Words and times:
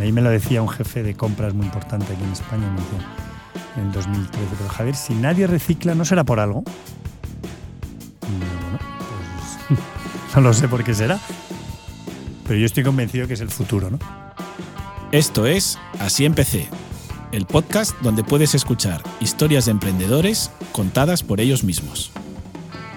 Ahí 0.00 0.12
me 0.12 0.22
lo 0.22 0.30
decía 0.30 0.62
un 0.62 0.68
jefe 0.68 1.02
de 1.02 1.14
compras 1.14 1.52
muy 1.52 1.66
importante 1.66 2.14
aquí 2.14 2.24
en 2.24 2.32
España, 2.32 2.66
en 3.76 3.86
el 3.86 3.92
2013. 3.92 4.46
Pero 4.56 4.70
Javier, 4.70 4.96
si 4.96 5.12
nadie 5.14 5.46
recicla, 5.46 5.94
¿no 5.94 6.06
será 6.06 6.24
por 6.24 6.40
algo? 6.40 6.64
Pues 9.68 9.78
no 10.34 10.40
lo 10.40 10.54
sé 10.54 10.68
por 10.68 10.82
qué 10.84 10.94
será. 10.94 11.20
Pero 12.46 12.58
yo 12.58 12.64
estoy 12.64 12.82
convencido 12.82 13.28
que 13.28 13.34
es 13.34 13.40
el 13.42 13.50
futuro, 13.50 13.90
¿no? 13.90 13.98
Esto 15.12 15.44
es 15.44 15.78
Así 15.98 16.24
empecé, 16.24 16.66
el 17.30 17.44
podcast 17.44 17.94
donde 18.00 18.24
puedes 18.24 18.54
escuchar 18.54 19.02
historias 19.20 19.66
de 19.66 19.72
emprendedores 19.72 20.50
contadas 20.72 21.22
por 21.22 21.40
ellos 21.40 21.62
mismos. 21.62 22.10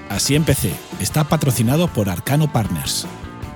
Así 0.09 0.35
empecé 0.35 0.71
está 1.01 1.25
patrocinado 1.25 1.89
por 1.89 2.09
Arcano 2.09 2.53
Partners, 2.53 3.05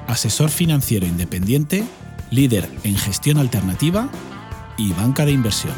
asesor 0.08 0.50
financiero 0.50 1.08
independiente, 1.08 1.86
líder 2.32 2.70
en 2.84 2.96
gestión 2.96 3.38
alternativa 3.38 4.10
y 4.78 4.92
banca 4.94 5.26
de 5.26 5.32
inversión. 5.32 5.74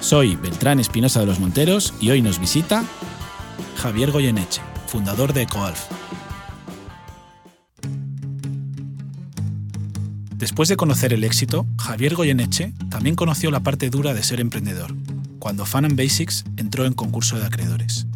Soy 0.00 0.36
Beltrán 0.36 0.80
Espinosa 0.80 1.20
de 1.20 1.26
los 1.26 1.40
Monteros 1.40 1.94
y 2.00 2.10
hoy 2.10 2.22
nos 2.22 2.38
visita 2.38 2.84
Javier 3.76 4.10
Goyeneche, 4.10 4.60
fundador 4.86 5.32
de 5.32 5.42
EcoAlf. 5.42 5.80
Después 10.36 10.68
de 10.68 10.76
conocer 10.76 11.12
el 11.14 11.24
éxito, 11.24 11.66
Javier 11.78 12.14
Goyeneche 12.14 12.74
también 12.90 13.14
conoció 13.14 13.50
la 13.50 13.60
parte 13.60 13.88
dura 13.88 14.12
de 14.12 14.22
ser 14.22 14.40
emprendedor, 14.40 14.94
cuando 15.38 15.64
Fun 15.64 15.86
and 15.86 15.96
Basics 15.96 16.44
entró 16.56 16.84
en 16.84 16.92
concurso 16.92 17.38
de 17.38 17.46
acreedores. 17.46 18.06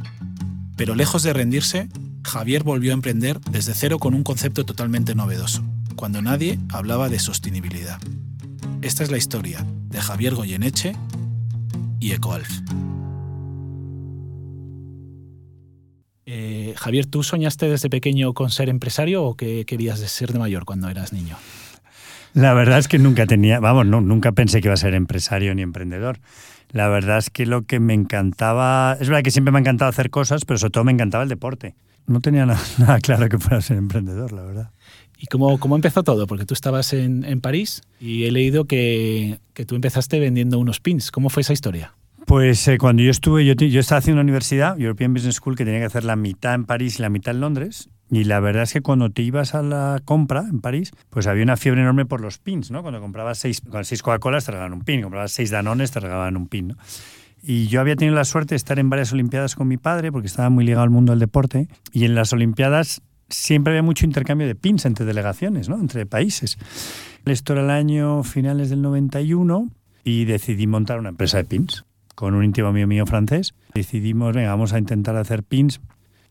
Pero 0.77 0.95
lejos 0.95 1.23
de 1.23 1.33
rendirse, 1.33 1.89
Javier 2.23 2.65
volvió 2.65 2.93
a 2.93 2.95
emprender 2.95 3.41
desde 3.51 3.75
cero 3.75 3.99
con 3.99 4.13
un 4.15 4.25
concepto 4.25 4.65
totalmente 4.65 5.15
novedoso, 5.15 5.65
cuando 5.99 6.23
nadie 6.23 6.61
hablaba 6.73 7.09
de 7.09 7.19
sostenibilidad. 7.19 7.99
Esta 8.83 9.03
es 9.03 9.11
la 9.11 9.19
historia 9.19 9.67
de 9.91 10.01
Javier 10.01 10.37
Goyeneche 10.37 10.95
y 11.99 12.13
EcoAlf. 12.13 12.49
Eh, 16.25 16.75
Javier, 16.77 17.07
¿tú 17.07 17.25
soñaste 17.25 17.69
desde 17.69 17.91
pequeño 17.91 18.33
con 18.33 18.51
ser 18.51 18.69
empresario 18.69 19.25
o 19.25 19.37
qué 19.37 19.65
querías 19.67 19.99
ser 19.99 20.33
de 20.33 20.39
mayor 20.39 20.65
cuando 20.65 20.89
eras 20.89 21.13
niño? 21.13 21.37
La 22.33 22.55
verdad 22.55 22.79
es 22.79 22.87
que 22.87 23.01
nunca 23.01 23.27
tenía, 23.27 23.59
vamos, 23.59 23.87
no, 23.87 24.01
nunca 24.01 24.31
pensé 24.31 24.61
que 24.61 24.69
iba 24.69 24.75
a 24.75 24.77
ser 24.77 24.95
empresario 24.95 25.53
ni 25.57 25.63
emprendedor. 25.63 26.21
La 26.71 26.87
verdad 26.87 27.19
es 27.19 27.29
que 27.29 27.45
lo 27.45 27.63
que 27.63 27.81
me 27.81 27.95
encantaba, 27.95 28.97
es 29.01 29.09
verdad 29.09 29.25
que 29.25 29.33
siempre 29.33 29.51
me 29.51 29.59
ha 29.59 29.63
encantado 29.63 29.89
hacer 29.89 30.11
cosas, 30.11 30.45
pero 30.45 30.59
sobre 30.59 30.71
todo 30.71 30.85
me 30.85 30.93
encantaba 30.93 31.25
el 31.25 31.29
deporte. 31.29 31.75
No 32.07 32.21
tenía 32.21 32.47
nada, 32.79 33.01
claro 33.01 33.29
que 33.29 33.39
fuera 33.39 33.61
ser 33.61 33.79
emprendedor, 33.79 34.31
la 34.31 34.43
verdad. 34.43 34.71
¿Y 35.19 35.27
cómo, 35.27 35.59
cómo 35.59 35.75
empezó 35.75 36.05
todo? 36.05 36.27
Porque 36.27 36.47
tú 36.47 36.55
estabas 36.55 36.93
en, 36.93 37.25
en 37.25 37.41
París 37.41 37.83
y 38.01 38.25
he 38.25 38.31
leído 38.31 38.67
que, 38.67 39.41
que, 39.53 39.67
tú 39.67 39.75
empezaste 39.75 40.21
vendiendo 40.21 40.59
unos 40.59 40.81
pins. 40.81 41.11
¿Cómo 41.11 41.29
fue 41.29 41.41
esa 41.41 41.53
historia? 41.53 41.95
Pues 42.25 42.69
eh, 42.69 42.79
cuando 42.79 43.03
yo 43.03 43.11
estuve, 43.11 43.45
yo, 43.45 43.55
yo 43.55 43.81
estaba 43.81 43.99
haciendo 43.99 44.21
una 44.21 44.27
universidad, 44.27 44.79
European 44.79 45.13
Business 45.13 45.37
School, 45.37 45.57
que 45.57 45.65
tenía 45.65 45.81
que 45.81 45.87
hacer 45.87 46.05
la 46.05 46.15
mitad 46.15 46.55
en 46.55 46.67
París 46.67 46.99
y 46.99 47.03
la 47.03 47.09
mitad 47.09 47.35
en 47.35 47.41
Londres. 47.41 47.89
Y 48.11 48.25
la 48.25 48.39
verdad 48.39 48.63
es 48.63 48.73
que 48.73 48.81
cuando 48.81 49.11
te 49.11 49.23
ibas 49.23 49.55
a 49.55 49.63
la 49.63 50.01
compra 50.05 50.45
en 50.49 50.61
París, 50.61 50.93
pues 51.11 51.27
había 51.27 51.43
una 51.43 51.57
fiebre 51.57 51.83
enorme 51.83 52.07
por 52.07 52.21
los 52.21 52.39
pins, 52.39 52.71
¿no? 52.71 52.83
Cuando 52.83 53.01
comprabas 53.01 53.39
seis, 53.39 53.61
con 53.61 53.85
seis 53.85 54.03
Coca-Colas 54.03 54.45
te 54.45 54.53
regalaban 54.53 54.79
un 54.79 54.85
pin, 54.85 55.03
comprabas 55.03 55.33
seis 55.33 55.51
Danones 55.51 55.91
te 55.91 56.01
regalaban 56.01 56.37
un 56.37 56.47
pin. 56.47 56.77
Y 57.43 57.69
yo 57.69 57.81
había 57.81 57.97
tenido 57.97 58.17
la 58.17 58.25
suerte 58.25 58.51
de 58.51 58.57
estar 58.57 58.79
en 58.79 58.91
varias 58.91 59.13
Olimpiadas 59.13 59.55
con 59.55 59.69
mi 59.69 59.77
padre, 59.77 60.11
porque 60.11 60.27
estaba 60.27 60.51
muy 60.51 60.65
ligado 60.65 60.85
al 60.85 60.91
mundo 60.91 61.13
del 61.13 61.21
deporte, 61.21 61.69
y 61.93 62.05
en 62.05 62.15
las 62.15 62.33
Olimpiadas 62.33 63.03
siempre 63.29 63.73
había 63.73 63.83
mucho 63.83 64.07
intercambio 64.07 64.47
de 64.47 64.55
pins 64.55 64.85
entre 64.87 65.05
delegaciones, 65.05 65.69
¿no? 65.69 65.77
Entre 65.77 66.07
países. 66.07 66.59
Esto 67.25 67.53
era 67.53 67.63
el 67.63 67.71
año 67.71 68.23
finales 68.25 68.71
del 68.71 68.83
91 68.83 69.71
y 70.05 70.25
decidí 70.25 70.67
montar 70.67 70.99
una 70.99 71.11
empresa 71.11 71.39
de 71.39 71.45
pins 71.45 71.85
con 72.15 72.35
un 72.35 72.45
íntimo 72.45 72.73
mío 72.73 72.87
mío 72.87 73.07
francés. 73.07 73.55
Decidimos, 73.75 74.35
venga, 74.35 74.51
vamos 74.51 74.73
a 74.73 74.79
intentar 74.79 75.17
hacer 75.17 75.43
pins 75.43 75.81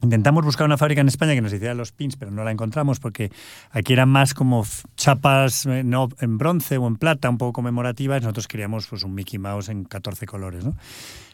Intentamos 0.02 0.46
buscar 0.46 0.66
una 0.66 0.78
fábrica 0.78 1.02
en 1.02 1.08
España 1.08 1.34
que 1.34 1.42
nos 1.42 1.52
hiciera 1.52 1.74
los 1.74 1.92
pins, 1.92 2.18
pero 2.18 2.30
no 2.30 2.44
la 2.44 2.52
encontramos 2.52 3.00
porque 3.00 3.32
aquí 3.72 3.94
eran 3.94 4.10
más 4.10 4.36
como 4.36 4.64
chapas 4.96 5.66
eh, 5.66 5.84
no 5.84 6.10
en 6.20 6.38
bronce 6.38 6.78
o 6.78 6.88
en 6.88 6.98
plata, 6.98 7.30
un 7.30 7.40
poco 7.40 7.54
conmemorativas. 7.54 8.22
Nosotros 8.22 8.48
queríamos 8.48 8.88
pues, 8.88 9.04
un 9.04 9.16
Mickey 9.16 9.40
Mouse 9.40 9.70
en 9.70 9.86
14 9.86 10.28
colores. 10.28 10.66
¿no? 10.66 10.76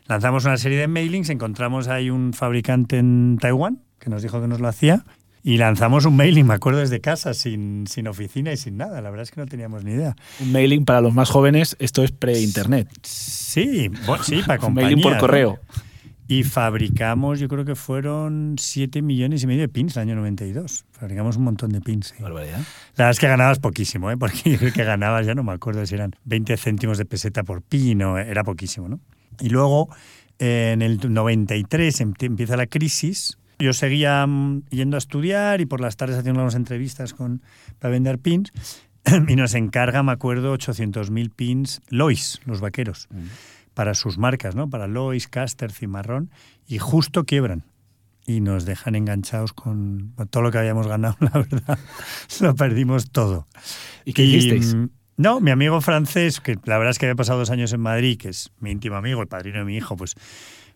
Lanzamos 0.08 0.46
una 0.46 0.56
serie 0.56 0.78
de 0.78 0.88
mailings, 0.88 1.30
encontramos 1.30 1.90
ahí 1.90 2.10
un 2.10 2.32
fabricante 2.32 3.00
en 3.00 3.38
Taiwán 3.40 3.80
que 4.00 4.10
nos 4.10 4.22
dijo 4.22 4.40
que 4.42 4.48
nos 4.48 4.62
lo 4.62 4.70
hacía 4.70 5.04
y 5.44 5.58
lanzamos 5.58 6.06
un 6.06 6.16
mailing, 6.16 6.48
me 6.48 6.54
acuerdo, 6.54 6.80
desde 6.80 7.02
casa, 7.02 7.34
sin, 7.34 7.86
sin 7.88 8.08
oficina 8.08 8.54
y 8.54 8.58
sin 8.58 8.78
nada. 8.78 9.02
La 9.02 9.10
verdad 9.10 9.24
es 9.24 9.32
que 9.32 9.42
no 9.42 9.46
teníamos 9.46 9.84
ni 9.84 9.92
idea. 9.92 10.16
Un 10.40 10.54
mailing 10.54 10.86
para 10.86 11.02
los 11.02 11.14
más 11.14 11.30
jóvenes, 11.30 11.76
esto 11.80 12.04
es 12.04 12.12
pre-internet. 12.12 12.88
Sí, 13.04 13.90
bueno, 14.06 14.24
sí, 14.24 14.42
para 14.48 14.58
compañías. 14.58 14.94
un 14.94 15.02
mailing 15.02 15.02
por 15.02 15.18
correo. 15.18 15.60
¿no? 15.62 15.84
Y 16.28 16.44
fabricamos, 16.44 17.40
yo 17.40 17.50
creo 17.50 17.66
que 17.66 17.76
fueron 17.76 18.56
7 18.58 19.02
millones 19.02 19.44
y 19.44 19.48
medio 19.48 19.62
de 19.62 19.70
pins 19.70 19.98
el 19.98 20.04
año 20.04 20.16
92. 20.16 20.86
Fabricamos 20.92 21.36
un 21.36 21.44
montón 21.44 21.72
de 21.72 21.82
pins. 21.82 22.16
Barbaridad. 22.20 22.60
La 22.60 23.06
verdad 23.06 23.12
es 23.12 23.20
que 23.20 23.28
ganabas 23.28 23.60
poquísimo, 23.60 24.10
¿eh? 24.10 24.18
porque 24.20 24.52
yo 24.52 24.58
creo 24.58 24.72
que 24.72 24.84
ganabas, 24.86 25.26
ya 25.26 25.36
no 25.36 25.44
me 25.44 25.52
acuerdo 25.52 25.86
si 25.86 25.96
eran 25.96 26.16
20 26.24 26.56
céntimos 26.56 26.98
de 26.98 27.06
peseta 27.06 27.44
por 27.44 27.62
pin 27.62 28.02
o 28.04 28.18
era 28.18 28.46
poquísimo. 28.46 28.88
¿no? 28.88 29.02
Y 29.42 29.50
luego, 29.50 29.90
en 30.40 30.82
el 30.82 31.00
93 31.14 32.02
empieza 32.02 32.56
la 32.56 32.68
crisis. 32.68 33.38
Yo 33.64 33.74
seguía 33.74 34.28
yendo 34.70 34.98
a 34.98 35.00
estudiar 35.00 35.62
y 35.62 35.66
por 35.66 35.82
las 35.82 35.98
tardes 35.98 36.18
haciendo 36.18 36.42
unas 36.42 36.56
entrevistas 36.56 37.14
con, 37.14 37.42
para 37.80 37.92
vender 37.92 38.20
pins. 38.20 38.52
Y 39.28 39.36
nos 39.36 39.54
encarga, 39.54 40.02
me 40.02 40.14
acuerdo, 40.14 40.56
800.000 40.56 41.32
pins 41.36 41.82
Lois, 41.90 42.40
los 42.46 42.62
vaqueros. 42.62 43.08
Mm 43.12 43.28
para 43.74 43.94
sus 43.94 44.18
marcas, 44.18 44.56
¿no? 44.56 44.70
Para 44.70 44.88
Lois, 44.88 45.28
Caster, 45.28 45.72
Cimarrón, 45.72 46.32
y 46.68 46.80
justo 46.80 47.26
quiebran. 47.26 47.64
Y 48.26 48.40
nos 48.40 48.66
dejan 48.66 48.96
enganchados 48.96 49.52
con 49.52 50.14
todo 50.30 50.44
lo 50.44 50.52
que 50.52 50.58
habíamos 50.58 50.88
ganado, 50.88 51.18
la 51.20 51.32
verdad. 51.32 51.80
lo 52.40 52.56
perdimos 52.56 53.12
todo. 53.12 53.48
¿Y 54.06 54.14
qué 54.14 54.24
hicisteis? 54.24 54.76
No, 55.16 55.42
mi 55.42 55.52
amigo 55.52 55.80
francés, 55.82 56.40
que 56.40 56.58
la 56.64 56.78
verdad 56.78 56.92
es 56.92 57.00
que 57.00 57.06
había 57.06 57.16
pasado 57.16 57.40
dos 57.40 57.52
años 57.52 57.72
en 57.74 57.82
Madrid, 57.82 58.18
que 58.18 58.30
es 58.30 58.52
mi 58.60 58.72
íntimo 58.72 58.96
amigo, 58.96 59.22
el 59.22 59.28
padrino 59.28 59.60
de 59.60 59.66
mi 59.66 59.76
hijo, 59.76 59.96
pues, 59.96 60.16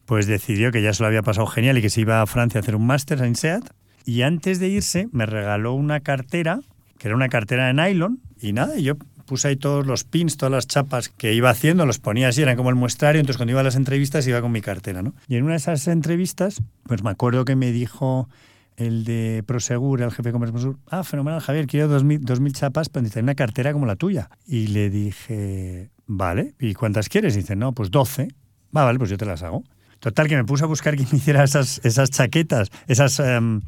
pues 0.07 0.25
decidió 0.25 0.71
que 0.71 0.81
ya 0.81 0.93
se 0.93 1.03
lo 1.03 1.07
había 1.07 1.21
pasado 1.21 1.45
genial 1.47 1.77
y 1.77 1.81
que 1.81 1.89
se 1.89 2.01
iba 2.01 2.21
a 2.21 2.25
Francia 2.25 2.59
a 2.59 2.61
hacer 2.61 2.77
un 2.77 2.87
máster 2.87 3.21
en 3.21 3.35
SEAT. 3.35 3.69
Y 4.05 4.21
antes 4.21 4.59
de 4.59 4.69
irse 4.69 5.09
me 5.11 5.25
regaló 5.25 5.73
una 5.73 5.99
cartera, 5.99 6.61
que 6.97 7.09
era 7.09 7.15
una 7.15 7.27
cartera 7.27 7.67
de 7.67 7.73
nylon, 7.73 8.21
y 8.39 8.53
nada, 8.53 8.77
yo 8.77 8.95
puse 9.25 9.49
ahí 9.49 9.57
todos 9.57 9.85
los 9.85 10.05
pins, 10.05 10.37
todas 10.37 10.51
las 10.51 10.65
chapas 10.65 11.09
que 11.09 11.33
iba 11.33 11.49
haciendo, 11.49 11.85
los 11.85 11.99
ponía 11.99 12.29
así, 12.29 12.41
eran 12.41 12.55
como 12.55 12.69
el 12.69 12.77
muestrario, 12.77 13.19
entonces 13.19 13.35
cuando 13.35 13.51
iba 13.51 13.59
a 13.59 13.65
las 13.65 13.75
entrevistas 13.75 14.25
iba 14.27 14.41
con 14.41 14.53
mi 14.53 14.61
cartera, 14.61 15.01
¿no? 15.01 15.13
Y 15.27 15.35
en 15.35 15.43
una 15.43 15.51
de 15.51 15.57
esas 15.57 15.85
entrevistas, 15.89 16.63
pues 16.83 17.03
me 17.03 17.09
acuerdo 17.09 17.43
que 17.43 17.57
me 17.57 17.73
dijo 17.73 18.29
el 18.77 19.03
de 19.03 19.43
Prosegur, 19.45 20.01
el 20.01 20.11
jefe 20.11 20.29
de 20.29 20.31
comercio 20.31 20.53
Prosegur, 20.53 20.79
ah, 20.89 21.03
fenomenal, 21.03 21.41
Javier, 21.41 21.67
quiero 21.67 21.89
dos 21.89 22.05
mil, 22.05 22.21
dos 22.23 22.39
mil 22.39 22.53
chapas 22.53 22.87
para 22.87 23.01
necesitar 23.01 23.23
una 23.23 23.35
cartera 23.35 23.73
como 23.73 23.85
la 23.85 23.97
tuya. 23.97 24.29
Y 24.45 24.67
le 24.67 24.89
dije, 24.89 25.89
vale, 26.05 26.55
¿y 26.61 26.73
cuántas 26.75 27.09
quieres? 27.09 27.35
Y 27.35 27.39
dice, 27.39 27.57
no, 27.57 27.73
pues 27.73 27.91
12. 27.91 28.29
Va, 28.75 28.85
vale, 28.85 28.99
pues 28.99 29.09
yo 29.09 29.17
te 29.17 29.25
las 29.25 29.43
hago. 29.43 29.63
Total, 29.99 30.27
que 30.27 30.35
me 30.35 30.43
puse 30.43 30.63
a 30.63 30.67
buscar 30.67 30.95
quién 30.95 31.07
me 31.11 31.17
hiciera 31.19 31.43
esas, 31.43 31.81
esas 31.83 32.09
chaquetas, 32.09 32.69
esas, 32.87 33.19
um, 33.19 33.61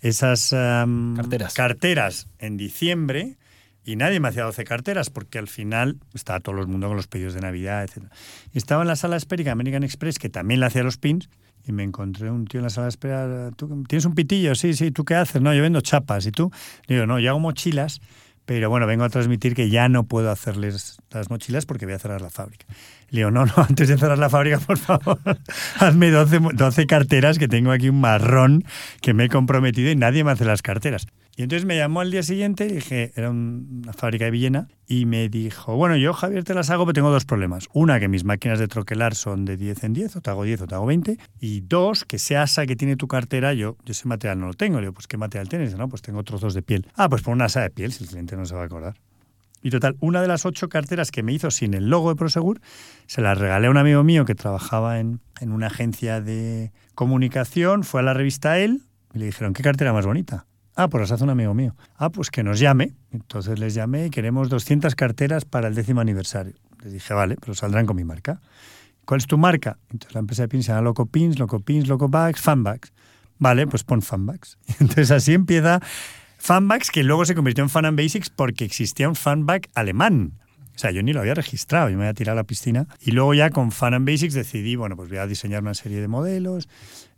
esas 0.00 0.52
um, 0.52 1.16
carteras. 1.16 1.54
carteras 1.54 2.28
en 2.38 2.56
diciembre 2.56 3.36
y 3.84 3.96
nadie 3.96 4.20
me 4.20 4.28
hacía 4.28 4.44
12 4.44 4.64
carteras 4.64 5.10
porque 5.10 5.38
al 5.38 5.48
final 5.48 5.96
estaba 6.14 6.40
todo 6.40 6.60
el 6.60 6.66
mundo 6.66 6.88
con 6.88 6.96
los 6.96 7.06
pedidos 7.06 7.34
de 7.34 7.40
Navidad, 7.40 7.84
etc. 7.84 8.04
Y 8.52 8.58
estaba 8.58 8.82
en 8.82 8.88
la 8.88 8.96
sala 8.96 9.14
de 9.14 9.18
espera 9.18 9.52
American 9.52 9.82
Express, 9.82 10.18
que 10.18 10.28
también 10.28 10.60
le 10.60 10.66
hacía 10.66 10.82
los 10.82 10.98
pins, 10.98 11.28
y 11.66 11.72
me 11.72 11.82
encontré 11.82 12.30
un 12.30 12.46
tío 12.46 12.60
en 12.60 12.64
la 12.64 12.70
sala 12.70 12.86
de 12.86 12.90
espera. 12.90 13.50
¿Tú 13.56 13.84
tienes 13.88 14.04
un 14.04 14.14
pitillo? 14.14 14.54
Sí, 14.54 14.74
sí. 14.74 14.90
¿Tú 14.90 15.04
qué 15.04 15.14
haces? 15.14 15.40
No, 15.42 15.54
yo 15.54 15.62
vendo 15.62 15.80
chapas. 15.80 16.26
¿Y 16.26 16.32
tú? 16.32 16.50
Digo, 16.88 17.06
no, 17.06 17.18
yo 17.18 17.30
hago 17.30 17.40
mochilas, 17.40 18.00
pero 18.50 18.68
bueno, 18.68 18.84
vengo 18.88 19.04
a 19.04 19.08
transmitir 19.08 19.54
que 19.54 19.70
ya 19.70 19.88
no 19.88 20.08
puedo 20.08 20.28
hacerles 20.28 20.98
las 21.12 21.30
mochilas 21.30 21.66
porque 21.66 21.86
voy 21.86 21.94
a 21.94 22.00
cerrar 22.00 22.20
la 22.20 22.30
fábrica. 22.30 22.66
Le 23.10 23.20
digo, 23.20 23.30
no, 23.30 23.46
no, 23.46 23.52
antes 23.68 23.86
de 23.86 23.96
cerrar 23.96 24.18
la 24.18 24.28
fábrica, 24.28 24.58
por 24.58 24.76
favor, 24.76 25.20
hazme 25.78 26.10
12, 26.10 26.40
12 26.54 26.86
carteras, 26.88 27.38
que 27.38 27.46
tengo 27.46 27.70
aquí 27.70 27.88
un 27.88 28.00
marrón 28.00 28.64
que 29.02 29.14
me 29.14 29.26
he 29.26 29.28
comprometido 29.28 29.92
y 29.92 29.94
nadie 29.94 30.24
me 30.24 30.32
hace 30.32 30.44
las 30.44 30.62
carteras. 30.62 31.06
Y 31.40 31.42
entonces 31.42 31.64
me 31.64 31.74
llamó 31.74 32.02
al 32.02 32.10
día 32.10 32.22
siguiente, 32.22 32.66
dije, 32.66 33.12
era 33.16 33.30
una 33.30 33.94
fábrica 33.94 34.26
de 34.26 34.30
Villena, 34.30 34.68
y 34.86 35.06
me 35.06 35.30
dijo, 35.30 35.74
bueno, 35.74 35.96
yo 35.96 36.12
Javier 36.12 36.44
te 36.44 36.52
las 36.52 36.68
hago, 36.68 36.84
pero 36.84 36.92
tengo 36.92 37.10
dos 37.10 37.24
problemas. 37.24 37.66
Una, 37.72 37.98
que 37.98 38.08
mis 38.08 38.24
máquinas 38.24 38.58
de 38.58 38.68
troquelar 38.68 39.14
son 39.14 39.46
de 39.46 39.56
10 39.56 39.84
en 39.84 39.92
10, 39.94 40.16
o 40.16 40.20
te 40.20 40.28
hago 40.28 40.44
10 40.44 40.60
o 40.60 40.66
te 40.66 40.74
hago 40.74 40.84
20. 40.84 41.16
Y 41.40 41.62
dos, 41.62 42.04
que 42.04 42.16
ese 42.16 42.36
asa 42.36 42.66
que 42.66 42.76
tiene 42.76 42.96
tu 42.96 43.08
cartera, 43.08 43.54
yo, 43.54 43.78
yo 43.86 43.92
ese 43.92 44.06
material 44.06 44.38
no 44.38 44.48
lo 44.48 44.52
tengo. 44.52 44.80
Le 44.80 44.82
digo, 44.82 44.92
pues 44.92 45.06
¿qué 45.06 45.16
material 45.16 45.48
tienes? 45.48 45.74
No, 45.78 45.88
pues 45.88 46.02
tengo 46.02 46.22
trozos 46.24 46.52
de 46.52 46.60
piel. 46.60 46.86
Ah, 46.94 47.08
pues 47.08 47.22
por 47.22 47.32
un 47.32 47.40
asa 47.40 47.62
de 47.62 47.70
piel, 47.70 47.90
si 47.92 48.04
el 48.04 48.10
cliente 48.10 48.36
no 48.36 48.44
se 48.44 48.54
va 48.54 48.60
a 48.60 48.66
acordar. 48.66 48.96
Y 49.62 49.70
total, 49.70 49.96
una 50.00 50.20
de 50.20 50.28
las 50.28 50.44
ocho 50.44 50.68
carteras 50.68 51.10
que 51.10 51.22
me 51.22 51.32
hizo 51.32 51.50
sin 51.50 51.72
el 51.72 51.88
logo 51.88 52.10
de 52.10 52.16
Prosegur, 52.16 52.60
se 53.06 53.22
las 53.22 53.38
regalé 53.38 53.68
a 53.68 53.70
un 53.70 53.78
amigo 53.78 54.04
mío 54.04 54.26
que 54.26 54.34
trabajaba 54.34 55.00
en, 55.00 55.20
en 55.40 55.52
una 55.52 55.68
agencia 55.68 56.20
de 56.20 56.70
comunicación, 56.94 57.82
fue 57.82 58.00
a 58.00 58.02
la 58.02 58.12
revista 58.12 58.58
él 58.58 58.82
y 59.14 59.20
le 59.20 59.24
dijeron, 59.24 59.54
¿qué 59.54 59.62
cartera 59.62 59.94
más 59.94 60.04
bonita? 60.04 60.44
Ah, 60.82 60.88
pues 60.88 61.02
las 61.02 61.12
hace 61.12 61.24
un 61.24 61.30
amigo 61.30 61.52
mío. 61.52 61.76
Ah, 61.96 62.08
pues 62.08 62.30
que 62.30 62.42
nos 62.42 62.58
llame. 62.58 62.94
Entonces 63.12 63.58
les 63.58 63.74
llamé 63.74 64.06
y 64.06 64.10
queremos 64.10 64.48
200 64.48 64.94
carteras 64.94 65.44
para 65.44 65.68
el 65.68 65.74
décimo 65.74 66.00
aniversario. 66.00 66.54
Les 66.82 66.94
dije, 66.94 67.12
vale, 67.12 67.36
pero 67.38 67.54
saldrán 67.54 67.84
con 67.84 67.96
mi 67.96 68.04
marca. 68.04 68.40
¿Cuál 69.04 69.18
es 69.18 69.26
tu 69.26 69.36
marca? 69.36 69.76
Entonces 69.90 70.14
la 70.14 70.20
empresa 70.20 70.40
de 70.40 70.48
pins 70.48 70.64
se 70.64 70.72
llama 70.72 70.80
Loco 70.80 71.04
Pins, 71.04 71.38
Loco 71.38 71.60
Pins, 71.60 71.86
Loco 71.86 72.08
Bags, 72.08 72.40
Fanbags. 72.40 72.94
Vale, 73.38 73.66
pues 73.66 73.84
pon 73.84 74.00
Fanbags. 74.00 74.56
Entonces 74.80 75.10
así 75.10 75.34
empieza 75.34 75.82
Fanbags, 76.38 76.90
que 76.90 77.04
luego 77.04 77.26
se 77.26 77.34
convirtió 77.34 77.62
en 77.62 77.68
Fan 77.68 77.84
and 77.84 77.98
Basics 77.98 78.30
porque 78.30 78.64
existía 78.64 79.06
un 79.06 79.16
Fanbag 79.16 79.68
alemán. 79.74 80.32
O 80.74 80.78
sea, 80.78 80.92
yo 80.92 81.02
ni 81.02 81.12
lo 81.12 81.20
había 81.20 81.34
registrado, 81.34 81.90
yo 81.90 81.98
me 81.98 82.04
había 82.04 82.14
tirado 82.14 82.38
a 82.38 82.40
la 82.40 82.46
piscina. 82.46 82.86
Y 83.02 83.10
luego 83.10 83.34
ya 83.34 83.50
con 83.50 83.70
Fan 83.70 83.92
and 83.92 84.08
Basics 84.10 84.32
decidí, 84.32 84.76
bueno, 84.76 84.96
pues 84.96 85.10
voy 85.10 85.18
a 85.18 85.26
diseñar 85.26 85.60
una 85.60 85.74
serie 85.74 86.00
de 86.00 86.08
modelos. 86.08 86.70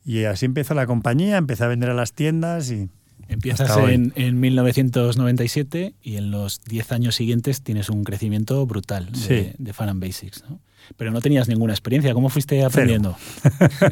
Y 0.05 0.25
así 0.25 0.47
empezó 0.47 0.75
la 0.75 0.89
compañía, 0.89 1.37
empecé 1.37 1.63
a 1.63 1.69
vender 1.69 1.91
a 1.91 1.95
las 1.95 2.13
tiendas 2.13 2.73
y... 2.73 2.91
Empiezas 3.33 3.77
en, 3.89 4.13
en, 4.17 4.41
1997 4.41 5.95
y 6.03 6.17
en 6.17 6.31
los 6.31 6.63
10 6.65 6.93
años 6.93 7.15
siguientes 7.15 7.63
tienes 7.63 7.89
un 7.89 8.05
crecimiento 8.05 8.65
brutal 8.67 9.11
de, 9.13 9.55
de 9.59 9.73
Fan 9.73 9.89
and 9.89 10.01
Basics. 10.01 10.45
¿no? 10.49 10.61
Pero 10.97 11.11
no 11.11 11.21
tenías 11.21 11.49
ninguna 11.49 11.73
experiencia. 11.73 12.15
¿Cómo 12.15 12.29
fuiste 12.29 12.65
aprendiendo? 12.65 13.17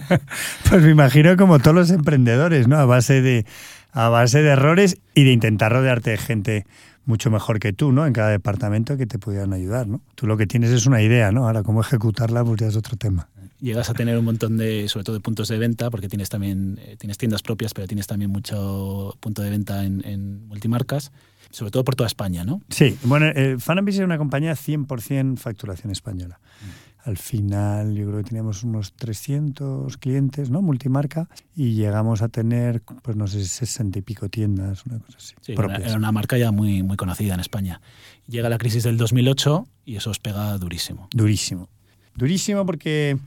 pues 0.71 0.83
me 0.83 0.91
imagino 0.91 1.37
como 1.37 1.59
todos 1.59 1.75
los 1.75 1.91
emprendedores, 1.91 2.69
¿no? 2.69 2.77
A 2.77 2.85
base 2.85 3.23
de, 3.23 3.47
a 3.93 4.09
base 4.09 4.43
de 4.43 4.51
errores 4.51 4.99
y 5.15 5.25
de 5.25 5.33
intentar 5.33 5.73
rodearte 5.73 6.11
de 6.11 6.19
gente 6.19 6.67
mucho 7.05 7.31
mejor 7.31 7.59
que 7.59 7.73
tú, 7.73 7.93
¿no? 7.93 8.07
En 8.07 8.13
cada 8.13 8.31
departamento 8.31 8.97
que 8.97 9.07
te 9.07 9.19
pudieran 9.19 9.53
ayudar, 9.53 9.87
¿no? 9.87 10.01
Tú 10.15 10.27
lo 10.27 10.37
que 10.37 10.47
tienes 10.47 10.71
es 10.71 10.87
una 10.87 11.03
idea, 11.03 11.33
¿no? 11.33 11.47
Ahora 11.47 11.63
cómo 11.63 11.81
ejecutarla 11.81 12.45
pues 12.45 12.61
ya 12.61 12.67
es 12.67 12.77
otro 12.77 12.97
tema 12.97 13.29
llegas 13.61 13.91
a 13.91 13.95
tener 13.95 14.19
un 14.19 14.25
montón 14.25 14.57
de, 14.57 14.89
sobre 14.89 15.05
todo 15.05 15.15
de 15.15 15.21
puntos 15.21 15.49
de 15.49 15.59
venta, 15.59 15.91
porque 15.91 16.09
tienes 16.09 16.29
también 16.29 16.79
eh, 16.83 16.97
tienes 16.99 17.19
tiendas 17.19 17.43
propias, 17.43 17.75
pero 17.75 17.87
tienes 17.87 18.07
también 18.07 18.31
mucho 18.31 19.17
punto 19.21 19.43
de 19.43 19.51
venta 19.51 19.85
en, 19.85 20.47
multimarcas, 20.47 21.13
sobre 21.51 21.71
todo 21.71 21.85
por 21.85 21.95
toda 21.95 22.07
España, 22.07 22.45
¿no? 22.45 22.63
Sí, 22.71 22.97
bueno, 23.05 23.27
eh, 23.27 23.57
Fanambis 23.59 23.97
es 23.97 24.05
una 24.05 24.19
compañía 24.19 24.53
100% 24.53 25.37
facturación 25.37 25.93
española. 25.93 26.41
Mm. 26.61 26.91
Al 27.03 27.17
final 27.17 27.95
yo 27.95 28.07
creo 28.07 28.19
que 28.19 28.25
teníamos 28.25 28.63
unos 28.63 28.93
300 28.93 29.97
clientes, 29.97 30.51
¿no? 30.51 30.61
Multimarca, 30.61 31.29
y 31.57 31.73
llegamos 31.73 32.21
a 32.21 32.29
tener, 32.29 32.83
pues 32.83 33.17
no 33.17 33.27
sé, 33.27 33.43
60 33.43 33.99
y 33.99 34.03
pico 34.03 34.29
tiendas, 34.29 34.85
una 34.85 34.99
cosa 34.99 35.17
así. 35.17 35.35
Sí, 35.41 35.53
era 35.53 35.97
una 35.97 36.13
marca 36.13 36.37
ya 36.37 36.53
muy, 36.53 36.83
muy 36.83 36.99
conocida 36.99 37.33
en 37.35 37.41
España. 37.41 37.81
Llega 38.29 38.51
la 38.51 38.59
crisis 38.59 38.83
del 38.83 38.99
2008 38.99 39.67
y 39.87 39.97
eso 39.97 40.11
os 40.11 40.19
pega 40.19 40.57
durísimo. 40.59 41.09
Durísimo. 41.13 41.71
Durísimo 42.15 42.67
porque 42.67 43.19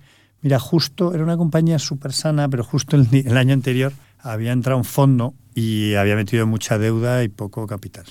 Mira, 0.43 0.59
justo 0.59 1.13
era 1.13 1.23
una 1.23 1.37
compañía 1.37 1.79
súper 1.79 2.11
sana, 2.11 2.49
pero 2.49 2.65
justo 2.65 2.97
el, 2.97 3.37
año 3.37 3.53
anterior 3.53 3.93
había 4.19 4.51
entrado 4.51 4.77
un 4.77 4.83
fondo 4.83 5.33
y 5.55 5.93
había 5.95 6.17
metido 6.17 6.45
mucha 6.45 6.77
deuda 6.77 7.23
y 7.23 7.29
poco 7.29 7.65
capital. 7.65 8.05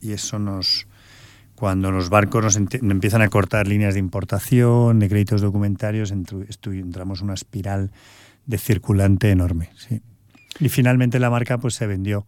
Y 0.00 0.12
eso 0.12 0.38
nos, 0.38 0.86
cuando 1.54 1.92
los 1.92 2.08
barcos 2.08 2.42
nos 2.42 2.56
empiezan 2.56 3.20
a 3.20 3.28
cortar 3.28 3.68
líneas 3.68 3.92
de 3.92 4.00
importación, 4.00 4.98
de 4.98 5.10
créditos 5.10 5.42
documentarios, 5.42 6.10
entramos 6.10 7.20
en 7.20 7.24
una 7.24 7.34
espiral 7.34 7.92
de 8.46 8.56
circulante 8.56 9.30
enorme. 9.30 9.68
Sí. 9.76 10.00
Y 10.60 10.70
finalmente 10.70 11.18
la 11.18 11.28
marca 11.28 11.58
pues 11.58 11.74
se 11.74 11.86
vendió. 11.86 12.26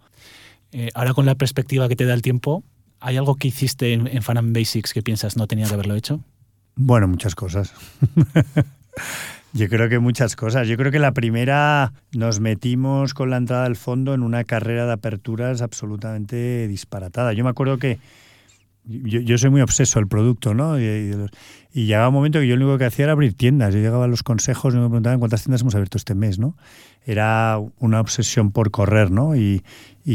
Eh, 0.73 0.91
ahora 0.95 1.15
con 1.15 1.25
la 1.25 1.35
perspectiva 1.35 1.89
que 1.89 1.97
te 1.97 2.05
da 2.05 2.13
el 2.13 2.21
tiempo, 2.21 2.63
¿hay 3.01 3.17
algo 3.17 3.37
que 3.37 3.49
hiciste 3.49 3.95
en, 3.95 4.07
en 4.07 4.23
Fan 4.23 4.53
Basics 4.53 4.93
que 4.93 5.03
piensas 5.03 5.39
no 5.39 5.47
tenía 5.47 5.67
que 5.67 5.73
haberlo 5.73 5.95
hecho? 5.95 6.23
Bueno, 6.75 7.09
muchas 7.09 7.35
cosas. 7.35 7.73
Yo 9.53 9.69
creo 9.69 9.89
que 9.89 9.99
muchas 9.99 10.37
cosas. 10.37 10.69
Yo 10.69 10.77
creo 10.77 10.93
que 10.93 10.99
la 10.99 11.13
primera 11.13 11.93
nos 12.13 12.41
metimos 12.41 13.15
con 13.15 13.31
la 13.31 13.39
entrada 13.39 13.65
del 13.65 13.77
fondo 13.77 14.13
en 14.13 14.23
una 14.23 14.45
carrera 14.45 14.87
de 14.87 14.93
aperturas 14.93 15.63
absolutamente 15.63 16.69
disparatada. 16.69 17.33
Yo 17.33 17.45
me 17.45 17.51
acuerdo 17.51 17.79
que 17.79 17.99
yo, 18.87 19.37
soy 19.39 19.51
muy 19.51 19.61
obseso 19.63 19.99
del 19.99 20.07
producto, 20.07 20.55
¿no? 20.55 20.79
Y, 20.79 21.13
llegaba 21.73 22.09
un 22.09 22.15
momento 22.15 22.39
que 22.39 22.47
yo 22.47 22.57
lo 22.57 22.67
único 22.67 22.79
que 22.79 22.85
hacía 22.85 23.05
era 23.05 23.13
abrir 23.13 23.35
tiendas. 23.35 23.75
Yo 23.75 23.81
llegaba 23.81 24.05
a 24.05 24.09
los 24.09 24.23
consejos 24.23 24.75
y 24.75 24.77
me 24.77 24.85
preguntaban 24.85 25.19
cuántas 25.19 25.43
tiendas 25.43 25.63
hemos 25.63 25.75
abierto 25.75 25.99
este 25.99 26.15
mes, 26.15 26.39
¿no? 26.39 26.57
Era 27.05 27.59
una 27.79 28.01
obsesión 28.01 28.53
por 28.53 28.71
correr, 28.71 29.11
¿no? 29.11 29.37
Y, 29.37 29.63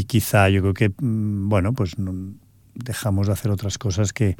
quizá 0.06 0.48
yo 0.48 0.62
creo 0.62 0.74
que, 0.74 0.88
mm, 0.88 1.48
bueno, 1.48 1.74
pues 1.74 1.96
dejamos 2.74 3.26
de 3.26 3.34
hacer 3.34 3.50
otras 3.50 3.76
cosas 3.76 4.12
que, 4.12 4.36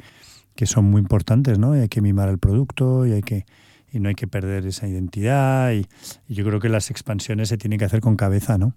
que 0.55 0.65
son 0.65 0.85
muy 0.85 0.99
importantes, 0.99 1.59
¿no? 1.59 1.77
Y 1.77 1.81
hay 1.81 1.89
que 1.89 2.01
mimar 2.01 2.29
el 2.29 2.39
producto 2.39 3.05
y 3.05 3.13
hay 3.13 3.21
que 3.21 3.45
y 3.93 3.99
no 3.99 4.09
hay 4.09 4.15
que 4.15 4.27
perder 4.27 4.65
esa 4.65 4.87
identidad 4.87 5.71
y, 5.71 5.85
yo 6.27 6.43
creo 6.43 6.59
que 6.59 6.67
las 6.67 6.89
expansiones 6.89 7.49
se 7.49 7.57
tienen 7.57 7.77
que 7.77 7.85
hacer 7.85 8.01
con 8.01 8.15
cabeza, 8.15 8.57
¿no? 8.57 8.73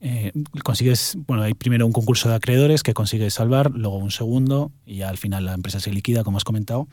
Eh, 0.00 0.32
consigues, 0.64 1.18
bueno, 1.26 1.42
hay 1.42 1.52
primero 1.52 1.84
un 1.84 1.92
concurso 1.92 2.30
de 2.30 2.34
acreedores 2.34 2.82
que 2.82 2.94
consigues 2.94 3.34
salvar, 3.34 3.70
luego 3.72 3.98
un 3.98 4.10
segundo 4.10 4.72
y 4.86 4.96
ya 4.96 5.10
al 5.10 5.18
final 5.18 5.44
la 5.44 5.52
empresa 5.52 5.78
se 5.78 5.92
liquida, 5.92 6.24
como 6.24 6.38
has 6.38 6.44
comentado. 6.44 6.88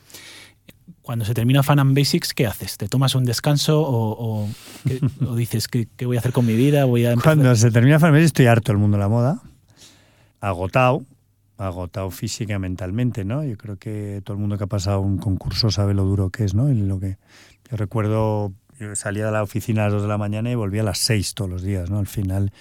Cuando 1.01 1.24
se 1.24 1.33
termina 1.33 1.63
Fan 1.63 1.80
and 1.80 1.98
Basics, 1.98 2.33
¿qué 2.33 2.45
haces? 2.45 2.75
¿Te 2.75 2.89
tomas 2.89 3.15
un 3.15 3.24
descanso 3.24 3.81
o, 3.81 4.50
dices 5.38 5.69
¿qué, 5.69 5.88
voy 6.06 6.18
a 6.18 6.19
hacer 6.19 6.33
con 6.33 6.45
mi 6.45 6.56
vida? 6.56 6.83
Voy 6.83 7.06
a 7.06 7.15
Cuando 7.15 7.56
se 7.56 7.71
termina 7.71 8.00
Fan 8.00 8.10
and 8.10 8.18
Basics 8.18 8.27
estoy 8.27 8.48
harto 8.48 8.74
del 8.74 8.80
mundo 8.80 8.98
de 8.98 9.03
la 9.03 9.10
moda, 9.10 9.42
agotado, 10.42 11.06
agotado 11.57 12.12
física 12.12 12.59
mentalmente, 12.59 13.25
¿no? 13.25 13.44
Yo 13.44 13.57
creo 13.57 13.77
que 13.77 14.21
todo 14.24 14.36
el 14.36 14.42
mundo 14.42 14.57
que 14.57 14.65
ha 14.65 14.68
pasado 14.68 15.01
un 15.01 15.18
concurso 15.18 15.71
sabe 15.71 15.94
lo 15.94 16.04
duro 16.04 16.30
que 16.30 16.44
es, 16.44 16.54
¿no? 16.54 16.69
Y 16.69 16.75
lo 16.75 17.00
que 17.00 17.18
yo 17.69 17.77
recuerdo, 17.77 18.54
yo 18.80 18.95
salía 18.95 19.25
de 19.25 19.31
la 19.31 19.44
oficina 19.44 19.81
a 19.81 19.86
las 19.86 19.94
2 19.94 20.01
de 20.04 20.07
la 20.07 20.18
mañana 20.18 20.51
y 20.51 20.56
volvía 20.56 20.81
a 20.81 20.86
las 20.86 21.00
6 21.00 21.33
todos 21.33 21.50
los 21.50 21.62
días, 21.63 21.89
¿no? 21.89 22.00
Al 22.00 22.07
final 22.07 22.51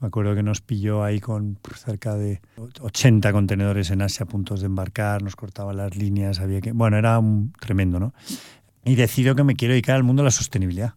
me 0.00 0.08
acuerdo 0.08 0.34
que 0.34 0.42
nos 0.42 0.60
pilló 0.60 1.04
ahí 1.04 1.20
con 1.20 1.58
cerca 1.74 2.16
de 2.16 2.40
80 2.80 3.32
contenedores 3.32 3.90
en 3.90 4.02
Asia, 4.02 4.26
puntos 4.26 4.60
de 4.60 4.66
embarcar, 4.66 5.22
nos 5.22 5.36
cortaban 5.36 5.76
las 5.76 5.96
líneas, 5.96 6.40
había 6.40 6.60
que... 6.60 6.72
Bueno, 6.72 6.98
era 6.98 7.18
un, 7.18 7.52
tremendo, 7.58 7.98
¿no? 7.98 8.12
Y 8.84 8.94
decido 8.94 9.34
que 9.34 9.42
me 9.42 9.56
quiero 9.56 9.72
dedicar 9.72 9.96
al 9.96 10.04
mundo 10.04 10.22
de 10.22 10.26
la 10.26 10.30
sostenibilidad. 10.32 10.94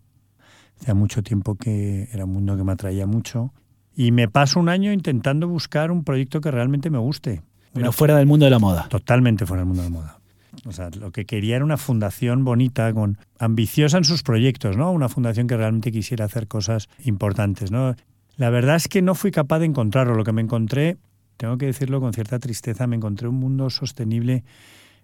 Hacía 0.81 0.93
mucho 0.93 1.23
tiempo 1.23 1.55
que 1.55 2.09
era 2.11 2.25
un 2.25 2.33
mundo 2.33 2.57
que 2.57 2.63
me 2.63 2.71
atraía 2.71 3.05
mucho 3.05 3.53
y 3.99 4.13
me 4.13 4.29
paso 4.29 4.61
un 4.61 4.69
año 4.69 4.93
intentando 4.93 5.49
buscar 5.49 5.91
un 5.91 6.05
proyecto 6.05 6.39
que 6.39 6.49
realmente 6.51 6.89
me 6.89 6.99
guste. 6.99 7.41
Pero 7.73 7.91
fuera 7.91 8.15
del 8.15 8.27
mundo 8.27 8.45
de 8.45 8.49
la 8.49 8.57
moda. 8.57 8.87
Totalmente 8.87 9.45
fuera 9.45 9.59
del 9.59 9.67
mundo 9.67 9.83
de 9.83 9.89
la 9.89 9.93
moda. 9.93 10.19
O 10.63 10.71
sea, 10.71 10.89
lo 10.91 11.11
que 11.11 11.25
quería 11.25 11.57
era 11.57 11.65
una 11.65 11.75
fundación 11.75 12.45
bonita, 12.45 12.93
con 12.93 13.17
ambiciosa 13.39 13.97
en 13.97 14.05
sus 14.05 14.23
proyectos, 14.23 14.77
¿no? 14.77 14.89
Una 14.93 15.09
fundación 15.09 15.47
que 15.47 15.57
realmente 15.57 15.91
quisiera 15.91 16.23
hacer 16.23 16.47
cosas 16.47 16.87
importantes, 17.03 17.71
¿no? 17.71 17.93
La 18.37 18.49
verdad 18.49 18.77
es 18.77 18.87
que 18.87 19.01
no 19.01 19.15
fui 19.15 19.31
capaz 19.31 19.59
de 19.59 19.65
encontrarlo. 19.65 20.15
Lo 20.15 20.23
que 20.23 20.31
me 20.31 20.43
encontré, 20.43 20.95
tengo 21.35 21.57
que 21.57 21.65
decirlo 21.65 21.99
con 21.99 22.13
cierta 22.13 22.39
tristeza, 22.39 22.87
me 22.87 22.95
encontré 22.95 23.27
un 23.27 23.35
mundo 23.35 23.69
sostenible, 23.69 24.45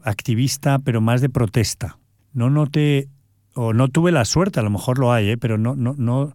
activista, 0.03 0.79
pero 0.79 1.01
más 1.01 1.19
de 1.19 1.27
protesta. 1.27 1.97
No 2.31 2.49
noté, 2.49 3.09
o 3.55 3.73
no 3.73 3.89
tuve 3.89 4.13
la 4.13 4.23
suerte, 4.23 4.61
a 4.61 4.63
lo 4.63 4.69
mejor 4.69 4.99
lo 4.99 5.11
hay, 5.11 5.31
¿eh? 5.31 5.37
pero 5.37 5.57
no, 5.57 5.75
no, 5.75 5.95
no, 5.97 6.33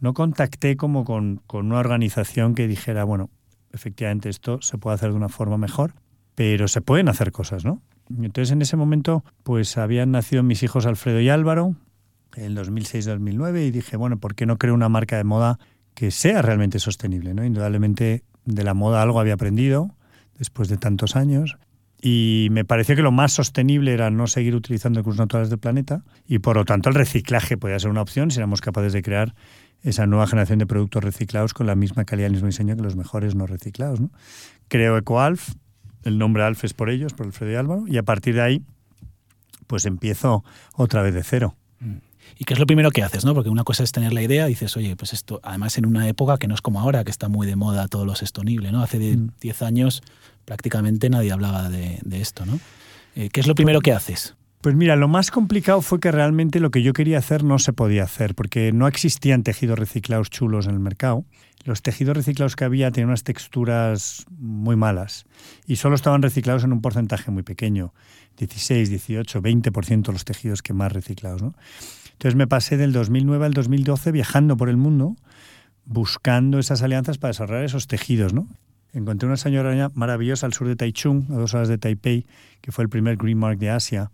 no 0.00 0.14
contacté 0.14 0.76
como 0.76 1.04
con, 1.04 1.42
una 1.52 1.78
organización 1.78 2.54
que 2.54 2.68
dijera, 2.68 3.04
bueno, 3.04 3.30
efectivamente 3.72 4.28
esto 4.28 4.60
se 4.62 4.78
puede 4.78 4.94
hacer 4.94 5.10
de 5.10 5.16
una 5.16 5.28
forma 5.28 5.58
mejor, 5.58 5.94
pero 6.34 6.68
se 6.68 6.80
pueden 6.80 7.08
hacer 7.08 7.32
cosas, 7.32 7.64
¿no? 7.64 7.82
Entonces 8.10 8.52
en 8.52 8.62
ese 8.62 8.76
momento 8.76 9.22
pues 9.42 9.76
habían 9.76 10.12
nacido 10.12 10.42
mis 10.42 10.62
hijos 10.62 10.86
Alfredo 10.86 11.20
y 11.20 11.28
Álvaro 11.28 11.74
en 12.36 12.56
2006-2009 12.56 13.66
y 13.66 13.70
dije, 13.70 13.96
bueno, 13.96 14.18
¿por 14.18 14.34
qué 14.34 14.46
no 14.46 14.56
creo 14.56 14.74
una 14.74 14.88
marca 14.88 15.16
de 15.16 15.24
moda 15.24 15.58
que 15.94 16.10
sea 16.10 16.40
realmente 16.40 16.78
sostenible? 16.78 17.34
¿no? 17.34 17.44
Indudablemente 17.44 18.24
de 18.46 18.64
la 18.64 18.72
moda 18.72 19.02
algo 19.02 19.20
había 19.20 19.34
aprendido 19.34 19.94
después 20.38 20.68
de 20.68 20.78
tantos 20.78 21.16
años 21.16 21.58
y 22.00 22.48
me 22.52 22.64
pareció 22.64 22.94
que 22.94 23.02
lo 23.02 23.10
más 23.10 23.32
sostenible 23.32 23.92
era 23.92 24.10
no 24.10 24.26
seguir 24.28 24.54
utilizando 24.54 25.00
recursos 25.00 25.18
naturales 25.18 25.50
del 25.50 25.58
planeta 25.58 26.04
y 26.26 26.38
por 26.38 26.56
lo 26.56 26.64
tanto 26.64 26.88
el 26.88 26.94
reciclaje 26.94 27.56
podía 27.56 27.78
ser 27.78 27.90
una 27.90 28.02
opción 28.02 28.30
si 28.30 28.38
éramos 28.38 28.60
capaces 28.60 28.92
de 28.92 29.02
crear 29.02 29.34
esa 29.82 30.06
nueva 30.06 30.26
generación 30.26 30.58
de 30.58 30.66
productos 30.66 31.04
reciclados 31.04 31.54
con 31.54 31.66
la 31.66 31.74
misma 31.74 32.04
calidad 32.04 32.26
y 32.26 32.28
el 32.28 32.32
mismo 32.32 32.48
diseño 32.48 32.76
que 32.76 32.82
los 32.82 32.96
mejores 32.96 33.34
no 33.34 33.46
reciclados. 33.46 34.00
¿no? 34.00 34.10
Creo 34.68 34.96
EcoAlf, 34.96 35.54
el 36.04 36.18
nombre 36.18 36.42
Alf 36.42 36.64
es 36.64 36.74
por 36.74 36.90
ellos, 36.90 37.12
por 37.14 37.26
Alfredo 37.26 37.52
y 37.52 37.54
Álvaro, 37.56 37.84
y 37.86 37.98
a 37.98 38.02
partir 38.02 38.34
de 38.34 38.42
ahí, 38.42 38.62
pues 39.66 39.84
empiezo 39.84 40.44
otra 40.74 41.02
vez 41.02 41.14
de 41.14 41.22
cero. 41.22 41.54
Mm. 41.80 41.96
¿Y 42.38 42.44
qué 42.44 42.54
es 42.54 42.60
lo 42.60 42.66
primero 42.66 42.90
que 42.90 43.02
haces? 43.02 43.24
¿no? 43.24 43.34
Porque 43.34 43.50
una 43.50 43.64
cosa 43.64 43.82
es 43.82 43.92
tener 43.92 44.12
la 44.12 44.22
idea, 44.22 44.46
dices, 44.46 44.76
oye, 44.76 44.96
pues 44.96 45.12
esto, 45.12 45.40
además 45.42 45.78
en 45.78 45.86
una 45.86 46.08
época 46.08 46.38
que 46.38 46.46
no 46.46 46.54
es 46.54 46.60
como 46.60 46.80
ahora, 46.80 47.04
que 47.04 47.10
está 47.10 47.28
muy 47.28 47.46
de 47.46 47.56
moda 47.56 47.88
todo 47.88 48.04
lo 48.04 48.14
sostenible, 48.14 48.72
¿no? 48.72 48.82
Hace 48.82 48.98
10 48.98 49.16
mm. 49.16 49.64
años 49.64 50.02
prácticamente 50.44 51.10
nadie 51.10 51.32
hablaba 51.32 51.68
de, 51.68 52.00
esto, 52.12 52.46
¿no? 52.46 52.58
Eh, 53.14 53.28
¿Qué 53.30 53.40
es 53.40 53.46
lo 53.46 53.54
primero 53.54 53.80
que 53.80 53.92
haces? 53.92 54.34
Pues 54.60 54.74
mira, 54.74 54.96
lo 54.96 55.06
más 55.06 55.30
complicado 55.30 55.80
fue 55.82 56.00
que 56.00 56.10
realmente 56.10 56.58
lo 56.58 56.72
que 56.72 56.82
yo 56.82 56.92
quería 56.92 57.18
hacer 57.18 57.44
no 57.44 57.60
se 57.60 57.72
podía 57.72 58.02
hacer, 58.02 58.34
porque 58.34 58.72
no 58.72 58.88
existían 58.88 59.44
tejidos 59.44 59.78
reciclados 59.78 60.30
chulos 60.30 60.66
en 60.66 60.72
el 60.72 60.80
mercado. 60.80 61.24
Los 61.64 61.82
tejidos 61.82 62.16
reciclados 62.16 62.56
que 62.56 62.64
había 62.64 62.90
tenían 62.90 63.10
unas 63.10 63.22
texturas 63.22 64.26
muy 64.30 64.74
malas 64.74 65.26
y 65.66 65.76
solo 65.76 65.94
estaban 65.94 66.22
reciclados 66.22 66.64
en 66.64 66.72
un 66.72 66.80
porcentaje 66.80 67.30
muy 67.30 67.44
pequeño, 67.44 67.92
16, 68.38 68.90
18, 68.90 69.42
20% 69.42 70.12
los 70.12 70.24
tejidos 70.24 70.62
que 70.62 70.72
más 70.72 70.92
reciclados. 70.92 71.40
¿no? 71.40 71.54
Entonces 72.12 72.34
me 72.34 72.48
pasé 72.48 72.76
del 72.76 72.92
2009 72.92 73.46
al 73.46 73.52
2012 73.52 74.10
viajando 74.10 74.56
por 74.56 74.68
el 74.68 74.76
mundo, 74.76 75.14
buscando 75.84 76.58
esas 76.58 76.82
alianzas 76.82 77.18
para 77.18 77.30
desarrollar 77.30 77.64
esos 77.64 77.86
tejidos. 77.86 78.32
Encontré 78.92 79.26
una 79.26 79.36
señora 79.36 79.90
maravillosa 79.94 80.46
al 80.46 80.52
sur 80.52 80.66
de 80.66 80.74
Taichung, 80.74 81.30
a 81.30 81.34
dos 81.34 81.54
horas 81.54 81.68
de 81.68 81.78
Taipei, 81.78 82.26
que 82.60 82.72
fue 82.72 82.82
el 82.82 82.90
primer 82.90 83.16
Green 83.16 83.38
Mark 83.38 83.58
de 83.58 83.70
Asia, 83.70 84.10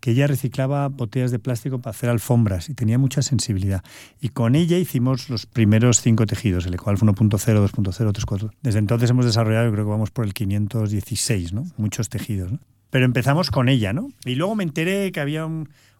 que 0.00 0.12
ella 0.12 0.26
reciclaba 0.26 0.88
botellas 0.88 1.30
de 1.30 1.38
plástico 1.38 1.78
para 1.80 1.90
hacer 1.90 2.10
alfombras 2.10 2.68
y 2.68 2.74
tenía 2.74 2.98
mucha 2.98 3.22
sensibilidad. 3.22 3.82
Y 4.20 4.30
con 4.30 4.54
ella 4.54 4.78
hicimos 4.78 5.28
los 5.30 5.46
primeros 5.46 6.00
cinco 6.00 6.26
tejidos, 6.26 6.66
el 6.66 6.74
Ecoalf 6.74 7.02
1.0, 7.02 7.36
2.0, 7.36 8.12
3.4. 8.12 8.50
Desde 8.62 8.78
entonces 8.78 9.10
hemos 9.10 9.24
desarrollado, 9.24 9.70
creo 9.72 9.84
que 9.84 9.90
vamos 9.90 10.10
por 10.10 10.24
el 10.24 10.34
516, 10.34 11.52
¿no? 11.52 11.64
Muchos 11.76 12.08
tejidos. 12.08 12.52
Pero 12.90 13.04
empezamos 13.04 13.50
con 13.50 13.68
ella, 13.68 13.92
¿no? 13.92 14.10
Y 14.24 14.34
luego 14.34 14.54
me 14.54 14.64
enteré 14.64 15.12
que 15.12 15.20
había 15.20 15.46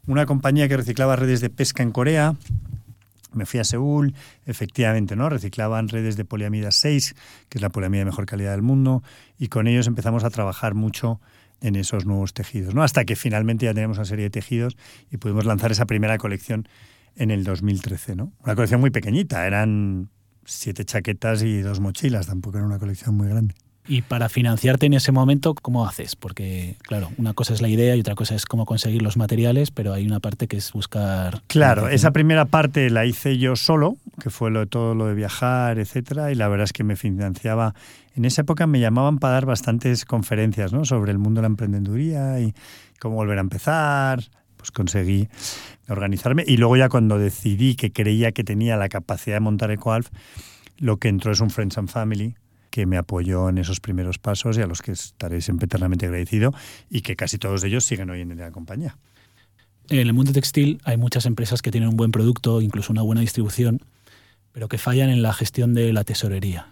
una 0.06 0.26
compañía 0.26 0.68
que 0.68 0.76
reciclaba 0.76 1.16
redes 1.16 1.40
de 1.40 1.50
pesca 1.50 1.82
en 1.82 1.92
Corea, 1.92 2.36
me 3.32 3.46
fui 3.46 3.60
a 3.60 3.64
Seúl, 3.64 4.14
efectivamente, 4.46 5.16
¿no? 5.16 5.28
Reciclaban 5.28 5.88
redes 5.88 6.16
de 6.16 6.24
poliamida 6.24 6.70
6, 6.70 7.14
que 7.48 7.58
es 7.58 7.62
la 7.62 7.68
poliamida 7.68 8.00
de 8.00 8.06
mejor 8.06 8.26
calidad 8.26 8.52
del 8.52 8.62
mundo, 8.62 9.02
y 9.38 9.48
con 9.48 9.66
ellos 9.66 9.86
empezamos 9.86 10.24
a 10.24 10.30
trabajar 10.30 10.74
mucho 10.74 11.20
en 11.60 11.76
esos 11.76 12.06
nuevos 12.06 12.34
tejidos, 12.34 12.74
¿no? 12.74 12.82
Hasta 12.82 13.04
que 13.04 13.16
finalmente 13.16 13.66
ya 13.66 13.74
tenemos 13.74 13.98
una 13.98 14.04
serie 14.04 14.24
de 14.24 14.30
tejidos 14.30 14.76
y 15.10 15.16
pudimos 15.16 15.44
lanzar 15.44 15.72
esa 15.72 15.86
primera 15.86 16.18
colección 16.18 16.68
en 17.16 17.30
el 17.30 17.44
2013, 17.44 18.16
¿no? 18.16 18.32
Una 18.44 18.54
colección 18.54 18.80
muy 18.80 18.90
pequeñita, 18.90 19.46
eran 19.46 20.08
siete 20.44 20.84
chaquetas 20.84 21.42
y 21.42 21.60
dos 21.60 21.80
mochilas, 21.80 22.26
tampoco 22.26 22.58
era 22.58 22.66
una 22.66 22.78
colección 22.78 23.16
muy 23.16 23.28
grande. 23.28 23.54
Y 23.90 24.02
para 24.02 24.28
financiarte 24.28 24.84
en 24.84 24.92
ese 24.92 25.12
momento, 25.12 25.54
¿cómo 25.54 25.86
haces? 25.86 26.14
Porque, 26.14 26.76
claro, 26.82 27.10
una 27.16 27.32
cosa 27.32 27.54
es 27.54 27.62
la 27.62 27.68
idea 27.68 27.96
y 27.96 28.00
otra 28.00 28.14
cosa 28.14 28.34
es 28.34 28.44
cómo 28.44 28.66
conseguir 28.66 29.00
los 29.00 29.16
materiales, 29.16 29.70
pero 29.70 29.94
hay 29.94 30.04
una 30.04 30.20
parte 30.20 30.46
que 30.46 30.58
es 30.58 30.72
buscar. 30.72 31.40
Claro, 31.46 31.88
esa 31.88 32.10
primera 32.10 32.44
parte 32.44 32.90
la 32.90 33.06
hice 33.06 33.38
yo 33.38 33.56
solo, 33.56 33.96
que 34.22 34.28
fue 34.28 34.50
lo 34.50 34.60
de 34.60 34.66
todo 34.66 34.94
lo 34.94 35.06
de 35.06 35.14
viajar, 35.14 35.78
etcétera, 35.78 36.30
y 36.30 36.34
la 36.34 36.48
verdad 36.48 36.64
es 36.64 36.74
que 36.74 36.84
me 36.84 36.96
financiaba. 36.96 37.74
En 38.18 38.24
esa 38.24 38.40
época 38.40 38.66
me 38.66 38.80
llamaban 38.80 39.20
para 39.20 39.34
dar 39.34 39.46
bastantes 39.46 40.04
conferencias 40.04 40.72
¿no? 40.72 40.84
sobre 40.84 41.12
el 41.12 41.18
mundo 41.18 41.38
de 41.38 41.42
la 41.42 41.46
emprendeduría 41.46 42.40
y 42.40 42.52
cómo 42.98 43.14
volver 43.14 43.38
a 43.38 43.42
empezar. 43.42 44.24
Pues 44.56 44.72
conseguí 44.72 45.28
organizarme. 45.88 46.42
Y 46.44 46.56
luego 46.56 46.76
ya 46.76 46.88
cuando 46.88 47.16
decidí 47.16 47.76
que 47.76 47.92
creía 47.92 48.32
que 48.32 48.42
tenía 48.42 48.76
la 48.76 48.88
capacidad 48.88 49.36
de 49.36 49.40
montar 49.40 49.70
EcoAlf, 49.70 50.08
lo 50.78 50.96
que 50.96 51.06
entró 51.06 51.30
es 51.30 51.38
un 51.38 51.50
Friends 51.50 51.78
and 51.78 51.88
Family, 51.88 52.34
que 52.70 52.86
me 52.86 52.96
apoyó 52.96 53.50
en 53.50 53.58
esos 53.58 53.78
primeros 53.78 54.18
pasos 54.18 54.58
y 54.58 54.62
a 54.62 54.66
los 54.66 54.82
que 54.82 54.90
estaré 54.90 55.40
siempre 55.40 55.66
eternamente 55.66 56.06
agradecido 56.06 56.52
y 56.90 57.02
que 57.02 57.14
casi 57.14 57.38
todos 57.38 57.62
ellos 57.62 57.84
siguen 57.84 58.10
hoy 58.10 58.22
en 58.22 58.36
la 58.36 58.50
compañía. 58.50 58.98
En 59.90 60.00
el 60.00 60.12
mundo 60.12 60.32
textil 60.32 60.80
hay 60.82 60.96
muchas 60.96 61.24
empresas 61.24 61.62
que 61.62 61.70
tienen 61.70 61.88
un 61.88 61.96
buen 61.96 62.10
producto, 62.10 62.62
incluso 62.62 62.92
una 62.92 63.02
buena 63.02 63.20
distribución, 63.20 63.80
pero 64.50 64.66
que 64.66 64.76
fallan 64.76 65.08
en 65.08 65.22
la 65.22 65.32
gestión 65.32 65.72
de 65.72 65.92
la 65.92 66.02
tesorería. 66.02 66.66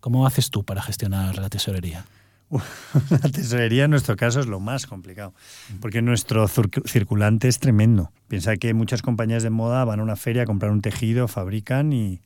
¿Cómo 0.00 0.26
haces 0.26 0.50
tú 0.50 0.64
para 0.64 0.82
gestionar 0.82 1.38
la 1.38 1.48
tesorería? 1.48 2.04
La 3.10 3.28
tesorería 3.28 3.84
en 3.84 3.90
nuestro 3.90 4.16
caso 4.16 4.38
es 4.38 4.46
lo 4.46 4.60
más 4.60 4.86
complicado, 4.86 5.34
porque 5.80 6.00
nuestro 6.00 6.46
circulante 6.46 7.48
es 7.48 7.58
tremendo. 7.58 8.12
Piensa 8.28 8.56
que 8.56 8.72
muchas 8.72 9.02
compañías 9.02 9.42
de 9.42 9.50
moda 9.50 9.84
van 9.84 9.98
a 9.98 10.02
una 10.04 10.14
feria 10.14 10.42
a 10.42 10.46
comprar 10.46 10.70
un 10.70 10.80
tejido, 10.80 11.26
fabrican 11.26 11.92
y, 11.92 12.20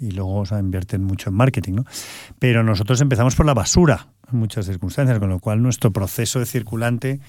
y 0.00 0.12
luego 0.12 0.44
invierten 0.58 1.04
mucho 1.04 1.30
en 1.30 1.36
marketing. 1.36 1.74
¿no? 1.74 1.84
Pero 2.38 2.62
nosotros 2.62 3.00
empezamos 3.00 3.34
por 3.34 3.46
la 3.46 3.54
basura 3.54 4.08
en 4.32 4.38
muchas 4.38 4.66
circunstancias, 4.66 5.18
con 5.18 5.28
lo 5.28 5.40
cual 5.40 5.62
nuestro 5.62 5.90
proceso 5.92 6.38
de 6.38 6.46
circulante 6.46 7.20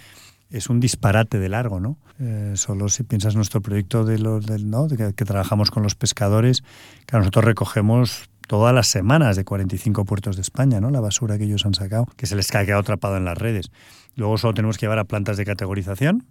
es 0.50 0.70
un 0.70 0.80
disparate 0.80 1.40
de 1.40 1.50
largo, 1.50 1.80
¿no? 1.80 1.98
Eh, 2.20 2.54
solo 2.56 2.90
si 2.90 3.04
piensas 3.04 3.36
nuestro 3.36 3.62
proyecto 3.62 4.06
de 4.06 4.18
los 4.18 4.46
del, 4.46 4.70
¿no? 4.70 4.88
que, 4.88 5.14
trabajamos 5.14 5.70
con 5.72 5.84
los 5.84 5.96
pescadores, 5.96 6.64
que 7.06 7.18
nosotros 7.18 7.46
recogemos 7.46 8.30
todas 8.48 8.74
las 8.74 8.88
semanas 8.88 9.36
de 9.36 9.46
45 9.46 10.06
puertos 10.06 10.36
de 10.36 10.42
España, 10.42 10.80
¿no? 10.80 10.90
La 10.90 11.02
basura 11.02 11.38
que 11.38 11.44
ellos 11.44 11.66
han 11.66 11.74
sacado, 11.74 12.08
que 12.16 12.26
se 12.26 12.36
les 12.36 12.54
ha 12.56 12.66
quedado 12.66 12.82
atrapado 12.82 13.18
en 13.18 13.26
las 13.26 13.38
redes. 13.38 13.70
Luego 14.16 14.38
solo 14.38 14.54
tenemos 14.54 14.78
que 14.78 14.86
llevar 14.86 15.00
a 15.00 15.04
plantas 15.04 15.38
de 15.38 15.46
categorización, 15.46 16.26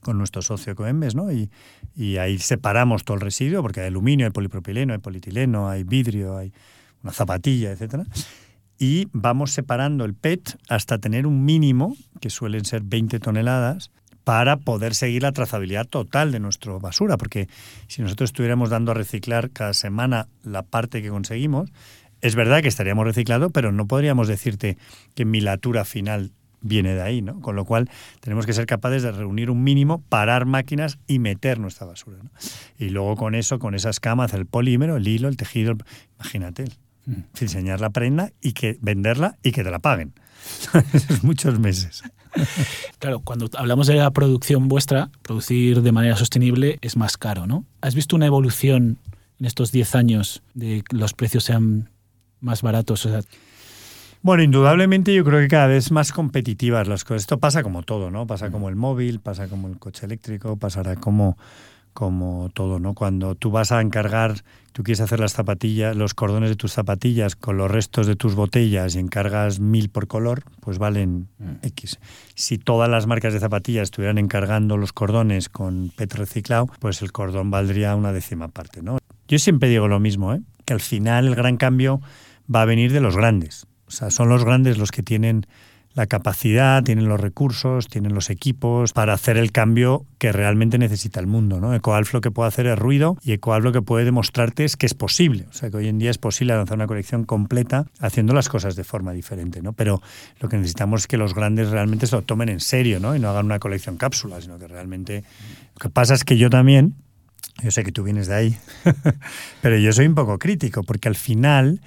con 0.00 0.18
nuestro 0.18 0.42
socio 0.42 0.76
Coembes, 0.76 1.14
¿no? 1.14 1.32
Y, 1.32 1.50
y, 1.96 2.18
ahí 2.18 2.38
separamos 2.38 3.04
todo 3.04 3.16
el 3.16 3.22
residuo, 3.22 3.62
porque 3.62 3.80
hay 3.80 3.86
aluminio, 3.86 4.26
hay 4.26 4.32
polipropileno, 4.32 4.92
hay 4.92 4.98
polietileno, 4.98 5.68
hay 5.68 5.82
vidrio, 5.82 6.36
hay 6.36 6.52
una 7.02 7.12
zapatilla, 7.12 7.72
etcétera. 7.72 8.04
Y 8.78 9.08
vamos 9.12 9.52
separando 9.52 10.04
el 10.04 10.14
PET 10.14 10.58
hasta 10.68 10.98
tener 10.98 11.26
un 11.26 11.44
mínimo, 11.44 11.96
que 12.20 12.28
suelen 12.28 12.64
ser 12.64 12.82
20 12.82 13.18
toneladas, 13.18 13.90
para 14.24 14.56
poder 14.56 14.94
seguir 14.94 15.22
la 15.22 15.32
trazabilidad 15.32 15.86
total 15.86 16.32
de 16.32 16.40
nuestra 16.40 16.72
basura, 16.72 17.16
porque 17.16 17.48
si 17.86 18.02
nosotros 18.02 18.28
estuviéramos 18.28 18.70
dando 18.70 18.92
a 18.92 18.94
reciclar 18.94 19.50
cada 19.50 19.74
semana 19.74 20.28
la 20.42 20.62
parte 20.62 21.02
que 21.02 21.10
conseguimos, 21.10 21.70
es 22.20 22.34
verdad 22.34 22.62
que 22.62 22.68
estaríamos 22.68 23.04
reciclando, 23.04 23.50
pero 23.50 23.70
no 23.70 23.86
podríamos 23.86 24.28
decirte 24.28 24.78
que 25.14 25.26
mi 25.26 25.40
latura 25.40 25.84
final 25.84 26.32
viene 26.64 26.94
de 26.94 27.02
ahí, 27.02 27.20
¿no? 27.20 27.40
Con 27.40 27.54
lo 27.54 27.66
cual 27.66 27.90
tenemos 28.20 28.46
que 28.46 28.54
ser 28.54 28.64
capaces 28.64 29.02
de 29.02 29.12
reunir 29.12 29.50
un 29.50 29.62
mínimo, 29.62 30.02
parar 30.08 30.46
máquinas 30.46 30.98
y 31.06 31.18
meter 31.18 31.58
nuestra 31.60 31.86
basura. 31.86 32.18
¿no? 32.22 32.30
Y 32.78 32.88
luego 32.88 33.16
con 33.16 33.34
eso, 33.34 33.58
con 33.58 33.74
esas 33.74 34.00
camas, 34.00 34.32
el 34.32 34.46
polímero, 34.46 34.96
el 34.96 35.06
hilo, 35.06 35.28
el 35.28 35.36
tejido, 35.36 35.76
imagínate, 36.18 36.64
mm. 37.04 37.38
diseñar 37.38 37.82
la 37.82 37.90
prenda 37.90 38.32
y 38.40 38.52
que 38.52 38.78
venderla 38.80 39.36
y 39.42 39.52
que 39.52 39.62
te 39.62 39.70
la 39.70 39.78
paguen. 39.78 40.14
Muchos 41.22 41.60
meses. 41.60 42.02
Claro, 42.98 43.20
cuando 43.20 43.50
hablamos 43.56 43.86
de 43.86 43.94
la 43.94 44.10
producción 44.10 44.68
vuestra, 44.68 45.10
producir 45.22 45.82
de 45.82 45.92
manera 45.92 46.16
sostenible 46.16 46.78
es 46.80 46.96
más 46.96 47.16
caro, 47.16 47.46
¿no? 47.46 47.64
¿Has 47.82 47.94
visto 47.94 48.16
una 48.16 48.26
evolución 48.26 48.98
en 49.38 49.46
estos 49.46 49.72
10 49.72 49.94
años 49.94 50.42
de 50.54 50.82
que 50.88 50.96
los 50.96 51.12
precios 51.12 51.44
sean 51.44 51.90
más 52.40 52.62
baratos? 52.62 53.06
Bueno, 54.22 54.42
indudablemente 54.42 55.14
yo 55.14 55.22
creo 55.22 55.40
que 55.40 55.48
cada 55.48 55.66
vez 55.66 55.90
más 55.90 56.12
competitivas 56.12 56.88
las 56.88 57.04
cosas. 57.04 57.22
Esto 57.22 57.38
pasa 57.38 57.62
como 57.62 57.82
todo, 57.82 58.10
¿no? 58.10 58.26
Pasa 58.26 58.50
como 58.50 58.70
el 58.70 58.76
móvil, 58.76 59.20
pasa 59.20 59.48
como 59.48 59.68
el 59.68 59.78
coche 59.78 60.06
eléctrico, 60.06 60.56
pasará 60.56 60.96
como, 60.96 61.36
como 61.94 62.50
todo, 62.52 62.78
¿no? 62.78 62.92
Cuando 62.92 63.34
tú 63.34 63.50
vas 63.50 63.72
a 63.72 63.80
encargar, 63.80 64.42
tú 64.72 64.82
quieres 64.82 65.00
hacer 65.00 65.20
las 65.20 65.32
zapatillas, 65.32 65.96
los 65.96 66.12
cordones 66.12 66.50
de 66.50 66.56
tus 66.56 66.72
zapatillas 66.72 67.36
con 67.36 67.56
los 67.56 67.70
restos 67.70 68.06
de 68.06 68.16
tus 68.16 68.34
botellas 68.34 68.96
y 68.96 68.98
encargas 68.98 69.60
mil 69.60 69.88
por 69.88 70.06
color, 70.06 70.42
pues 70.60 70.78
valen 70.78 71.28
mm. 71.38 71.66
X. 71.66 71.98
Si 72.34 72.58
todas 72.58 72.90
las 72.90 73.06
marcas 73.06 73.32
de 73.32 73.40
zapatillas 73.40 73.84
estuvieran 73.84 74.18
encargando 74.18 74.76
los 74.76 74.92
cordones 74.92 75.48
con 75.48 75.90
PET 75.96 76.14
reciclado, 76.14 76.66
pues 76.80 77.00
el 77.00 77.12
cordón 77.12 77.50
valdría 77.50 77.96
una 77.96 78.12
décima 78.12 78.48
parte, 78.48 78.82
¿no? 78.82 78.98
Yo 79.28 79.38
siempre 79.38 79.70
digo 79.70 79.88
lo 79.88 80.00
mismo, 80.00 80.34
¿eh? 80.34 80.42
Que 80.66 80.74
al 80.74 80.80
final 80.80 81.28
el 81.28 81.34
gran 81.34 81.56
cambio 81.56 82.02
va 82.52 82.62
a 82.62 82.64
venir 82.66 82.92
de 82.92 83.00
los 83.00 83.16
grandes 83.16 83.66
o 83.86 83.90
sea, 83.90 84.10
son 84.10 84.28
los 84.28 84.44
grandes 84.44 84.78
los 84.78 84.90
que 84.90 85.02
tienen 85.02 85.46
la 85.94 86.06
capacidad, 86.06 86.82
tienen 86.82 87.08
los 87.08 87.20
recursos, 87.20 87.86
tienen 87.86 88.14
los 88.14 88.28
equipos 88.28 88.92
para 88.92 89.12
hacer 89.12 89.36
el 89.36 89.52
cambio 89.52 90.06
que 90.18 90.32
realmente 90.32 90.76
necesita 90.76 91.20
el 91.20 91.28
mundo. 91.28 91.60
¿no? 91.60 91.72
EcoAlf 91.72 92.12
lo 92.12 92.20
que 92.20 92.32
puede 92.32 92.48
hacer 92.48 92.66
es 92.66 92.76
ruido 92.76 93.16
y 93.22 93.32
EcoAlf 93.32 93.64
lo 93.64 93.72
que 93.72 93.80
puede 93.80 94.04
demostrarte 94.04 94.64
es 94.64 94.76
que 94.76 94.86
es 94.86 94.94
posible. 94.94 95.46
O 95.48 95.52
sea, 95.52 95.70
que 95.70 95.76
hoy 95.76 95.88
en 95.88 95.98
día 95.98 96.10
es 96.10 96.18
posible 96.18 96.54
lanzar 96.54 96.76
una 96.76 96.88
colección 96.88 97.24
completa 97.24 97.86
haciendo 98.00 98.34
las 98.34 98.48
cosas 98.48 98.74
de 98.74 98.82
forma 98.82 99.12
diferente. 99.12 99.62
¿no? 99.62 99.72
Pero 99.72 100.02
lo 100.40 100.48
que 100.48 100.56
necesitamos 100.56 101.02
es 101.02 101.06
que 101.06 101.16
los 101.16 101.32
grandes 101.32 101.70
realmente 101.70 102.08
se 102.08 102.16
lo 102.16 102.22
tomen 102.22 102.48
en 102.48 102.60
serio 102.60 102.98
¿no? 102.98 103.14
y 103.14 103.20
no 103.20 103.30
hagan 103.30 103.46
una 103.46 103.60
colección 103.60 103.96
cápsula, 103.96 104.40
sino 104.40 104.58
que 104.58 104.66
realmente... 104.66 105.22
Lo 105.74 105.78
que 105.80 105.90
pasa 105.90 106.14
es 106.14 106.24
que 106.24 106.36
yo 106.36 106.50
también, 106.50 106.94
yo 107.62 107.70
sé 107.70 107.84
que 107.84 107.92
tú 107.92 108.02
vienes 108.02 108.26
de 108.26 108.34
ahí, 108.34 108.56
pero 109.62 109.76
yo 109.76 109.92
soy 109.92 110.06
un 110.06 110.14
poco 110.14 110.38
crítico 110.38 110.82
porque 110.82 111.08
al 111.08 111.16
final 111.16 111.80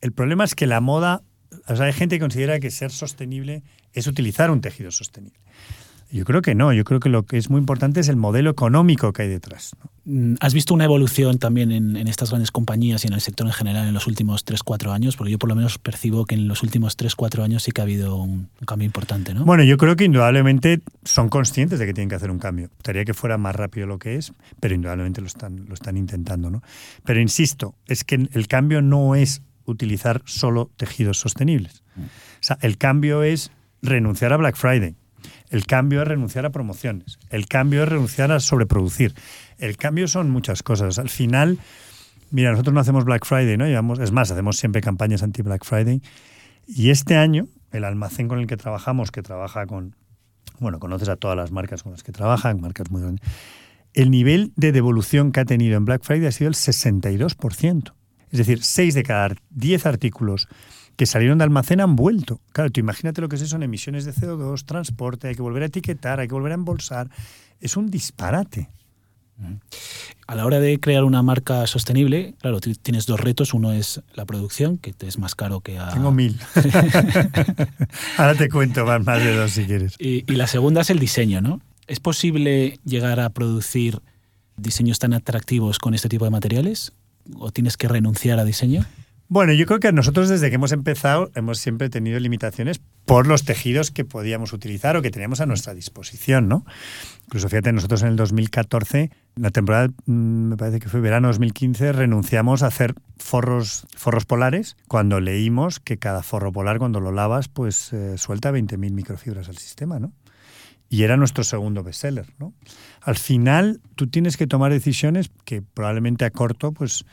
el 0.00 0.12
problema 0.12 0.42
es 0.44 0.56
que 0.56 0.66
la 0.66 0.80
moda 0.80 1.22
hay 1.66 1.92
gente 1.92 2.16
que 2.16 2.20
considera 2.20 2.60
que 2.60 2.70
ser 2.70 2.90
sostenible 2.90 3.62
es 3.92 4.06
utilizar 4.06 4.50
un 4.50 4.60
tejido 4.60 4.90
sostenible. 4.90 5.38
Yo 6.12 6.26
creo 6.26 6.42
que 6.42 6.54
no, 6.54 6.74
yo 6.74 6.84
creo 6.84 7.00
que 7.00 7.08
lo 7.08 7.22
que 7.22 7.38
es 7.38 7.48
muy 7.48 7.58
importante 7.58 8.00
es 8.00 8.08
el 8.08 8.16
modelo 8.16 8.50
económico 8.50 9.14
que 9.14 9.22
hay 9.22 9.28
detrás. 9.28 9.74
Mm, 10.04 10.34
¿Has 10.40 10.52
visto 10.52 10.74
una 10.74 10.84
evolución 10.84 11.38
también 11.38 11.72
en, 11.72 11.96
estas 12.06 12.28
grandes 12.28 12.50
compañías 12.50 13.02
y 13.04 13.06
en 13.08 13.14
el 13.14 13.22
sector 13.22 13.46
en 13.46 13.54
general 13.54 13.88
en 13.88 13.94
los 13.94 14.06
últimos 14.06 14.44
3-4 14.44 14.92
años? 14.92 15.16
Porque 15.16 15.32
yo 15.32 15.38
por 15.38 15.48
lo 15.48 15.54
menos 15.54 15.78
percibo 15.78 16.26
que 16.26 16.34
en 16.34 16.48
los 16.48 16.62
últimos 16.62 16.98
3-4 16.98 17.42
años 17.42 17.62
sí 17.62 17.72
que 17.72 17.80
ha 17.80 17.84
habido 17.84 18.16
un, 18.16 18.50
cambio 18.66 18.84
importante, 18.84 19.32
¿no? 19.32 19.46
Bueno, 19.46 19.64
yo 19.64 19.78
creo 19.78 19.96
que 19.96 20.04
indudablemente 20.04 20.82
son 21.02 21.30
conscientes 21.30 21.78
de 21.78 21.86
que 21.86 21.94
tienen 21.94 22.10
que 22.10 22.16
hacer 22.16 22.30
un 22.30 22.38
cambio. 22.38 22.68
Gustaría 22.68 23.06
que 23.06 23.14
fuera 23.14 23.38
más 23.38 23.56
rápido 23.56 23.86
lo 23.86 23.98
que 23.98 24.16
es, 24.16 24.34
pero 24.60 24.74
indudablemente 24.74 25.22
lo 25.22 25.28
están, 25.28 25.64
lo 25.66 25.72
están 25.72 25.96
intentando, 25.96 26.50
¿no? 26.50 26.62
Pero 27.06 27.20
insisto, 27.22 27.74
es 27.86 28.04
que 28.04 28.28
el 28.30 28.48
cambio 28.48 28.82
no 28.82 29.14
es 29.14 29.40
utilizar 29.64 30.22
solo 30.24 30.70
tejidos 30.76 31.18
sostenibles. 31.18 31.82
O 31.96 32.02
sea, 32.40 32.58
el 32.60 32.78
cambio 32.78 33.22
es 33.22 33.50
renunciar 33.82 34.32
a 34.32 34.36
Black 34.36 34.56
Friday. 34.56 34.96
El 35.50 35.66
cambio 35.66 36.02
es 36.02 36.08
renunciar 36.08 36.46
a 36.46 36.50
promociones. 36.50 37.18
El 37.30 37.46
cambio 37.46 37.82
es 37.82 37.88
renunciar 37.88 38.32
a 38.32 38.40
sobreproducir. 38.40 39.14
El 39.58 39.76
cambio 39.76 40.08
son 40.08 40.30
muchas 40.30 40.62
cosas. 40.62 40.98
Al 40.98 41.10
final, 41.10 41.58
mira, 42.30 42.50
nosotros 42.50 42.74
no 42.74 42.80
hacemos 42.80 43.04
Black 43.04 43.24
Friday, 43.24 43.56
¿no? 43.56 43.66
Llevamos, 43.66 43.98
es 43.98 44.12
más, 44.12 44.30
hacemos 44.30 44.56
siempre 44.56 44.80
campañas 44.80 45.22
anti-Black 45.22 45.64
Friday. 45.64 46.02
Y 46.66 46.90
este 46.90 47.16
año, 47.16 47.48
el 47.70 47.84
almacén 47.84 48.28
con 48.28 48.38
el 48.38 48.46
que 48.46 48.56
trabajamos, 48.56 49.10
que 49.10 49.22
trabaja 49.22 49.66
con, 49.66 49.94
bueno, 50.58 50.78
conoces 50.80 51.08
a 51.08 51.16
todas 51.16 51.36
las 51.36 51.52
marcas 51.52 51.82
con 51.82 51.92
las 51.92 52.02
que 52.02 52.12
trabajan, 52.12 52.60
marcas 52.60 52.90
muy 52.90 53.02
grandes, 53.02 53.28
el 53.94 54.10
nivel 54.10 54.52
de 54.56 54.72
devolución 54.72 55.32
que 55.32 55.40
ha 55.40 55.44
tenido 55.44 55.76
en 55.76 55.84
Black 55.84 56.02
Friday 56.02 56.26
ha 56.26 56.32
sido 56.32 56.48
el 56.48 56.54
62%. 56.54 57.92
Es 58.32 58.38
decir, 58.38 58.62
6 58.62 58.94
de 58.94 59.02
cada 59.02 59.34
10 59.50 59.86
artículos 59.86 60.48
que 60.96 61.06
salieron 61.06 61.38
de 61.38 61.44
almacén 61.44 61.80
han 61.80 61.96
vuelto. 61.96 62.40
Claro, 62.52 62.70
tú 62.70 62.80
imagínate 62.80 63.20
lo 63.20 63.28
que 63.28 63.36
es 63.36 63.42
eso 63.42 63.56
en 63.56 63.62
emisiones 63.62 64.04
de 64.04 64.12
CO2, 64.12 64.64
transporte, 64.64 65.28
hay 65.28 65.34
que 65.34 65.42
volver 65.42 65.62
a 65.62 65.66
etiquetar, 65.66 66.20
hay 66.20 66.28
que 66.28 66.34
volver 66.34 66.52
a 66.52 66.56
embolsar. 66.56 67.08
Es 67.60 67.76
un 67.76 67.90
disparate. 67.90 68.68
A 70.26 70.36
la 70.36 70.46
hora 70.46 70.60
de 70.60 70.78
crear 70.78 71.04
una 71.04 71.22
marca 71.22 71.66
sostenible, 71.66 72.34
claro, 72.40 72.60
tienes 72.60 73.06
dos 73.06 73.18
retos. 73.18 73.54
Uno 73.54 73.72
es 73.72 74.00
la 74.14 74.24
producción, 74.24 74.78
que 74.78 74.92
te 74.92 75.08
es 75.08 75.18
más 75.18 75.34
caro 75.34 75.60
que 75.60 75.78
a... 75.78 75.88
Tengo 75.88 76.12
mil. 76.12 76.38
Ahora 78.18 78.34
te 78.36 78.48
cuento 78.48 78.86
más, 78.86 79.04
de 79.04 79.34
dos 79.34 79.50
si 79.50 79.64
quieres. 79.64 79.96
Y, 79.98 80.30
y 80.30 80.36
la 80.36 80.46
segunda 80.46 80.82
es 80.82 80.90
el 80.90 81.00
diseño, 81.00 81.40
¿no? 81.40 81.60
¿Es 81.88 81.98
posible 81.98 82.78
llegar 82.84 83.18
a 83.18 83.30
producir 83.30 84.00
diseños 84.56 84.98
tan 85.00 85.12
atractivos 85.12 85.78
con 85.78 85.94
este 85.94 86.08
tipo 86.08 86.24
de 86.24 86.30
materiales? 86.30 86.92
¿O 87.36 87.50
tienes 87.50 87.76
que 87.76 87.88
renunciar 87.88 88.38
a 88.38 88.44
diseño? 88.44 88.84
Bueno, 89.32 89.54
yo 89.54 89.64
creo 89.64 89.80
que 89.80 89.90
nosotros 89.92 90.28
desde 90.28 90.50
que 90.50 90.56
hemos 90.56 90.72
empezado 90.72 91.30
hemos 91.34 91.58
siempre 91.58 91.88
tenido 91.88 92.20
limitaciones 92.20 92.82
por 93.06 93.26
los 93.26 93.46
tejidos 93.46 93.90
que 93.90 94.04
podíamos 94.04 94.52
utilizar 94.52 94.94
o 94.94 95.00
que 95.00 95.10
teníamos 95.10 95.40
a 95.40 95.46
nuestra 95.46 95.72
disposición, 95.72 96.48
¿no? 96.48 96.66
Incluso 97.24 97.48
fíjate, 97.48 97.72
nosotros 97.72 98.02
en 98.02 98.08
el 98.08 98.16
2014, 98.16 99.10
la 99.36 99.50
temporada, 99.50 99.88
mm, 100.04 100.12
me 100.12 100.56
parece 100.58 100.80
que 100.80 100.90
fue 100.90 101.00
verano 101.00 101.28
2015, 101.28 101.92
renunciamos 101.92 102.62
a 102.62 102.66
hacer 102.66 102.94
forros, 103.16 103.86
forros 103.96 104.26
polares 104.26 104.76
cuando 104.86 105.18
leímos 105.18 105.80
que 105.80 105.96
cada 105.96 106.22
forro 106.22 106.52
polar 106.52 106.78
cuando 106.78 107.00
lo 107.00 107.10
lavas 107.10 107.48
pues 107.48 107.90
eh, 107.94 108.18
suelta 108.18 108.52
20.000 108.52 108.92
microfibras 108.92 109.48
al 109.48 109.56
sistema, 109.56 109.98
¿no? 109.98 110.12
Y 110.90 111.04
era 111.04 111.16
nuestro 111.16 111.42
segundo 111.42 111.82
bestseller, 111.82 112.26
¿no? 112.38 112.52
Al 113.04 113.16
final 113.16 113.80
tú 113.96 114.06
tienes 114.06 114.36
que 114.36 114.46
tomar 114.46 114.72
decisiones 114.72 115.30
que 115.44 115.62
probablemente 115.62 116.24
a 116.24 116.30
corto 116.30 116.72
pues 116.72 117.04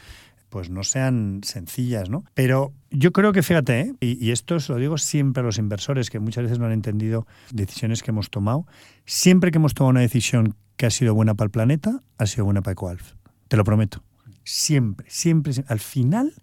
pues 0.49 0.69
no 0.69 0.83
sean 0.83 1.41
sencillas, 1.43 2.09
¿no? 2.09 2.25
Pero 2.33 2.73
yo 2.89 3.11
creo 3.11 3.31
que, 3.31 3.43
fíjate, 3.43 3.81
¿eh? 3.81 3.93
y, 3.99 4.31
esto 4.31 4.55
os 4.55 4.67
lo 4.67 4.75
digo 4.77 4.97
siempre 4.97 5.41
a 5.41 5.43
los 5.43 5.57
inversores 5.57 6.09
que 6.09 6.19
muchas 6.19 6.43
veces 6.43 6.59
no 6.59 6.65
han 6.65 6.71
entendido 6.71 7.27
decisiones 7.51 8.03
que 8.03 8.11
hemos 8.11 8.29
tomado, 8.29 8.65
siempre 9.05 9.51
que 9.51 9.59
hemos 9.59 9.73
tomado 9.73 9.91
una 9.91 10.01
decisión 10.01 10.55
que 10.75 10.87
ha 10.87 10.89
sido 10.89 11.13
buena 11.13 11.35
para 11.35 11.45
el 11.45 11.51
planeta, 11.51 12.01
ha 12.17 12.25
sido 12.25 12.45
buena 12.45 12.61
para 12.61 12.73
EcoAlf. 12.73 13.13
Te 13.47 13.57
lo 13.57 13.63
prometo. 13.63 14.03
Siempre, 14.43 15.05
siempre, 15.09 15.53
siempre. 15.53 15.71
Al 15.71 15.79
final, 15.79 16.33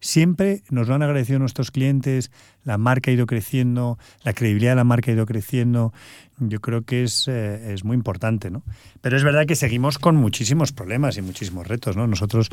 siempre 0.00 0.62
nos 0.70 0.88
lo 0.88 0.94
han 0.94 1.02
agradecido 1.02 1.38
nuestros 1.38 1.70
clientes, 1.70 2.30
la 2.66 2.78
marca 2.78 3.10
ha 3.10 3.14
ido 3.14 3.26
creciendo, 3.26 3.96
la 4.24 4.32
credibilidad 4.32 4.72
de 4.72 4.76
la 4.76 4.84
marca 4.84 5.10
ha 5.10 5.14
ido 5.14 5.24
creciendo. 5.24 5.94
Yo 6.38 6.60
creo 6.60 6.82
que 6.82 7.04
es, 7.04 7.28
eh, 7.28 7.72
es 7.72 7.84
muy 7.84 7.94
importante, 7.94 8.50
¿no? 8.50 8.62
Pero 9.00 9.16
es 9.16 9.24
verdad 9.24 9.46
que 9.46 9.54
seguimos 9.54 9.98
con 9.98 10.16
muchísimos 10.16 10.72
problemas 10.72 11.16
y 11.16 11.22
muchísimos 11.22 11.66
retos, 11.66 11.96
¿no? 11.96 12.06
Nosotros 12.06 12.50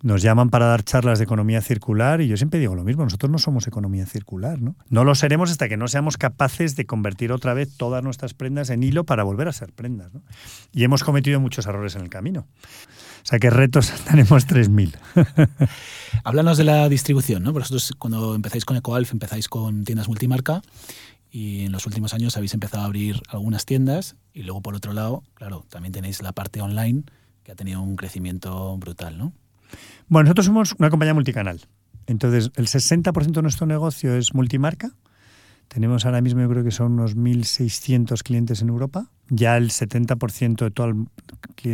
nos 0.00 0.22
llaman 0.22 0.48
para 0.48 0.66
dar 0.66 0.82
charlas 0.82 1.18
de 1.18 1.24
economía 1.24 1.60
circular 1.60 2.22
y 2.22 2.28
yo 2.28 2.38
siempre 2.38 2.58
digo 2.58 2.74
lo 2.74 2.84
mismo, 2.84 3.04
nosotros 3.04 3.30
no 3.30 3.38
somos 3.38 3.66
economía 3.66 4.06
circular, 4.06 4.62
¿no? 4.62 4.76
No 4.88 5.04
lo 5.04 5.14
seremos 5.14 5.50
hasta 5.50 5.68
que 5.68 5.76
no 5.76 5.88
seamos 5.88 6.16
capaces 6.16 6.76
de 6.76 6.86
convertir 6.86 7.32
otra 7.32 7.52
vez 7.52 7.76
todas 7.76 8.02
nuestras 8.02 8.32
prendas 8.32 8.70
en 8.70 8.82
hilo 8.82 9.04
para 9.04 9.24
volver 9.24 9.48
a 9.48 9.52
ser 9.52 9.72
prendas, 9.72 10.14
¿no? 10.14 10.22
Y 10.72 10.84
hemos 10.84 11.04
cometido 11.04 11.40
muchos 11.40 11.66
errores 11.66 11.96
en 11.96 12.02
el 12.02 12.08
camino. 12.08 12.46
O 13.22 13.26
sea, 13.28 13.38
que 13.38 13.50
retos 13.50 13.92
tenemos 14.08 14.46
3.000. 14.46 14.96
Háblanos 16.24 16.56
de 16.56 16.64
la 16.64 16.88
distribución, 16.88 17.42
¿no? 17.42 17.52
Vosotros 17.52 17.92
cuando 17.98 18.34
empezáis 18.34 18.64
con 18.64 18.76
EcoAlf 18.76 19.12
empezáis 19.12 19.47
con 19.48 19.84
tiendas 19.84 20.08
multimarca 20.08 20.62
y 21.30 21.64
en 21.66 21.72
los 21.72 21.86
últimos 21.86 22.14
años 22.14 22.36
habéis 22.36 22.54
empezado 22.54 22.82
a 22.82 22.86
abrir 22.86 23.20
algunas 23.28 23.66
tiendas 23.66 24.16
y 24.32 24.42
luego 24.42 24.62
por 24.62 24.74
otro 24.74 24.92
lado, 24.92 25.22
claro, 25.34 25.66
también 25.68 25.92
tenéis 25.92 26.22
la 26.22 26.32
parte 26.32 26.60
online 26.60 27.02
que 27.42 27.52
ha 27.52 27.54
tenido 27.54 27.82
un 27.82 27.96
crecimiento 27.96 28.76
brutal, 28.78 29.18
¿no? 29.18 29.32
Bueno, 30.08 30.24
nosotros 30.24 30.46
somos 30.46 30.74
una 30.78 30.90
compañía 30.90 31.14
multicanal. 31.14 31.66
Entonces, 32.06 32.50
el 32.56 32.66
60% 32.66 33.32
de 33.32 33.42
nuestro 33.42 33.66
negocio 33.66 34.14
es 34.14 34.34
multimarca. 34.34 34.92
Tenemos 35.68 36.06
ahora 36.06 36.22
mismo, 36.22 36.40
yo 36.40 36.48
creo 36.48 36.64
que 36.64 36.70
son 36.70 36.92
unos 36.92 37.16
1.600 37.16 38.22
clientes 38.22 38.62
en 38.62 38.70
Europa. 38.70 39.10
Ya 39.28 39.58
el 39.58 39.70
70% 39.70 40.64
de 40.64 40.70
todo 40.70 40.86
el 40.86 41.06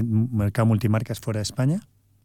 mercado 0.05 0.66
multimarca 0.66 1.12
es 1.12 1.20
fuera 1.20 1.38
de 1.38 1.42
España 1.42 1.81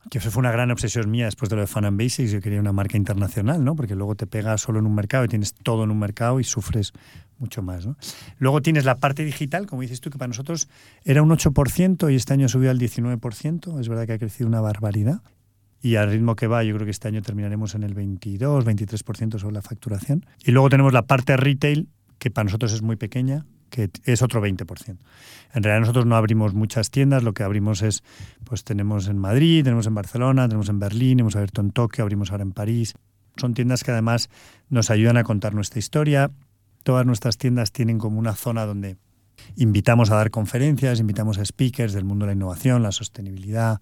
que 0.09 0.17
eso 0.19 0.31
fue 0.31 0.41
una 0.41 0.51
gran 0.51 0.71
obsesión 0.71 1.12
mía 1.12 1.25
después 1.25 1.49
de 1.49 1.55
lo 1.55 1.62
de 1.62 1.67
Fan 1.67 1.85
and 1.85 2.01
Basics. 2.01 2.31
Yo 2.31 2.41
quería 2.41 2.59
una 2.59 2.71
marca 2.71 2.97
internacional, 2.97 3.63
¿no? 3.63 3.75
Porque 3.75 3.95
luego 3.95 4.15
te 4.15 4.27
pegas 4.27 4.62
solo 4.62 4.79
en 4.79 4.85
un 4.85 4.95
mercado 4.95 5.25
y 5.25 5.27
tienes 5.27 5.53
todo 5.53 5.83
en 5.83 5.91
un 5.91 5.99
mercado 5.99 6.39
y 6.39 6.43
sufres 6.43 6.93
mucho 7.38 7.62
más, 7.62 7.85
¿no? 7.85 7.95
Luego 8.38 8.62
tienes 8.62 8.85
la 8.85 8.97
parte 8.97 9.23
digital, 9.23 9.67
como 9.67 9.81
dices 9.81 10.01
tú, 10.01 10.09
que 10.09 10.17
para 10.17 10.29
nosotros 10.29 10.69
era 11.03 11.21
un 11.21 11.29
8% 11.29 12.12
y 12.12 12.15
este 12.15 12.33
año 12.33 12.45
ha 12.45 12.49
subido 12.49 12.71
al 12.71 12.79
19%. 12.79 13.79
Es 13.79 13.89
verdad 13.89 14.07
que 14.07 14.13
ha 14.13 14.19
crecido 14.19 14.47
una 14.47 14.62
barbaridad. 14.62 15.21
Y 15.81 15.95
al 15.95 16.12
ritmo 16.12 16.35
que 16.35 16.47
va, 16.47 16.63
yo 16.63 16.73
creo 16.75 16.85
que 16.85 16.91
este 16.91 17.07
año 17.07 17.21
terminaremos 17.21 17.73
en 17.75 17.83
el 17.83 17.93
22, 17.93 18.65
23% 18.65 19.39
sobre 19.39 19.53
la 19.53 19.62
facturación. 19.62 20.25
Y 20.43 20.51
luego 20.51 20.69
tenemos 20.69 20.91
la 20.91 21.03
parte 21.03 21.38
retail, 21.38 21.88
que 22.17 22.29
para 22.29 22.45
nosotros 22.45 22.73
es 22.73 22.81
muy 22.81 22.97
pequeña, 22.97 23.45
que 23.69 23.89
es 24.03 24.21
otro 24.21 24.41
20%. 24.41 24.97
En 25.53 25.63
realidad 25.63 25.82
nosotros 25.82 26.05
no 26.05 26.15
abrimos 26.15 26.53
muchas 26.53 26.91
tiendas, 26.91 27.23
lo 27.23 27.34
que 27.34 27.43
abrimos 27.43 27.82
es, 27.82 28.03
pues 28.43 28.63
tenemos 28.63 29.08
en 29.08 29.17
Madrid, 29.17 29.63
tenemos 29.63 29.88
en 29.88 29.95
Barcelona, 29.95 30.47
tenemos 30.47 30.69
en 30.69 30.79
Berlín, 30.79 31.19
hemos 31.19 31.36
abierto 31.36 31.62
en 31.62 31.71
Tokio, 31.71 32.03
abrimos 32.03 32.32
ahora 32.32 32.43
en 32.43 32.51
París. 32.51 32.93
Son 33.38 33.53
tiendas 33.53 33.84
que 33.84 33.91
además 33.91 34.29
nos 34.69 34.89
ayudan 34.89 35.17
a 35.17 35.23
contar 35.23 35.53
nuestra 35.53 35.79
historia. 35.79 36.32
Todas 36.84 37.05
nuestras 37.05 37.38
tiendas 37.38 37.71
tienen 37.71 37.97
como 37.97 38.19
una 38.19 38.36
zona 38.36 38.65
donde 38.65 38.97
invitamos 39.55 40.12
a 40.12 40.15
dar 40.15 40.29
conferencias, 40.29 40.99
invitamos 40.99 41.38
a 41.38 41.45
speakers 41.45 41.93
del 41.93 42.03
mundo 42.03 42.25
de 42.25 42.32
la 42.32 42.36
innovación, 42.36 42.84
la 42.84 42.91
sostenibilidad, 42.91 43.79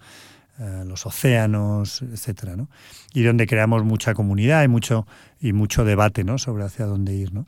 eh, 0.59 0.83
los 0.85 1.05
océanos, 1.05 2.01
etcétera, 2.01 2.55
¿no? 2.55 2.69
Y 3.13 3.21
donde 3.21 3.45
creamos 3.45 3.83
mucha 3.83 4.15
comunidad 4.15 4.63
y 4.63 4.67
mucho, 4.67 5.05
y 5.39 5.53
mucho 5.53 5.85
debate 5.85 6.23
¿no? 6.23 6.39
sobre 6.39 6.63
hacia 6.63 6.85
dónde 6.85 7.13
ir. 7.13 7.31
¿no? 7.31 7.45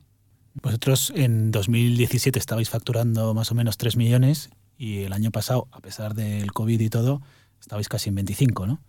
Vosotros 0.61 1.13
en 1.15 1.51
2017 1.51 2.37
estabais 2.37 2.69
facturando 2.69 3.33
más 3.33 3.51
o 3.51 3.55
menos 3.55 3.77
3 3.77 3.97
millones 3.97 4.49
y 4.77 5.03
el 5.03 5.13
año 5.13 5.31
pasado, 5.31 5.67
a 5.71 5.79
pesar 5.79 6.13
del 6.13 6.51
COVID 6.51 6.79
y 6.79 6.89
todo, 6.89 7.21
estabais 7.59 7.89
casi 7.89 8.09
en 8.09 8.15
25, 8.15 8.67
¿no? 8.67 8.81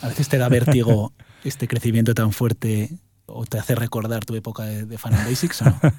A 0.00 0.08
veces 0.08 0.28
te 0.28 0.38
da 0.38 0.48
vértigo 0.48 1.12
este 1.44 1.68
crecimiento 1.68 2.14
tan 2.14 2.32
fuerte 2.32 2.90
o 3.26 3.44
te 3.46 3.58
hace 3.58 3.74
recordar 3.74 4.24
tu 4.24 4.34
época 4.34 4.64
de, 4.64 4.86
de 4.86 4.98
Fan 4.98 5.12
Basics 5.12 5.62
o 5.62 5.64
no? 5.66 5.80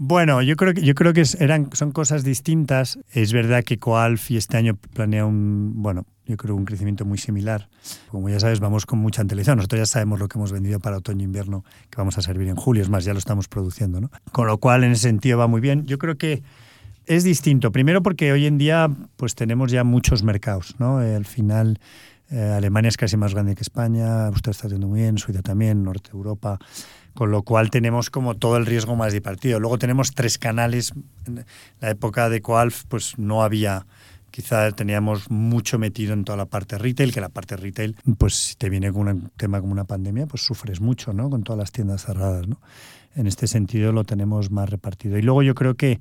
Bueno, 0.00 0.42
yo 0.42 0.54
creo 0.54 0.74
que 0.74 0.82
yo 0.82 0.94
creo 0.94 1.12
que 1.12 1.24
eran 1.40 1.70
son 1.72 1.90
cosas 1.90 2.22
distintas. 2.22 3.00
Es 3.10 3.32
verdad 3.32 3.64
que 3.64 3.80
Coalf 3.80 4.30
y 4.30 4.36
este 4.36 4.56
año 4.56 4.76
planea 4.94 5.26
un 5.26 5.72
bueno, 5.82 6.06
yo 6.28 6.36
creo 6.36 6.54
un 6.54 6.64
crecimiento 6.64 7.04
muy 7.04 7.18
similar. 7.18 7.68
Como 8.10 8.28
ya 8.28 8.38
sabes, 8.38 8.60
vamos 8.60 8.86
con 8.86 9.00
mucha 9.00 9.22
antelación. 9.22 9.56
Nosotros 9.56 9.80
ya 9.80 9.86
sabemos 9.86 10.20
lo 10.20 10.28
que 10.28 10.38
hemos 10.38 10.52
vendido 10.52 10.78
para 10.78 10.98
otoño 10.98 11.22
e 11.22 11.24
invierno 11.24 11.64
que 11.90 11.96
vamos 11.96 12.18
a 12.18 12.22
servir 12.22 12.48
en 12.48 12.56
julio, 12.56 12.82
es 12.82 12.88
más, 12.88 13.04
ya 13.04 13.12
lo 13.12 13.18
estamos 13.18 13.48
produciendo, 13.48 14.00
¿no? 14.00 14.10
Con 14.30 14.46
lo 14.46 14.58
cual 14.58 14.84
en 14.84 14.92
ese 14.92 15.02
sentido 15.02 15.38
va 15.38 15.46
muy 15.46 15.60
bien. 15.60 15.86
Yo 15.86 15.98
creo 15.98 16.16
que 16.18 16.42
es 17.06 17.24
distinto. 17.24 17.72
Primero 17.72 18.02
porque 18.02 18.30
hoy 18.30 18.46
en 18.46 18.58
día 18.58 18.90
pues 19.16 19.34
tenemos 19.34 19.72
ya 19.72 19.82
muchos 19.82 20.22
mercados, 20.22 20.76
¿no? 20.78 20.98
al 20.98 21.24
final 21.24 21.80
eh, 22.30 22.52
Alemania 22.56 22.90
es 22.90 22.98
casi 22.98 23.16
más 23.16 23.32
grande 23.32 23.54
que 23.54 23.62
España, 23.62 24.26
Austria 24.26 24.50
está 24.50 24.66
haciendo 24.66 24.86
muy 24.86 25.00
bien, 25.00 25.16
Suiza 25.16 25.40
también, 25.40 25.82
Norte 25.82 26.10
Europa, 26.12 26.58
con 27.14 27.30
lo 27.30 27.42
cual 27.42 27.70
tenemos 27.70 28.10
como 28.10 28.34
todo 28.34 28.58
el 28.58 28.66
riesgo 28.66 28.94
más 28.94 29.18
partido. 29.20 29.58
Luego 29.58 29.78
tenemos 29.78 30.12
tres 30.14 30.36
canales. 30.36 30.92
En 31.26 31.46
la 31.80 31.90
época 31.90 32.28
de 32.28 32.42
Coalf 32.42 32.84
pues 32.88 33.18
no 33.18 33.42
había, 33.42 33.86
quizá 34.38 34.70
teníamos 34.70 35.32
mucho 35.32 35.80
metido 35.80 36.12
en 36.12 36.22
toda 36.22 36.38
la 36.38 36.46
parte 36.46 36.78
retail, 36.78 37.12
que 37.12 37.20
la 37.20 37.28
parte 37.28 37.56
retail, 37.56 37.96
pues 38.18 38.34
si 38.34 38.54
te 38.54 38.70
viene 38.70 38.92
con 38.92 39.08
un 39.08 39.32
tema 39.36 39.60
como 39.60 39.72
una 39.72 39.82
pandemia, 39.82 40.26
pues 40.26 40.42
sufres 40.42 40.80
mucho, 40.80 41.12
¿no? 41.12 41.28
Con 41.28 41.42
todas 41.42 41.58
las 41.58 41.72
tiendas 41.72 42.04
cerradas, 42.04 42.46
¿no? 42.46 42.60
En 43.16 43.26
este 43.26 43.48
sentido 43.48 43.90
lo 43.90 44.04
tenemos 44.04 44.52
más 44.52 44.70
repartido. 44.70 45.18
Y 45.18 45.22
luego 45.22 45.42
yo 45.42 45.56
creo 45.56 45.74
que 45.74 45.98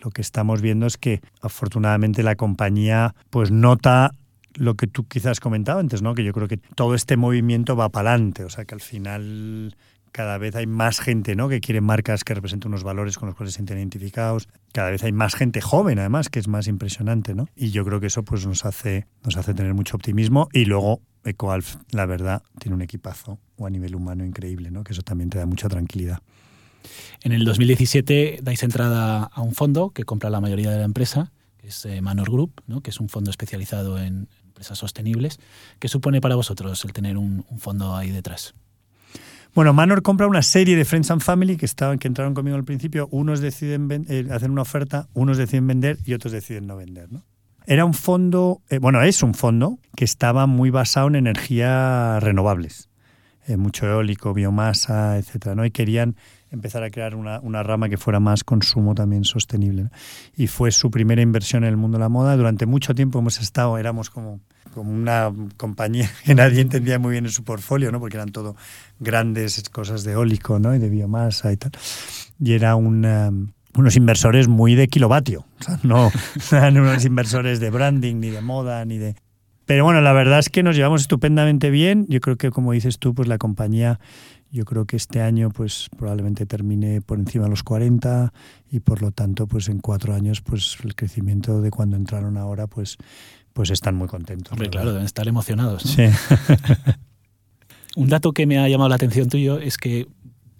lo 0.00 0.10
que 0.10 0.20
estamos 0.20 0.62
viendo 0.62 0.86
es 0.86 0.96
que 0.96 1.20
afortunadamente 1.42 2.24
la 2.24 2.34
compañía 2.34 3.14
pues 3.30 3.52
nota 3.52 4.16
lo 4.54 4.74
que 4.74 4.88
tú 4.88 5.06
quizás 5.06 5.38
comentaba 5.38 5.78
antes, 5.78 6.02
¿no? 6.02 6.16
Que 6.16 6.24
yo 6.24 6.32
creo 6.32 6.48
que 6.48 6.56
todo 6.56 6.96
este 6.96 7.16
movimiento 7.16 7.76
va 7.76 7.88
para 7.88 8.10
adelante, 8.10 8.42
o 8.42 8.50
sea 8.50 8.64
que 8.64 8.74
al 8.74 8.80
final 8.80 9.76
cada 10.14 10.38
vez 10.38 10.54
hay 10.54 10.68
más 10.68 11.00
gente 11.00 11.34
¿no? 11.34 11.48
que 11.48 11.60
quiere 11.60 11.80
marcas 11.80 12.22
que 12.22 12.34
representen 12.34 12.68
unos 12.68 12.84
valores 12.84 13.18
con 13.18 13.26
los 13.26 13.34
cuales 13.34 13.52
se 13.52 13.56
sienten 13.56 13.78
identificados. 13.78 14.48
Cada 14.72 14.92
vez 14.92 15.02
hay 15.02 15.10
más 15.10 15.34
gente 15.34 15.60
joven, 15.60 15.98
además, 15.98 16.28
que 16.28 16.38
es 16.38 16.46
más 16.46 16.68
impresionante. 16.68 17.34
¿no? 17.34 17.48
Y 17.56 17.72
yo 17.72 17.84
creo 17.84 17.98
que 17.98 18.06
eso 18.06 18.22
pues, 18.22 18.46
nos, 18.46 18.64
hace, 18.64 19.08
nos 19.24 19.36
hace 19.36 19.54
tener 19.54 19.74
mucho 19.74 19.96
optimismo. 19.96 20.48
Y 20.52 20.66
luego 20.66 21.02
EcoAlf, 21.24 21.78
la 21.90 22.06
verdad, 22.06 22.44
tiene 22.60 22.76
un 22.76 22.82
equipazo 22.82 23.40
o 23.56 23.66
a 23.66 23.70
nivel 23.70 23.96
humano 23.96 24.24
increíble, 24.24 24.70
¿no? 24.70 24.84
que 24.84 24.92
eso 24.92 25.02
también 25.02 25.30
te 25.30 25.38
da 25.38 25.46
mucha 25.46 25.68
tranquilidad. 25.68 26.20
En 27.24 27.32
el 27.32 27.44
2017 27.44 28.38
dais 28.40 28.62
entrada 28.62 29.24
a 29.24 29.42
un 29.42 29.52
fondo 29.52 29.90
que 29.90 30.04
compra 30.04 30.30
la 30.30 30.40
mayoría 30.40 30.70
de 30.70 30.78
la 30.78 30.84
empresa, 30.84 31.32
que 31.56 31.66
es 31.68 31.84
eh, 31.86 32.00
Manor 32.02 32.30
Group, 32.30 32.62
¿no? 32.68 32.82
que 32.82 32.90
es 32.90 33.00
un 33.00 33.08
fondo 33.08 33.32
especializado 33.32 33.98
en 33.98 34.28
empresas 34.44 34.78
sostenibles. 34.78 35.40
¿Qué 35.80 35.88
supone 35.88 36.20
para 36.20 36.36
vosotros 36.36 36.84
el 36.84 36.92
tener 36.92 37.16
un, 37.16 37.44
fondo 37.58 37.96
ahí 37.96 38.12
detrás? 38.12 38.54
Bueno, 39.54 39.72
Manor 39.72 40.02
compra 40.02 40.26
una 40.26 40.42
serie 40.42 40.74
de 40.76 40.84
Friends 40.84 41.12
and 41.12 41.20
Family 41.20 41.56
que, 41.56 41.64
estaban, 41.64 42.00
que 42.00 42.08
entraron 42.08 42.34
conmigo 42.34 42.56
al 42.56 42.64
principio. 42.64 43.06
Unos 43.12 43.38
deciden 43.38 44.04
eh, 44.08 44.26
hacer 44.32 44.50
una 44.50 44.62
oferta, 44.62 45.06
unos 45.14 45.38
deciden 45.38 45.68
vender 45.68 45.96
y 46.04 46.12
otros 46.14 46.32
deciden 46.32 46.66
no 46.66 46.76
vender. 46.76 47.12
¿no? 47.12 47.22
Era 47.64 47.84
un 47.84 47.94
fondo, 47.94 48.62
eh, 48.68 48.78
bueno, 48.78 49.00
es 49.02 49.22
un 49.22 49.32
fondo 49.32 49.78
que 49.94 50.04
estaba 50.04 50.48
muy 50.48 50.70
basado 50.70 51.06
en 51.06 51.14
energías 51.14 52.20
renovables, 52.20 52.90
eh, 53.46 53.56
mucho 53.56 53.86
eólico, 53.86 54.34
biomasa, 54.34 55.18
etcétera, 55.18 55.54
¿no? 55.54 55.64
Y 55.64 55.70
querían 55.70 56.16
empezar 56.50 56.82
a 56.82 56.90
crear 56.90 57.14
una, 57.14 57.38
una 57.38 57.62
rama 57.62 57.88
que 57.88 57.96
fuera 57.96 58.18
más 58.18 58.42
consumo 58.42 58.96
también 58.96 59.22
sostenible. 59.22 59.88
Y 60.36 60.48
fue 60.48 60.72
su 60.72 60.90
primera 60.90 61.22
inversión 61.22 61.62
en 61.62 61.70
el 61.70 61.76
mundo 61.76 61.98
de 61.98 62.02
la 62.02 62.08
moda. 62.08 62.36
Durante 62.36 62.66
mucho 62.66 62.92
tiempo 62.92 63.20
hemos 63.20 63.40
estado, 63.40 63.78
éramos 63.78 64.10
como, 64.10 64.40
como 64.74 64.92
una 64.92 65.32
compañía 65.56 66.10
que 66.24 66.34
nadie 66.34 66.60
entendía 66.60 66.98
muy 66.98 67.12
bien 67.12 67.24
en 67.24 67.30
su 67.30 67.44
portfolio, 67.44 67.92
¿no? 67.92 68.00
porque 68.00 68.16
eran 68.16 68.32
todo 68.32 68.56
grandes 68.98 69.62
cosas 69.70 70.04
de 70.04 70.12
eólico 70.12 70.58
¿no? 70.58 70.74
y 70.74 70.78
de 70.78 70.88
biomasa 70.90 71.52
y 71.52 71.56
tal. 71.56 71.72
Y 72.40 72.52
era 72.52 72.76
un 72.76 73.54
unos 73.76 73.96
inversores 73.96 74.46
muy 74.46 74.76
de 74.76 74.86
kilovatio, 74.86 75.46
o 75.60 75.64
sea, 75.64 75.80
no 75.82 76.12
eran 76.52 76.78
unos 76.78 77.04
inversores 77.04 77.58
de 77.58 77.70
branding, 77.70 78.16
ni 78.16 78.30
de 78.30 78.40
moda, 78.40 78.84
ni 78.84 78.98
de... 78.98 79.16
Pero 79.66 79.84
bueno, 79.84 80.00
la 80.00 80.12
verdad 80.12 80.38
es 80.38 80.48
que 80.48 80.62
nos 80.62 80.76
llevamos 80.76 81.00
estupendamente 81.00 81.70
bien. 81.70 82.06
Yo 82.08 82.20
creo 82.20 82.36
que, 82.36 82.50
como 82.50 82.72
dices 82.72 82.98
tú, 82.98 83.14
pues 83.14 83.28
la 83.28 83.38
compañía 83.38 83.98
yo 84.54 84.64
creo 84.64 84.84
que 84.86 84.96
este 84.96 85.20
año 85.20 85.50
pues 85.50 85.88
probablemente 85.98 86.46
termine 86.46 87.00
por 87.00 87.18
encima 87.18 87.44
de 87.46 87.50
los 87.50 87.64
40 87.64 88.32
y 88.70 88.78
por 88.78 89.02
lo 89.02 89.10
tanto 89.10 89.48
pues 89.48 89.68
en 89.68 89.80
cuatro 89.80 90.14
años 90.14 90.42
pues 90.42 90.78
el 90.84 90.94
crecimiento 90.94 91.60
de 91.60 91.72
cuando 91.72 91.96
entraron 91.96 92.36
ahora 92.36 92.68
pues 92.68 92.96
pues 93.54 93.70
están 93.70 93.94
muy 93.94 94.08
contentos. 94.08 94.52
Hombre, 94.52 94.68
claro, 94.68 94.90
deben 94.90 95.06
estar 95.06 95.26
emocionados. 95.26 95.84
Sí. 95.84 96.04
Un 97.96 98.08
dato 98.08 98.32
que 98.32 98.46
me 98.46 98.58
ha 98.58 98.68
llamado 98.68 98.88
la 98.88 98.96
atención 98.96 99.28
tuyo 99.28 99.58
es 99.58 99.78
que 99.78 100.08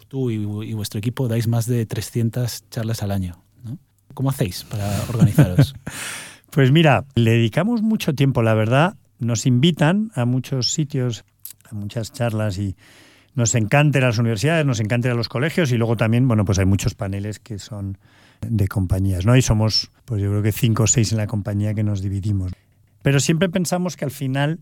tú 0.07 0.31
y, 0.31 0.73
vuestro 0.73 0.97
equipo 0.97 1.27
dais 1.27 1.47
más 1.47 1.65
de 1.67 1.85
300 1.85 2.69
charlas 2.69 3.03
al 3.03 3.11
año. 3.11 3.43
¿no? 3.63 3.77
¿Cómo 4.13 4.29
hacéis 4.29 4.63
para 4.63 5.03
organizaros? 5.09 5.75
pues 6.49 6.71
mira, 6.71 7.05
le 7.15 7.31
dedicamos 7.31 7.81
mucho 7.81 8.15
tiempo, 8.15 8.41
la 8.41 8.53
verdad. 8.53 8.95
Nos 9.19 9.45
invitan 9.45 10.11
a 10.15 10.23
muchos 10.23 10.71
sitios, 10.71 11.25
a 11.69 11.75
muchas 11.75 12.13
charlas 12.13 12.57
y 12.57 12.77
nos 13.33 13.55
encanta 13.55 13.99
a 13.99 14.03
las 14.03 14.17
universidades, 14.17 14.65
nos 14.65 14.79
encanta 14.79 15.11
a 15.11 15.15
los 15.15 15.27
colegios 15.27 15.73
y 15.73 15.77
luego 15.77 15.97
también, 15.97 16.25
bueno, 16.29 16.45
pues 16.45 16.59
hay 16.59 16.65
muchos 16.65 16.95
paneles 16.95 17.39
que 17.39 17.59
son 17.59 17.97
de 18.39 18.69
compañías, 18.69 19.25
¿no? 19.25 19.35
Y 19.35 19.41
somos, 19.41 19.91
pues 20.05 20.21
yo 20.21 20.29
creo 20.29 20.41
que 20.41 20.53
cinco 20.53 20.83
o 20.83 20.87
seis 20.87 21.11
en 21.11 21.17
la 21.17 21.27
compañía 21.27 21.73
que 21.73 21.83
nos 21.83 22.01
dividimos. 22.01 22.53
Pero 23.05 23.19
siempre 23.19 23.49
pensamos 23.49 23.97
que 23.97 24.05
al 24.05 24.09
final 24.09 24.61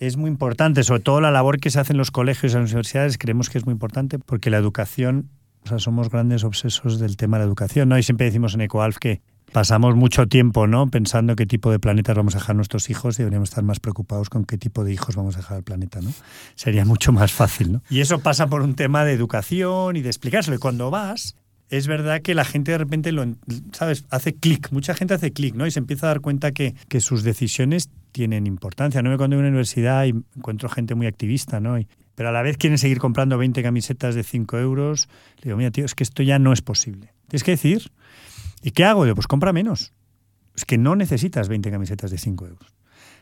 es 0.00 0.16
muy 0.16 0.28
importante, 0.28 0.82
sobre 0.82 1.02
todo 1.02 1.20
la 1.20 1.30
labor 1.30 1.60
que 1.60 1.70
se 1.70 1.78
hace 1.78 1.92
en 1.92 1.98
los 1.98 2.10
colegios 2.10 2.52
y 2.52 2.56
en 2.56 2.62
las 2.62 2.72
universidades, 2.72 3.16
creemos 3.16 3.48
que 3.48 3.58
es 3.58 3.64
muy 3.64 3.74
importante 3.74 4.18
porque 4.18 4.50
la 4.50 4.56
educación, 4.56 5.30
o 5.64 5.68
sea, 5.68 5.78
somos 5.78 6.10
grandes 6.10 6.42
obsesos 6.42 6.98
del 6.98 7.16
tema 7.16 7.36
de 7.36 7.44
la 7.44 7.46
educación, 7.46 7.88
¿no? 7.88 7.96
Y 7.96 8.02
siempre 8.02 8.26
decimos 8.26 8.54
en 8.54 8.62
EcoAlf 8.62 8.96
que 8.98 9.22
pasamos 9.52 9.94
mucho 9.94 10.26
tiempo 10.26 10.66
¿no? 10.66 10.88
pensando 10.90 11.36
qué 11.36 11.46
tipo 11.46 11.70
de 11.70 11.78
planetas 11.78 12.16
vamos 12.16 12.34
a 12.34 12.38
dejar 12.38 12.56
nuestros 12.56 12.90
hijos 12.90 13.20
y 13.20 13.22
deberíamos 13.22 13.50
estar 13.50 13.62
más 13.62 13.78
preocupados 13.78 14.30
con 14.30 14.44
qué 14.46 14.58
tipo 14.58 14.82
de 14.82 14.92
hijos 14.92 15.14
vamos 15.14 15.36
a 15.36 15.38
dejar 15.38 15.58
al 15.58 15.62
planeta. 15.62 16.00
¿no? 16.00 16.10
Sería 16.56 16.84
mucho 16.84 17.12
más 17.12 17.32
fácil. 17.32 17.70
¿no? 17.74 17.82
Y 17.88 18.00
eso 18.00 18.18
pasa 18.18 18.48
por 18.48 18.62
un 18.62 18.74
tema 18.74 19.04
de 19.04 19.12
educación 19.12 19.94
y 19.94 20.02
de 20.02 20.08
explicárselo. 20.08 20.56
Y 20.56 20.58
cuando 20.58 20.90
vas, 20.90 21.36
es 21.70 21.86
verdad 21.86 22.22
que 22.22 22.34
la 22.34 22.44
gente 22.44 22.72
de 22.72 22.78
repente 22.78 23.12
lo, 23.12 23.24
¿sabes? 23.72 24.04
hace 24.10 24.34
clic, 24.34 24.70
mucha 24.70 24.94
gente 24.94 25.14
hace 25.14 25.32
clic, 25.32 25.54
¿no? 25.54 25.66
Y 25.66 25.70
se 25.70 25.78
empieza 25.78 26.06
a 26.06 26.08
dar 26.10 26.20
cuenta 26.20 26.52
que, 26.52 26.74
que 26.88 27.00
sus 27.00 27.22
decisiones 27.22 27.90
tienen 28.12 28.46
importancia. 28.46 29.02
No 29.02 29.10
me 29.10 29.16
cuando 29.16 29.36
en 29.36 29.40
una 29.40 29.48
universidad 29.48 30.04
y 30.06 30.14
encuentro 30.36 30.68
gente 30.68 30.94
muy 30.94 31.06
activista, 31.06 31.60
¿no? 31.60 31.78
Pero 32.14 32.28
a 32.30 32.32
la 32.32 32.42
vez 32.42 32.56
quieren 32.56 32.78
seguir 32.78 32.98
comprando 32.98 33.36
20 33.36 33.62
camisetas 33.62 34.14
de 34.14 34.22
5 34.22 34.58
euros. 34.58 35.08
Le 35.38 35.44
digo, 35.44 35.56
mira, 35.58 35.70
tío, 35.70 35.84
es 35.84 35.94
que 35.94 36.02
esto 36.02 36.22
ya 36.22 36.38
no 36.38 36.52
es 36.52 36.62
posible. 36.62 37.12
Tienes 37.28 37.44
que 37.44 37.50
decir 37.52 37.90
¿Y 38.62 38.72
qué 38.72 38.84
hago? 38.84 39.04
pues 39.14 39.26
compra 39.26 39.52
menos. 39.52 39.92
Es 40.56 40.64
que 40.64 40.78
no 40.78 40.96
necesitas 40.96 41.48
20 41.48 41.70
camisetas 41.70 42.10
de 42.10 42.18
5 42.18 42.46
euros. 42.46 42.74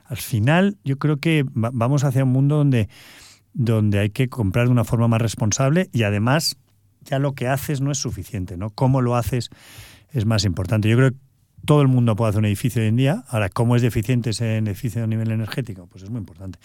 Al 0.06 0.16
final, 0.16 0.78
yo 0.84 0.98
creo 0.98 1.18
que 1.18 1.44
vamos 1.52 2.04
hacia 2.04 2.24
un 2.24 2.30
mundo 2.30 2.56
donde, 2.56 2.88
donde 3.52 3.98
hay 3.98 4.10
que 4.10 4.28
comprar 4.28 4.66
de 4.66 4.72
una 4.72 4.84
forma 4.84 5.08
más 5.08 5.20
responsable 5.20 5.90
y 5.92 6.04
además 6.04 6.56
ya 7.04 7.18
lo 7.18 7.34
que 7.34 7.48
haces 7.48 7.80
no 7.80 7.90
es 7.90 7.98
suficiente, 7.98 8.56
¿no? 8.56 8.70
Cómo 8.70 9.00
lo 9.00 9.16
haces 9.16 9.50
es 10.10 10.26
más 10.26 10.44
importante. 10.44 10.88
Yo 10.88 10.96
creo 10.96 11.10
que 11.10 11.16
todo 11.64 11.82
el 11.82 11.88
mundo 11.88 12.14
puede 12.16 12.30
hacer 12.30 12.40
un 12.40 12.46
edificio 12.46 12.82
hoy 12.82 12.88
en 12.88 12.96
día. 12.96 13.24
Ahora, 13.28 13.48
¿cómo 13.48 13.76
es 13.76 13.82
deficiente 13.82 14.30
ese 14.30 14.58
edificio 14.58 15.02
a 15.02 15.06
nivel 15.06 15.30
energético? 15.30 15.86
Pues 15.86 16.04
es 16.04 16.10
muy 16.10 16.18
importante. 16.18 16.58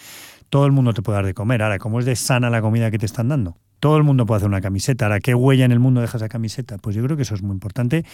Todo 0.50 0.66
el 0.66 0.72
mundo 0.72 0.94
te 0.94 1.02
puede 1.02 1.18
dar 1.18 1.26
de 1.26 1.34
comer. 1.34 1.64
Ahora, 1.64 1.80
¿cómo 1.80 2.00
es 2.00 2.06
de 2.06 2.16
sana 2.16 2.50
la 2.50 2.62
comida 2.62 2.92
que 2.92 2.98
te 2.98 3.06
están 3.06 3.30
dando? 3.30 3.58
Todo 3.80 3.96
el 3.96 4.04
mundo 4.04 4.26
puede 4.26 4.38
hacer 4.38 4.50
una 4.50 4.62
camiseta. 4.62 5.06
Ahora, 5.06 5.20
¿qué 5.22 5.34
huella 5.34 5.64
en 5.64 5.72
el 5.72 5.80
mundo 5.80 6.02
deja 6.02 6.18
esa 6.18 6.28
camiseta? 6.28 6.78
Pues 6.78 6.96
yo 6.96 7.04
creo 7.04 7.16
que 7.16 7.24
eso 7.24 7.34
es 7.34 7.42
muy 7.42 7.54
importante. 7.54 8.06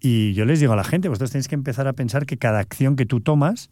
Y 0.00 0.34
yo 0.34 0.44
les 0.44 0.60
digo 0.60 0.74
a 0.74 0.76
la 0.76 0.84
gente, 0.84 1.08
vosotros 1.08 1.30
tenéis 1.30 1.48
que 1.48 1.54
empezar 1.54 1.88
a 1.88 1.94
pensar 1.94 2.26
que 2.26 2.36
cada 2.36 2.58
acción 2.58 2.96
que 2.96 3.06
tú 3.06 3.20
tomas 3.20 3.70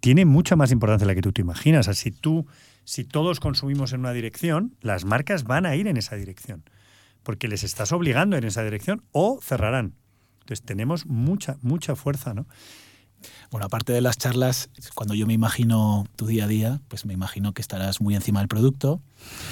tiene 0.00 0.24
mucha 0.24 0.56
más 0.56 0.72
importancia 0.72 1.06
de 1.06 1.12
la 1.12 1.14
que 1.14 1.22
tú 1.22 1.32
te 1.32 1.42
imaginas. 1.42 1.80
O 1.80 1.92
sea, 1.92 1.94
si 1.94 2.10
tú, 2.10 2.46
si 2.84 3.04
todos 3.04 3.38
consumimos 3.38 3.92
en 3.92 4.00
una 4.00 4.12
dirección, 4.12 4.74
las 4.80 5.04
marcas 5.04 5.44
van 5.44 5.66
a 5.66 5.76
ir 5.76 5.88
en 5.88 5.98
esa 5.98 6.16
dirección. 6.16 6.62
Porque 7.28 7.46
les 7.46 7.62
estás 7.62 7.92
obligando 7.92 8.38
en 8.38 8.44
esa 8.44 8.64
dirección 8.64 9.02
o 9.12 9.38
cerrarán. 9.42 9.92
Entonces 10.40 10.64
tenemos 10.64 11.04
mucha, 11.04 11.58
mucha 11.60 11.94
fuerza, 11.94 12.32
¿no? 12.32 12.46
Bueno, 13.50 13.66
aparte 13.66 13.92
de 13.92 14.00
las 14.00 14.16
charlas, 14.16 14.70
cuando 14.94 15.12
yo 15.12 15.26
me 15.26 15.34
imagino 15.34 16.06
tu 16.16 16.24
día 16.24 16.44
a 16.44 16.48
día, 16.48 16.80
pues 16.88 17.04
me 17.04 17.12
imagino 17.12 17.52
que 17.52 17.60
estarás 17.60 18.00
muy 18.00 18.14
encima 18.14 18.38
del 18.38 18.48
producto, 18.48 19.02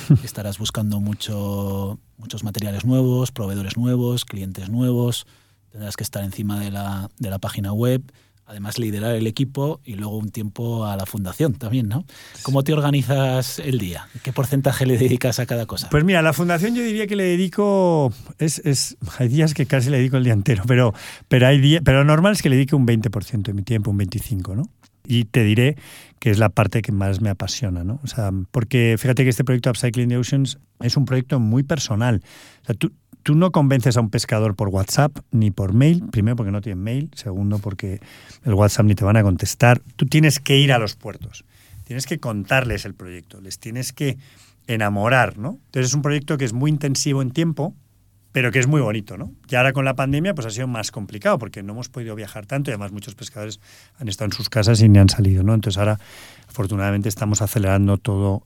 estarás 0.25 0.57
buscando 0.57 1.01
mucho, 1.01 2.01
muchos 2.17 2.45
materiales 2.45 2.87
nuevos, 2.87 3.31
proveedores 3.31 3.77
nuevos, 3.77 4.25
clientes 4.25 4.71
nuevos, 4.71 5.27
tendrás 5.69 5.99
que 5.99 6.03
estar 6.03 6.25
encima 6.25 6.59
de 6.59 6.71
la, 6.71 7.11
de 7.19 7.29
la 7.29 7.39
página 7.39 7.75
web, 7.75 8.11
además 8.47 8.79
liderar 8.79 9.15
el 9.17 9.27
equipo 9.27 9.81
y 9.85 9.95
luego 9.95 10.17
un 10.17 10.31
tiempo 10.31 10.87
a 10.87 10.97
la 10.97 11.05
fundación 11.05 11.55
también, 11.55 11.89
¿no? 11.89 12.05
¿Cómo 12.43 12.63
te 12.63 12.73
organizas 12.73 13.59
el 13.59 13.79
día? 13.79 14.09
¿Qué 14.23 14.33
porcentaje 14.33 14.87
le 14.87 14.97
dedicas 14.97 15.39
a 15.41 15.47
cada 15.47 15.67
cosa? 15.67 15.89
Pues 15.91 16.05
mira, 16.05 16.21
a 16.21 16.23
la 16.23 16.33
fundación 16.33 16.75
yo 16.75 16.83
diría 16.83 17.07
que 17.07 17.17
le 17.17 17.25
dedico, 17.25 18.13
es, 18.39 18.61
es, 18.61 18.97
hay 19.19 19.29
días 19.29 19.53
que 19.53 19.67
casi 19.67 19.91
le 19.91 19.99
dedico 19.99 20.17
el 20.17 20.25
día 20.25 20.33
entero, 20.33 20.63
pero, 20.67 20.95
pero, 21.29 21.47
hay 21.49 21.61
día, 21.61 21.81
pero 21.83 22.05
normal 22.05 22.33
es 22.33 22.43
que 22.43 22.49
le 22.49 22.57
dedique 22.57 22.77
un 22.77 22.87
20% 22.87 23.43
de 23.43 23.53
mi 23.53 23.63
tiempo, 23.63 23.91
un 23.91 23.99
25%, 23.99 24.55
¿no? 24.55 24.71
Y 25.09 25.25
te 25.25 25.45
diré 25.45 25.77
que 26.19 26.31
es 26.31 26.39
la 26.39 26.49
parte 26.49 26.83
que 26.83 26.93
más 26.93 27.21
me 27.21 27.31
apasiona, 27.31 27.85
¿no? 27.85 28.01
O 28.03 28.07
sea, 28.07 28.31
porque 28.51 28.97
fíjate 28.99 29.23
que 29.23 29.31
este 29.31 29.45
proyecto 29.45 29.71
Upcycling 29.71 30.09
the 30.09 30.17
Oceans 30.17 30.59
es 30.81 30.97
un 30.97 31.05
proyecto 31.05 31.39
muy 31.39 31.63
personal. 31.63 32.23
O 32.63 32.67
sea, 32.67 32.75
tú, 32.75 32.93
tú 33.27 33.35
no 33.35 33.51
convences 33.51 33.97
a 33.97 34.01
un 34.01 34.09
pescador 34.09 34.55
por 34.55 34.69
WhatsApp 34.69 35.19
ni 35.33 35.51
por 35.51 35.73
mail, 35.75 36.05
primero 36.12 36.37
porque 36.37 36.53
no 36.53 36.61
tienen 36.61 36.85
mail, 36.85 37.11
segundo 37.12 37.59
porque 37.59 37.99
el 38.45 38.55
WhatsApp 38.55 38.87
ni 38.87 38.95
te 38.95 39.05
van 39.05 39.17
a 39.17 39.25
contestar. 39.25 39.83
Tú 39.97 40.07
tienes 40.07 40.39
que 40.39 40.59
ir 40.59 40.73
a 40.73 40.79
los 40.79 40.95
puertos, 40.95 41.45
tienes 41.83 42.07
que 42.07 42.21
contarles 42.21 42.85
el 42.85 42.95
proyecto, 42.95 43.41
les 43.41 43.59
tienes 43.59 43.93
que 43.93 44.17
enamorar, 44.69 45.39
¿no? 45.39 45.59
Entonces 45.67 45.91
es 45.91 45.95
un 45.95 46.03
proyecto 46.03 46.39
que 46.39 46.45
es 46.45 46.53
muy 46.53 46.71
intensivo 46.71 47.21
en 47.21 47.33
tiempo, 47.33 47.75
pero 48.31 48.53
que 48.53 48.61
es 48.61 48.69
muy 48.69 48.81
bonito, 48.81 49.19
¿no? 49.19 49.33
Y 49.49 49.57
ahora 49.57 49.73
con 49.73 49.85
la 49.85 49.97
pandemia 49.97 50.33
pues 50.33 50.47
ha 50.47 50.51
sido 50.51 50.69
más 50.69 50.93
complicado 50.93 51.37
porque 51.41 51.65
no 51.65 51.73
hemos 51.73 51.89
podido 51.89 52.15
viajar 52.15 52.47
tanto 52.47 52.71
y 52.71 52.75
además 52.75 52.93
muchos 52.93 53.17
pescadores 53.17 53.59
han 53.99 54.07
estado 54.07 54.27
en 54.27 54.35
sus 54.35 54.49
casas 54.49 54.81
y 54.83 54.89
ni 54.89 55.01
han 55.01 55.09
salido, 55.09 55.43
¿no? 55.43 55.53
Entonces 55.53 55.79
ahora 55.79 55.99
afortunadamente 56.49 57.09
estamos 57.09 57.43
acelerando 57.43 57.99
todo 57.99 58.45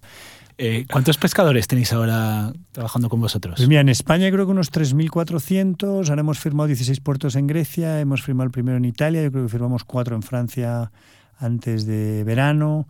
eh, 0.63 0.85
¿Cuántos 0.93 1.17
pescadores 1.17 1.67
tenéis 1.67 1.91
ahora 1.95 2.53
trabajando 2.73 3.09
con 3.09 3.19
vosotros? 3.19 3.55
Pues 3.57 3.67
mira, 3.67 3.81
en 3.81 3.89
España 3.89 4.31
creo 4.31 4.45
que 4.45 4.53
unos 4.53 4.71
3.400. 4.71 6.11
Ahora 6.11 6.21
hemos 6.21 6.39
firmado 6.39 6.67
16 6.67 7.01
puertos 7.01 7.35
en 7.35 7.47
Grecia, 7.47 7.99
hemos 7.99 8.23
firmado 8.23 8.45
el 8.45 8.51
primero 8.51 8.77
en 8.77 8.85
Italia, 8.85 9.23
yo 9.23 9.33
creo 9.33 9.45
que 9.45 9.49
firmamos 9.49 9.85
cuatro 9.85 10.15
en 10.15 10.23
Francia 10.23 10.93
antes 11.39 11.87
de 11.87 12.25
verano. 12.25 12.87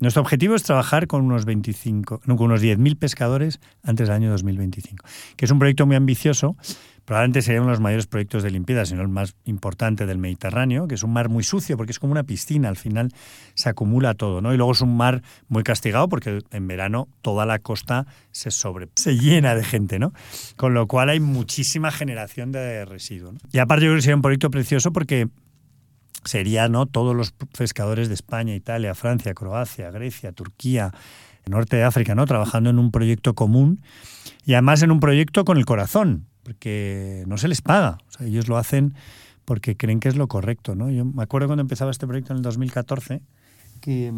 Nuestro 0.00 0.20
objetivo 0.20 0.54
es 0.54 0.64
trabajar 0.64 1.06
con 1.06 1.22
unos 1.22 1.46
25, 1.46 2.20
no, 2.26 2.36
con 2.36 2.46
unos 2.46 2.60
10.000 2.60 2.98
pescadores 2.98 3.58
antes 3.82 4.08
del 4.08 4.16
año 4.16 4.30
2025, 4.30 5.06
que 5.36 5.46
es 5.46 5.50
un 5.50 5.58
proyecto 5.58 5.86
muy 5.86 5.96
ambicioso 5.96 6.56
probablemente 7.04 7.42
sería 7.42 7.60
uno 7.60 7.70
de 7.70 7.74
los 7.74 7.80
mayores 7.80 8.06
proyectos 8.06 8.42
de 8.42 8.50
limpieza, 8.50 8.86
sino 8.86 9.02
el 9.02 9.08
más 9.08 9.34
importante 9.44 10.06
del 10.06 10.18
Mediterráneo, 10.18 10.88
que 10.88 10.94
es 10.94 11.02
un 11.02 11.12
mar 11.12 11.28
muy 11.28 11.44
sucio 11.44 11.76
porque 11.76 11.92
es 11.92 11.98
como 11.98 12.12
una 12.12 12.24
piscina, 12.24 12.68
al 12.68 12.76
final 12.76 13.12
se 13.54 13.68
acumula 13.68 14.14
todo, 14.14 14.40
¿no? 14.40 14.54
Y 14.54 14.56
luego 14.56 14.72
es 14.72 14.80
un 14.80 14.96
mar 14.96 15.22
muy 15.48 15.62
castigado 15.62 16.08
porque 16.08 16.40
en 16.50 16.66
verano 16.66 17.08
toda 17.22 17.46
la 17.46 17.58
costa 17.58 18.06
se 18.30 18.50
sobre 18.50 18.88
se 18.94 19.16
llena 19.16 19.54
de 19.54 19.64
gente, 19.64 19.98
¿no? 19.98 20.12
Con 20.56 20.74
lo 20.74 20.86
cual 20.86 21.10
hay 21.10 21.20
muchísima 21.20 21.90
generación 21.90 22.52
de 22.52 22.84
residuos. 22.84 23.34
Y 23.52 23.58
aparte 23.58 23.84
yo 23.84 23.90
creo 23.90 23.98
que 23.98 24.02
sería 24.02 24.16
un 24.16 24.22
proyecto 24.22 24.50
precioso 24.50 24.92
porque 24.92 25.28
sería, 26.24 26.68
¿no? 26.68 26.86
Todos 26.86 27.14
los 27.14 27.32
pescadores 27.56 28.08
de 28.08 28.14
España, 28.14 28.54
Italia, 28.54 28.94
Francia, 28.94 29.34
Croacia, 29.34 29.90
Grecia, 29.90 30.32
Turquía, 30.32 30.92
norte 31.46 31.76
de 31.76 31.84
África, 31.84 32.14
¿no? 32.14 32.26
Trabajando 32.26 32.70
en 32.70 32.78
un 32.78 32.90
proyecto 32.90 33.34
común 33.34 33.82
y 34.46 34.54
además 34.54 34.82
en 34.82 34.90
un 34.90 35.00
proyecto 35.00 35.44
con 35.44 35.58
el 35.58 35.66
corazón, 35.66 36.26
porque 36.44 37.24
no 37.26 37.36
se 37.38 37.48
les 37.48 37.62
paga. 37.62 37.98
Ellos 38.20 38.46
lo 38.46 38.56
hacen 38.56 38.94
porque 39.44 39.76
creen 39.76 39.98
que 39.98 40.08
es 40.08 40.16
lo 40.16 40.28
correcto. 40.28 40.74
¿no? 40.74 40.90
Yo 40.90 41.04
me 41.04 41.22
acuerdo 41.22 41.48
cuando 41.48 41.62
empezaba 41.62 41.90
este 41.90 42.06
proyecto 42.06 42.32
en 42.32 42.38
el 42.38 42.42
2014 42.42 43.20
que, 43.80 44.12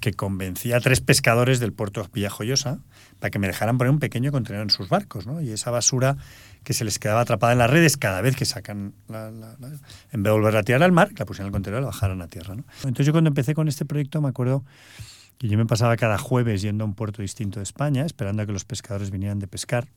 que 0.00 0.12
convencí 0.12 0.72
a 0.72 0.80
tres 0.80 1.00
pescadores 1.00 1.60
del 1.60 1.72
puerto 1.72 2.02
de 2.02 2.08
Villajoyosa 2.12 2.78
para 3.18 3.30
que 3.30 3.38
me 3.38 3.46
dejaran 3.46 3.76
poner 3.76 3.90
un 3.90 3.98
pequeño 3.98 4.30
contenedor 4.30 4.64
en 4.64 4.70
sus 4.70 4.88
barcos, 4.88 5.26
¿no? 5.26 5.40
Y 5.40 5.50
esa 5.50 5.70
basura 5.70 6.16
que 6.64 6.72
se 6.72 6.84
les 6.84 6.98
quedaba 6.98 7.20
atrapada 7.20 7.52
en 7.52 7.58
las 7.58 7.70
redes 7.70 7.96
cada 7.96 8.20
vez 8.20 8.36
que 8.36 8.44
sacan, 8.44 8.94
la, 9.08 9.28
en 9.28 10.22
vez 10.22 10.30
de 10.30 10.30
volverla 10.30 10.60
a 10.60 10.62
tirar 10.62 10.82
al 10.82 10.92
mar, 10.92 11.10
la 11.18 11.26
pusieron 11.26 11.48
el 11.48 11.52
contenedor 11.52 11.82
y 11.82 11.84
la 11.84 11.88
bajaron 11.88 12.22
a 12.22 12.28
tierra, 12.28 12.54
¿no? 12.54 12.64
Entonces 12.78 13.06
yo 13.06 13.12
cuando 13.12 13.28
empecé 13.28 13.54
con 13.54 13.68
este 13.68 13.84
proyecto 13.84 14.22
me 14.22 14.28
acuerdo 14.28 14.64
que 15.38 15.48
yo 15.48 15.56
me 15.56 15.66
pasaba 15.66 15.96
cada 15.96 16.18
jueves 16.18 16.62
yendo 16.62 16.84
a 16.84 16.86
un 16.86 16.94
puerto 16.94 17.22
distinto 17.22 17.60
de 17.60 17.64
España, 17.64 18.04
esperando 18.04 18.42
a 18.42 18.46
que 18.46 18.52
los 18.52 18.64
pescadores 18.64 19.10
vinieran 19.10 19.38
de 19.38 19.46
pescar, 19.48 19.88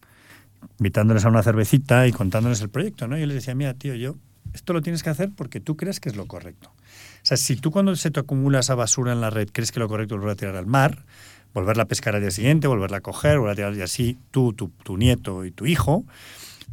invitándoles 0.79 1.25
a 1.25 1.29
una 1.29 1.43
cervecita 1.43 2.07
y 2.07 2.11
contándoles 2.11 2.61
el 2.61 2.69
proyecto, 2.69 3.07
¿no? 3.07 3.17
Yo 3.17 3.25
les 3.25 3.35
decía, 3.35 3.55
mira, 3.55 3.73
tío, 3.73 3.95
yo 3.95 4.15
esto 4.53 4.73
lo 4.73 4.81
tienes 4.81 5.03
que 5.03 5.09
hacer 5.09 5.31
porque 5.35 5.59
tú 5.59 5.77
crees 5.77 5.99
que 5.99 6.09
es 6.09 6.15
lo 6.15 6.25
correcto. 6.25 6.69
O 6.69 7.23
sea, 7.25 7.37
si 7.37 7.55
tú 7.55 7.71
cuando 7.71 7.95
se 7.95 8.11
te 8.11 8.19
acumula 8.19 8.59
esa 8.59 8.75
basura 8.75 9.13
en 9.13 9.21
la 9.21 9.29
red 9.29 9.49
crees 9.51 9.71
que 9.71 9.79
lo 9.79 9.87
correcto 9.87 10.15
es 10.15 10.21
volver 10.21 10.33
a 10.33 10.35
tirar 10.35 10.55
al 10.55 10.65
mar, 10.65 11.05
volverla 11.53 11.83
a 11.83 11.87
pescar 11.87 12.15
al 12.15 12.21
día 12.21 12.31
siguiente, 12.31 12.67
volverla 12.67 12.97
a 12.97 13.01
coger, 13.01 13.37
volverla 13.37 13.51
a 13.51 13.55
tirar 13.55 13.75
y 13.75 13.81
así 13.81 14.17
tú, 14.31 14.53
tu, 14.53 14.69
tu 14.83 14.97
nieto 14.97 15.45
y 15.45 15.51
tu 15.51 15.65
hijo, 15.65 16.05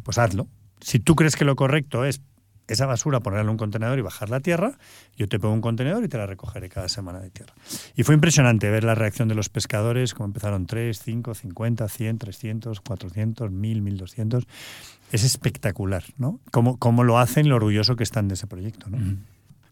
pues 0.02 0.18
hazlo. 0.18 0.48
Si 0.80 0.98
tú 0.98 1.14
crees 1.14 1.36
que 1.36 1.44
lo 1.44 1.56
correcto 1.56 2.04
es 2.04 2.20
esa 2.68 2.86
basura 2.86 3.20
ponerla 3.20 3.44
en 3.44 3.48
un 3.50 3.56
contenedor 3.56 3.98
y 3.98 4.02
bajarla 4.02 4.36
a 4.36 4.40
tierra, 4.40 4.78
yo 5.16 5.28
te 5.28 5.38
pongo 5.38 5.54
un 5.54 5.60
contenedor 5.60 6.04
y 6.04 6.08
te 6.08 6.18
la 6.18 6.26
recogeré 6.26 6.68
cada 6.68 6.88
semana 6.88 7.20
de 7.20 7.30
tierra. 7.30 7.54
Y 7.96 8.02
fue 8.04 8.14
impresionante 8.14 8.70
ver 8.70 8.84
la 8.84 8.94
reacción 8.94 9.28
de 9.28 9.34
los 9.34 9.48
pescadores, 9.48 10.14
cómo 10.14 10.26
empezaron 10.26 10.66
3, 10.66 10.98
5, 10.98 11.34
50, 11.34 11.88
100, 11.88 12.18
300, 12.18 12.80
400, 12.80 13.50
1000, 13.50 13.82
1200. 13.82 14.46
Es 15.10 15.24
espectacular, 15.24 16.04
¿no? 16.18 16.40
Cómo, 16.52 16.76
cómo 16.76 17.02
lo 17.02 17.18
hacen, 17.18 17.48
lo 17.48 17.56
orgulloso 17.56 17.96
que 17.96 18.04
están 18.04 18.28
de 18.28 18.34
ese 18.34 18.46
proyecto, 18.46 18.90
¿no? 18.90 18.98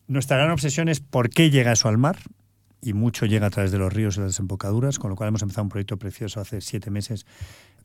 Nuestra 0.08 0.36
gran 0.36 0.50
obsesión 0.50 0.88
es 0.88 1.00
por 1.00 1.30
qué 1.30 1.50
llega 1.50 1.72
eso 1.72 1.88
al 1.88 1.98
mar, 1.98 2.16
y 2.80 2.92
mucho 2.92 3.26
llega 3.26 3.48
a 3.48 3.50
través 3.50 3.72
de 3.72 3.78
los 3.78 3.92
ríos 3.92 4.16
y 4.16 4.20
las 4.20 4.30
desembocaduras, 4.30 4.98
con 4.98 5.10
lo 5.10 5.16
cual 5.16 5.28
hemos 5.28 5.42
empezado 5.42 5.64
un 5.64 5.70
proyecto 5.70 5.96
precioso 5.96 6.40
hace 6.40 6.60
siete 6.60 6.90
meses 6.90 7.26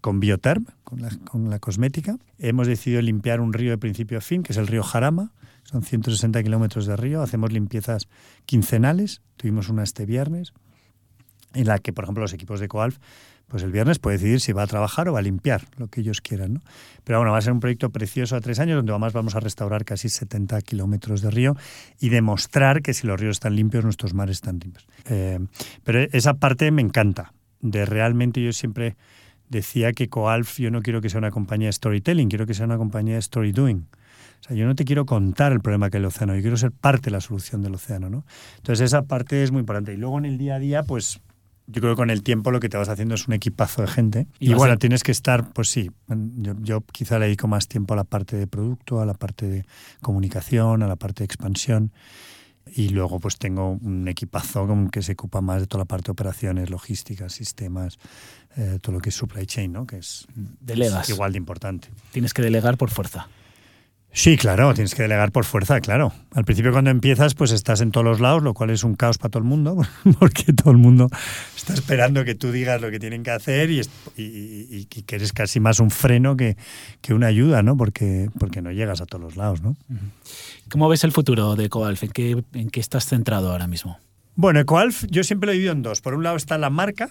con 0.01 0.19
Bioterm, 0.19 0.65
con 0.83 1.49
la, 1.49 1.59
cosmética. 1.59 2.17
Hemos 2.37 2.67
decidido 2.67 3.01
limpiar 3.01 3.39
un 3.39 3.53
río 3.53 3.71
de 3.71 3.77
principio 3.77 4.17
a 4.17 4.21
fin, 4.21 4.43
que 4.43 4.51
es 4.51 4.57
el 4.57 4.67
río 4.67 4.83
Jarama. 4.83 5.31
Son 5.63 5.83
160 5.83 6.41
kilómetros 6.43 6.85
de 6.85 6.97
río. 6.97 7.21
Hacemos 7.21 7.53
limpiezas 7.53 8.07
quincenales. 8.45 9.21
Tuvimos 9.37 9.69
una 9.69 9.83
este 9.83 10.05
viernes, 10.05 10.53
en 11.53 11.67
la 11.67 11.79
que, 11.79 11.93
por 11.93 12.03
ejemplo, 12.03 12.21
los 12.21 12.33
equipos 12.33 12.59
de 12.59 12.67
Coalf 12.67 12.97
pues 13.51 13.63
el 13.63 13.71
viernes 13.73 13.99
puede 13.99 14.17
decidir 14.17 14.39
si 14.39 14.53
va 14.53 14.63
a 14.63 14.67
trabajar 14.67 15.09
o 15.09 15.13
va 15.13 15.19
a 15.19 15.21
limpiar, 15.21 15.63
lo 15.75 15.89
que 15.89 15.99
ellos 15.99 16.21
quieran. 16.21 16.53
¿no? 16.53 16.61
Pero 17.03 17.19
bueno, 17.19 17.33
va 17.33 17.37
a 17.37 17.41
ser 17.41 17.51
un 17.51 17.59
proyecto 17.59 17.89
precioso 17.89 18.37
a 18.37 18.39
tres 18.39 18.59
años, 18.59 18.77
donde 18.77 18.93
además 18.93 19.11
vamos 19.11 19.35
a 19.35 19.41
restaurar 19.41 19.83
casi 19.83 20.07
70 20.07 20.61
kilómetros 20.61 21.21
de 21.21 21.31
río 21.31 21.57
y 21.99 22.07
demostrar 22.07 22.81
que 22.81 22.93
si 22.93 23.07
los 23.07 23.19
ríos 23.19 23.35
están 23.35 23.57
limpios, 23.57 23.83
nuestros 23.83 24.13
mares 24.13 24.37
están 24.37 24.59
limpios. 24.59 24.87
Eh, 25.09 25.39
pero 25.83 25.99
esa 26.13 26.35
parte 26.35 26.71
me 26.71 26.81
encanta, 26.81 27.33
de 27.59 27.85
realmente 27.85 28.41
yo 28.41 28.53
siempre 28.53 28.95
decía 29.51 29.91
que 29.91 30.07
Coalf 30.07 30.57
yo 30.59 30.71
no 30.71 30.81
quiero 30.81 31.01
que 31.01 31.09
sea 31.09 31.19
una 31.19 31.29
compañía 31.29 31.67
de 31.67 31.73
storytelling, 31.73 32.29
quiero 32.29 32.47
que 32.47 32.53
sea 32.53 32.65
una 32.65 32.77
compañía 32.77 33.15
de 33.15 33.19
story 33.19 33.51
doing. 33.51 33.85
O 34.39 34.43
sea, 34.43 34.55
yo 34.55 34.65
no 34.65 34.75
te 34.75 34.85
quiero 34.85 35.05
contar 35.05 35.51
el 35.51 35.59
problema 35.59 35.89
que 35.89 35.97
hay 35.97 36.01
el 36.01 36.05
océano, 36.07 36.33
yo 36.33 36.41
quiero 36.41 36.57
ser 36.57 36.71
parte 36.71 37.05
de 37.05 37.11
la 37.11 37.21
solución 37.21 37.61
del 37.61 37.75
océano, 37.75 38.09
¿no? 38.09 38.25
Entonces 38.57 38.85
esa 38.85 39.03
parte 39.03 39.43
es 39.43 39.51
muy 39.51 39.59
importante. 39.59 39.93
Y 39.93 39.97
luego 39.97 40.17
en 40.17 40.25
el 40.25 40.37
día 40.37 40.55
a 40.55 40.59
día, 40.59 40.83
pues 40.83 41.19
yo 41.67 41.81
creo 41.81 41.93
que 41.93 41.97
con 41.97 42.09
el 42.09 42.23
tiempo 42.23 42.49
lo 42.51 42.59
que 42.59 42.69
te 42.69 42.77
vas 42.77 42.89
haciendo 42.89 43.15
es 43.15 43.27
un 43.27 43.33
equipazo 43.33 43.81
de 43.81 43.87
gente. 43.87 44.27
Y, 44.39 44.53
bueno, 44.53 44.77
tienes 44.77 45.03
que 45.03 45.11
estar, 45.11 45.51
pues 45.53 45.69
sí, 45.69 45.91
yo, 46.07 46.53
yo, 46.59 46.81
quizá 46.81 47.19
le 47.19 47.25
dedico 47.25 47.47
más 47.47 47.67
tiempo 47.67 47.93
a 47.93 47.97
la 47.97 48.03
parte 48.03 48.37
de 48.37 48.47
producto, 48.47 48.99
a 48.99 49.05
la 49.05 49.13
parte 49.13 49.47
de 49.47 49.65
comunicación, 50.01 50.81
a 50.81 50.87
la 50.87 50.95
parte 50.95 51.19
de 51.19 51.25
expansión. 51.25 51.91
Y 52.73 52.89
luego 52.89 53.19
pues 53.19 53.37
tengo 53.37 53.71
un 53.71 54.07
equipazo 54.07 54.67
que 54.91 55.01
se 55.01 55.13
ocupa 55.13 55.41
más 55.41 55.61
de 55.61 55.67
toda 55.67 55.81
la 55.81 55.85
parte 55.85 56.05
de 56.07 56.11
operaciones, 56.11 56.69
logísticas, 56.69 57.33
sistemas, 57.33 57.97
eh, 58.55 58.79
todo 58.81 58.93
lo 58.93 59.01
que 59.01 59.09
es 59.09 59.15
supply 59.15 59.45
chain, 59.45 59.71
¿no? 59.71 59.85
que 59.85 59.97
es, 59.97 60.27
Delegas. 60.35 61.09
es 61.09 61.15
igual 61.15 61.33
de 61.33 61.37
importante. 61.37 61.89
Tienes 62.11 62.33
que 62.33 62.41
delegar 62.41 62.77
por 62.77 62.89
fuerza. 62.89 63.27
Sí, 64.13 64.35
claro, 64.35 64.73
tienes 64.73 64.93
que 64.93 65.03
delegar 65.03 65.31
por 65.31 65.45
fuerza, 65.45 65.79
claro. 65.79 66.11
Al 66.33 66.43
principio 66.43 66.73
cuando 66.73 66.89
empiezas, 66.89 67.33
pues 67.33 67.51
estás 67.51 67.79
en 67.79 67.91
todos 67.91 68.05
los 68.05 68.19
lados, 68.19 68.43
lo 68.43 68.53
cual 68.53 68.69
es 68.69 68.83
un 68.83 68.95
caos 68.95 69.17
para 69.17 69.31
todo 69.31 69.41
el 69.41 69.47
mundo, 69.47 69.81
porque 70.19 70.51
todo 70.51 70.71
el 70.71 70.77
mundo 70.77 71.07
está 71.55 71.73
esperando 71.73 72.25
que 72.25 72.35
tú 72.35 72.51
digas 72.51 72.81
lo 72.81 72.91
que 72.91 72.99
tienen 72.99 73.23
que 73.23 73.31
hacer 73.31 73.71
y, 73.71 73.81
y, 74.17 74.85
que 74.85 75.15
eres 75.15 75.31
casi 75.31 75.61
más 75.61 75.79
un 75.79 75.91
freno 75.91 76.35
que, 76.35 76.57
que, 76.99 77.13
una 77.13 77.27
ayuda, 77.27 77.63
¿no? 77.63 77.77
Porque, 77.77 78.29
porque 78.37 78.61
no 78.61 78.71
llegas 78.71 78.99
a 78.99 79.05
todos 79.05 79.23
los 79.23 79.37
lados, 79.37 79.61
¿no? 79.61 79.77
¿Cómo 80.69 80.89
ves 80.89 81.05
el 81.05 81.13
futuro 81.13 81.55
de 81.55 81.69
Coalf? 81.69 82.03
¿En 82.03 82.11
qué, 82.11 82.43
en 82.53 82.69
qué 82.69 82.79
estás 82.81 83.05
centrado 83.05 83.51
ahora 83.51 83.67
mismo? 83.67 83.97
Bueno, 84.35 84.65
Coalf 84.65 85.05
yo 85.09 85.23
siempre 85.23 85.47
lo 85.47 85.51
he 85.51 85.53
dividido 85.53 85.73
en 85.73 85.83
dos. 85.83 86.01
Por 86.01 86.15
un 86.15 86.23
lado 86.23 86.35
está 86.35 86.57
la 86.57 86.69
marca, 86.69 87.09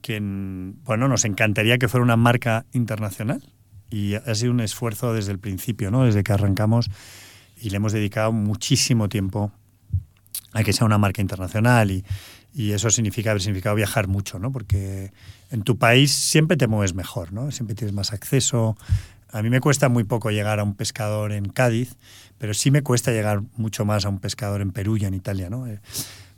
que 0.00 0.20
bueno, 0.20 1.08
nos 1.08 1.24
encantaría 1.24 1.78
que 1.78 1.88
fuera 1.88 2.04
una 2.04 2.16
marca 2.16 2.66
internacional, 2.72 3.42
y 3.90 4.14
ha 4.14 4.34
sido 4.34 4.52
un 4.52 4.60
esfuerzo 4.60 5.12
desde 5.12 5.32
el 5.32 5.38
principio, 5.38 5.90
¿no? 5.90 6.04
desde 6.04 6.24
que 6.24 6.32
arrancamos 6.32 6.90
y 7.60 7.70
le 7.70 7.76
hemos 7.76 7.92
dedicado 7.92 8.32
muchísimo 8.32 9.08
tiempo 9.08 9.52
a 10.52 10.62
que 10.62 10.72
sea 10.72 10.86
una 10.86 10.98
marca 10.98 11.22
internacional 11.22 11.90
y, 11.90 12.04
y 12.54 12.72
eso 12.72 12.90
significa 12.90 13.30
haber 13.30 13.42
significado 13.42 13.76
viajar 13.76 14.08
mucho, 14.08 14.38
¿no? 14.38 14.50
porque 14.50 15.12
en 15.50 15.62
tu 15.62 15.78
país 15.78 16.12
siempre 16.12 16.56
te 16.56 16.66
mueves 16.66 16.94
mejor, 16.94 17.32
¿no? 17.32 17.50
siempre 17.50 17.74
tienes 17.74 17.94
más 17.94 18.12
acceso. 18.12 18.76
A 19.30 19.42
mí 19.42 19.50
me 19.50 19.60
cuesta 19.60 19.88
muy 19.88 20.04
poco 20.04 20.30
llegar 20.30 20.58
a 20.58 20.64
un 20.64 20.74
pescador 20.74 21.32
en 21.32 21.48
Cádiz, 21.48 21.96
pero 22.38 22.54
sí 22.54 22.70
me 22.70 22.82
cuesta 22.82 23.12
llegar 23.12 23.42
mucho 23.56 23.84
más 23.84 24.04
a 24.04 24.08
un 24.08 24.18
pescador 24.18 24.60
en 24.60 24.72
Perú 24.72 24.96
y 24.96 25.04
en 25.04 25.14
Italia. 25.14 25.50
¿no? 25.50 25.66
Eh, 25.66 25.80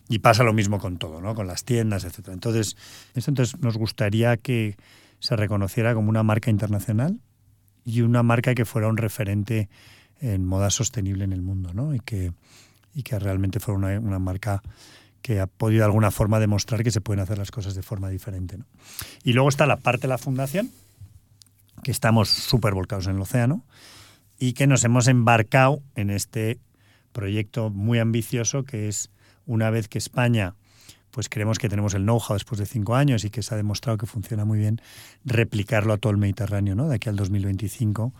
y 0.08 0.18
pasa 0.18 0.42
lo 0.42 0.52
mismo 0.52 0.78
con 0.78 0.98
todo, 0.98 1.20
¿no? 1.20 1.34
con 1.34 1.46
las 1.46 1.64
tiendas, 1.64 2.04
etc. 2.04 2.28
Entonces, 2.32 2.76
entonces 3.14 3.60
nos 3.60 3.76
gustaría 3.76 4.36
que 4.36 4.76
se 5.20 5.36
reconociera 5.36 5.94
como 5.94 6.08
una 6.08 6.22
marca 6.22 6.50
internacional 6.50 7.20
y 7.88 8.02
una 8.02 8.22
marca 8.22 8.54
que 8.54 8.66
fuera 8.66 8.86
un 8.88 8.98
referente 8.98 9.70
en 10.20 10.44
moda 10.44 10.68
sostenible 10.68 11.24
en 11.24 11.32
el 11.32 11.40
mundo, 11.40 11.72
¿no? 11.72 11.94
Y 11.94 12.00
que, 12.00 12.32
y 12.94 13.02
que 13.02 13.18
realmente 13.18 13.60
fuera 13.60 13.98
una, 13.98 14.18
marca 14.18 14.62
que 15.22 15.40
ha 15.40 15.46
podido 15.46 15.80
de 15.80 15.86
alguna 15.86 16.10
forma 16.10 16.38
demostrar 16.38 16.84
que 16.84 16.90
se 16.90 17.00
pueden 17.00 17.20
hacer 17.20 17.38
las 17.38 17.50
cosas 17.50 17.74
de 17.74 17.82
forma 17.82 18.10
diferente. 18.10 18.58
¿no? 18.58 18.66
Y 19.24 19.32
luego 19.32 19.48
está 19.48 19.64
la 19.66 19.78
parte 19.78 20.02
de 20.02 20.08
la 20.08 20.18
fundación, 20.18 20.70
que 21.82 21.90
estamos 21.90 22.28
súper 22.28 22.74
volcados 22.74 23.06
en 23.06 23.16
el 23.16 23.22
océano 23.22 23.64
y 24.38 24.52
que 24.52 24.66
nos 24.66 24.84
hemos 24.84 25.08
embarcado 25.08 25.80
en 25.94 26.10
este 26.10 26.58
proyecto 27.12 27.70
muy 27.70 27.98
ambicioso 27.98 28.64
que 28.64 28.88
es 28.88 29.10
una 29.46 29.70
vez 29.70 29.88
que 29.88 29.98
España 29.98 30.54
pues 31.18 31.28
creemos 31.28 31.58
que 31.58 31.68
tenemos 31.68 31.94
el 31.94 32.04
know-how 32.04 32.34
después 32.34 32.60
de 32.60 32.64
cinco 32.66 32.94
años 32.94 33.24
y 33.24 33.30
que 33.30 33.42
se 33.42 33.52
ha 33.52 33.56
demostrado 33.56 33.98
que 33.98 34.06
funciona 34.06 34.44
muy 34.44 34.60
bien, 34.60 34.80
replicarlo 35.24 35.92
a 35.92 35.96
todo 35.96 36.12
el 36.12 36.16
Mediterráneo, 36.16 36.76
¿no? 36.76 36.88
De 36.88 36.94
aquí 36.94 37.08
al 37.08 37.16
2025 37.16 38.12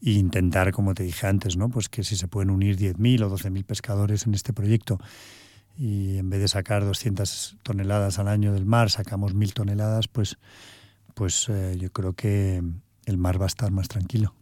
e 0.00 0.12
intentar, 0.12 0.72
como 0.72 0.94
te 0.94 1.02
dije 1.02 1.26
antes, 1.26 1.58
¿no? 1.58 1.68
Pues 1.68 1.90
que 1.90 2.02
si 2.04 2.16
se 2.16 2.28
pueden 2.28 2.48
unir 2.48 2.78
10.000 2.78 3.24
o 3.24 3.36
12.000 3.36 3.64
pescadores 3.66 4.26
en 4.26 4.32
este 4.32 4.54
proyecto 4.54 4.98
y 5.76 6.16
en 6.16 6.30
vez 6.30 6.40
de 6.40 6.48
sacar 6.48 6.86
200 6.86 7.58
toneladas 7.62 8.18
al 8.18 8.28
año 8.28 8.54
del 8.54 8.64
mar, 8.64 8.88
sacamos 8.88 9.34
1.000 9.34 9.52
toneladas, 9.52 10.08
pues, 10.08 10.38
pues 11.12 11.50
eh, 11.50 11.76
yo 11.78 11.92
creo 11.92 12.14
que 12.14 12.62
el 13.04 13.18
mar 13.18 13.38
va 13.38 13.44
a 13.44 13.48
estar 13.48 13.70
más 13.72 13.88
tranquilo. 13.88 14.34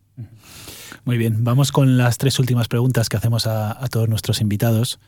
Muy 1.05 1.19
bien, 1.19 1.43
vamos 1.43 1.73
con 1.73 1.99
las 1.99 2.19
tres 2.19 2.39
últimas 2.39 2.69
preguntas 2.69 3.09
que 3.09 3.17
hacemos 3.17 3.49
a, 3.49 3.85
a 3.85 3.89
todos 3.89 4.09
nuestros 4.09 4.41
invitados. 4.41 5.01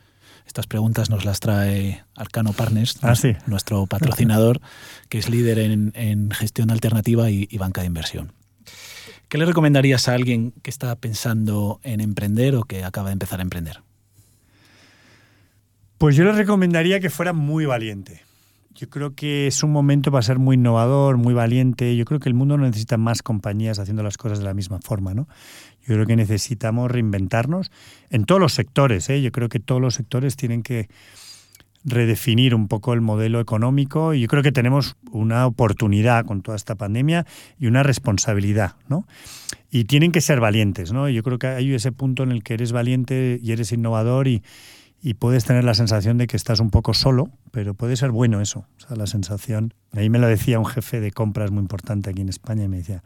Estas 0.45 0.67
preguntas 0.67 1.09
nos 1.09 1.25
las 1.25 1.39
trae 1.39 2.03
Arcano 2.15 2.53
Partners, 2.53 2.97
ah, 3.01 3.13
nuestro 3.47 3.85
patrocinador, 3.87 4.61
que 5.09 5.17
es 5.17 5.29
líder 5.29 5.59
en, 5.59 6.31
gestión 6.31 6.69
alternativa 6.69 7.29
y, 7.29 7.57
banca 7.57 7.81
de 7.81 7.87
inversión. 7.87 8.33
¿Qué 9.29 9.37
le 9.37 9.45
recomendarías 9.45 10.07
a 10.07 10.13
alguien 10.13 10.51
que 10.61 10.69
está 10.69 10.95
pensando 10.95 11.79
en 11.83 12.01
emprender 12.01 12.55
o 12.55 12.63
que 12.63 12.83
acaba 12.83 13.09
de 13.09 13.13
empezar 13.13 13.39
a 13.39 13.43
emprender? 13.43 13.81
Pues 15.97 16.15
yo 16.15 16.23
le 16.23 16.33
recomendaría 16.33 16.99
que 16.99 17.09
fuera 17.09 17.33
muy 17.33 17.65
valiente. 17.65 18.21
Yo 18.75 18.89
creo 18.89 19.13
que 19.13 19.45
es 19.45 19.61
un 19.63 19.71
momento 19.71 20.11
para 20.11 20.23
ser 20.23 20.39
muy 20.39 20.55
innovador, 20.55 21.17
muy 21.17 21.33
valiente. 21.33 21.95
Yo 21.95 22.05
creo 22.05 22.19
que 22.19 22.27
el 22.27 22.33
mundo 22.33 22.57
no 22.57 22.65
necesita 22.65 22.97
más 22.97 23.21
compañías 23.21 23.77
haciendo 23.77 24.01
las 24.01 24.17
cosas 24.17 24.39
de 24.39 24.45
la 24.45 24.53
misma 24.55 24.79
forma, 24.79 25.13
¿no? 25.13 25.27
Yo 25.85 25.93
creo 25.95 26.05
que 26.07 26.15
necesitamos 26.15 26.89
reinventarnos 26.89 27.71
en 28.09 28.25
todos 28.25 28.41
los 28.41 28.53
sectores. 28.53 29.09
¿eh? 29.09 29.21
Yo 29.21 29.31
creo 29.31 29.49
que 29.49 29.59
todos 29.59 29.79
los 29.79 29.93
sectores 29.93 30.35
tienen 30.35 30.63
que 30.63 30.87
redefinir 31.85 32.55
un 32.55 32.67
poco 32.67 32.93
el 32.93 33.01
modelo 33.01 33.41
económico 33.41 34.13
y 34.13 34.21
yo 34.21 34.27
creo 34.27 34.41
que 34.41 34.53
tenemos 34.53 34.95
una 35.11 35.45
oportunidad 35.45 36.25
con 36.25 36.41
toda 36.41 36.55
esta 36.55 36.75
pandemia 36.75 37.25
y 37.59 37.67
una 37.67 37.83
responsabilidad, 37.83 38.75
¿no? 38.87 39.05
Y 39.69 39.83
tienen 39.83 40.11
que 40.11 40.21
ser 40.21 40.39
valientes, 40.39 40.93
¿no? 40.93 41.09
Yo 41.09 41.23
creo 41.23 41.39
que 41.39 41.47
hay 41.47 41.73
ese 41.73 41.91
punto 41.91 42.23
en 42.23 42.31
el 42.31 42.41
que 42.41 42.53
eres 42.53 42.71
valiente 42.71 43.39
y 43.43 43.51
eres 43.51 43.71
innovador 43.71 44.27
y, 44.27 44.43
y 45.05 45.15
puedes 45.15 45.43
tener 45.43 45.65
la 45.65 45.73
sensación 45.73 46.17
de 46.17 46.27
que 46.27 46.37
estás 46.37 46.61
un 46.61 46.69
poco 46.69 46.93
solo, 46.93 47.29
pero 47.51 47.73
puede 47.73 47.97
ser 47.97 48.11
bueno 48.11 48.39
eso, 48.39 48.65
o 48.77 48.87
sea, 48.87 48.95
la 48.95 49.05
sensación. 49.05 49.73
Ahí 49.91 50.09
me 50.09 50.17
lo 50.17 50.27
decía 50.27 50.59
un 50.59 50.65
jefe 50.65 51.01
de 51.01 51.11
compras 51.11 51.51
muy 51.51 51.59
importante 51.59 52.09
aquí 52.09 52.21
en 52.21 52.29
España 52.29 52.63
y 52.63 52.69
me 52.69 52.77
decía, 52.77 53.03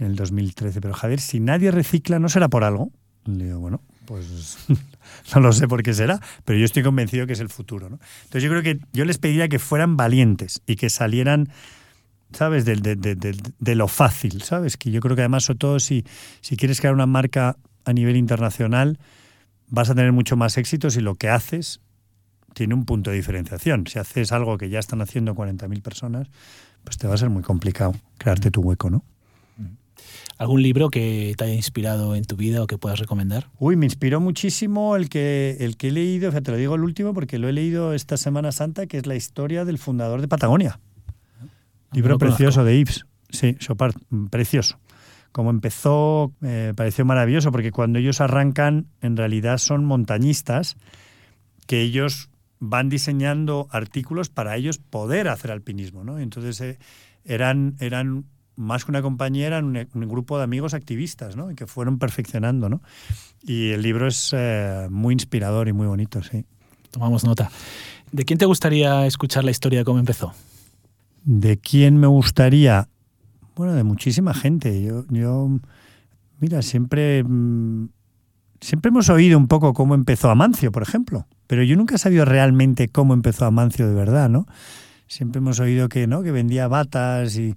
en 0.00 0.06
el 0.06 0.16
2013. 0.16 0.80
Pero 0.80 0.92
Javier, 0.92 1.20
si 1.20 1.38
nadie 1.38 1.70
recicla, 1.70 2.18
¿no 2.18 2.28
será 2.28 2.48
por 2.48 2.64
algo? 2.64 2.90
Le 3.26 3.44
digo, 3.44 3.60
bueno, 3.60 3.80
pues 4.06 4.58
no 5.34 5.40
lo 5.40 5.52
sé 5.52 5.68
por 5.68 5.84
qué 5.84 5.94
será, 5.94 6.20
pero 6.44 6.58
yo 6.58 6.64
estoy 6.64 6.82
convencido 6.82 7.28
que 7.28 7.34
es 7.34 7.40
el 7.40 7.48
futuro. 7.48 7.86
Entonces 7.86 8.42
yo 8.42 8.50
creo 8.50 8.62
que 8.64 8.80
yo 8.92 9.04
les 9.04 9.18
pediría 9.18 9.48
que 9.48 9.60
fueran 9.60 9.96
valientes 9.96 10.62
y 10.66 10.74
que 10.74 10.90
salieran, 10.90 11.48
¿sabes?, 12.32 12.64
de, 12.64 12.74
de, 12.74 12.96
de, 12.96 13.36
de 13.56 13.74
lo 13.76 13.86
fácil, 13.86 14.42
¿sabes? 14.42 14.76
Que 14.76 14.90
yo 14.90 15.00
creo 15.00 15.14
que 15.14 15.22
además, 15.22 15.44
sobre 15.44 15.58
todo 15.58 15.78
si, 15.78 16.04
si 16.40 16.56
quieres 16.56 16.80
crear 16.80 16.92
una 16.92 17.06
marca 17.06 17.56
a 17.84 17.92
nivel 17.92 18.16
internacional, 18.16 18.98
vas 19.70 19.90
a 19.90 19.94
tener 19.94 20.12
mucho 20.12 20.36
más 20.36 20.58
éxito 20.58 20.90
si 20.90 21.00
lo 21.00 21.14
que 21.14 21.28
haces 21.28 21.80
tiene 22.54 22.74
un 22.74 22.84
punto 22.84 23.10
de 23.10 23.16
diferenciación. 23.16 23.86
Si 23.86 23.98
haces 23.98 24.32
algo 24.32 24.58
que 24.58 24.68
ya 24.68 24.78
están 24.78 25.00
haciendo 25.00 25.34
40.000 25.34 25.82
personas, 25.82 26.28
pues 26.84 26.98
te 26.98 27.06
va 27.06 27.14
a 27.14 27.16
ser 27.16 27.30
muy 27.30 27.42
complicado 27.42 27.94
crearte 28.18 28.50
tu 28.50 28.60
hueco, 28.60 28.90
¿no? 28.90 29.04
¿Algún 30.38 30.62
libro 30.62 30.88
que 30.88 31.34
te 31.36 31.44
haya 31.44 31.52
inspirado 31.52 32.14
en 32.14 32.24
tu 32.24 32.34
vida 32.34 32.62
o 32.62 32.66
que 32.66 32.78
puedas 32.78 32.98
recomendar? 32.98 33.50
Uy, 33.58 33.76
me 33.76 33.84
inspiró 33.84 34.20
muchísimo 34.20 34.96
el 34.96 35.10
que, 35.10 35.58
el 35.60 35.76
que 35.76 35.88
he 35.88 35.90
leído, 35.90 36.32
te 36.32 36.50
lo 36.50 36.56
digo 36.56 36.76
el 36.76 36.82
último 36.82 37.12
porque 37.12 37.38
lo 37.38 37.48
he 37.48 37.52
leído 37.52 37.92
esta 37.92 38.16
Semana 38.16 38.50
Santa, 38.50 38.86
que 38.86 38.96
es 38.96 39.06
la 39.06 39.16
historia 39.16 39.66
del 39.66 39.76
fundador 39.76 40.22
de 40.22 40.28
Patagonia. 40.28 40.80
Ah, 41.38 41.46
libro 41.92 42.16
precioso 42.16 42.64
de 42.64 42.78
Yves. 42.78 43.04
Sí, 43.28 43.54
Chopard, 43.58 43.94
mm, 44.08 44.26
precioso. 44.28 44.78
Como 45.32 45.50
empezó, 45.50 46.32
me 46.40 46.74
pareció 46.74 47.04
maravilloso, 47.04 47.52
porque 47.52 47.70
cuando 47.70 47.98
ellos 47.98 48.20
arrancan, 48.20 48.86
en 49.00 49.16
realidad 49.16 49.58
son 49.58 49.84
montañistas, 49.84 50.76
que 51.66 51.82
ellos 51.82 52.30
van 52.58 52.88
diseñando 52.88 53.68
artículos 53.70 54.28
para 54.28 54.56
ellos 54.56 54.78
poder 54.78 55.28
hacer 55.28 55.50
alpinismo. 55.50 56.04
¿no? 56.04 56.18
Entonces 56.18 56.60
eh, 56.60 56.78
eran, 57.24 57.76
eran 57.80 58.26
más 58.56 58.84
que 58.84 58.90
una 58.90 59.02
compañía, 59.02 59.46
eran 59.46 59.64
un, 59.64 60.08
grupo 60.08 60.36
de 60.38 60.44
amigos 60.44 60.74
activistas, 60.74 61.34
¿no? 61.36 61.50
Y 61.50 61.54
que 61.54 61.66
fueron 61.66 61.98
perfeccionando, 61.98 62.68
¿no? 62.68 62.82
Y 63.42 63.70
el 63.70 63.82
libro 63.82 64.06
es 64.06 64.34
eh, 64.36 64.86
muy 64.90 65.14
inspirador 65.14 65.68
y 65.68 65.72
muy 65.72 65.86
bonito, 65.86 66.22
sí. 66.22 66.44
Tomamos 66.90 67.24
nota. 67.24 67.50
¿De 68.12 68.24
quién 68.24 68.38
te 68.38 68.44
gustaría 68.44 69.06
escuchar 69.06 69.44
la 69.44 69.50
historia 69.50 69.78
de 69.78 69.84
cómo 69.84 69.98
empezó? 69.98 70.34
¿De 71.24 71.56
quién 71.56 71.96
me 71.96 72.06
gustaría? 72.06 72.88
Bueno, 73.56 73.74
de 73.74 73.84
muchísima 73.84 74.34
gente. 74.34 74.82
Yo, 74.82 75.04
yo 75.08 75.58
mira, 76.40 76.62
siempre, 76.62 77.22
mm, 77.24 77.88
siempre 78.60 78.88
hemos 78.88 79.08
oído 79.08 79.38
un 79.38 79.48
poco 79.48 79.74
cómo 79.74 79.94
empezó 79.94 80.30
Amancio, 80.30 80.72
por 80.72 80.82
ejemplo, 80.82 81.26
pero 81.46 81.62
yo 81.62 81.76
nunca 81.76 81.96
he 81.96 81.98
sabido 81.98 82.24
realmente 82.24 82.88
cómo 82.88 83.14
empezó 83.14 83.46
Amancio 83.46 83.88
de 83.88 83.94
verdad, 83.94 84.28
¿no? 84.28 84.46
Siempre 85.06 85.38
hemos 85.38 85.58
oído 85.58 85.88
que, 85.88 86.06
¿no? 86.06 86.22
que 86.22 86.30
vendía 86.30 86.68
batas 86.68 87.36
y 87.36 87.56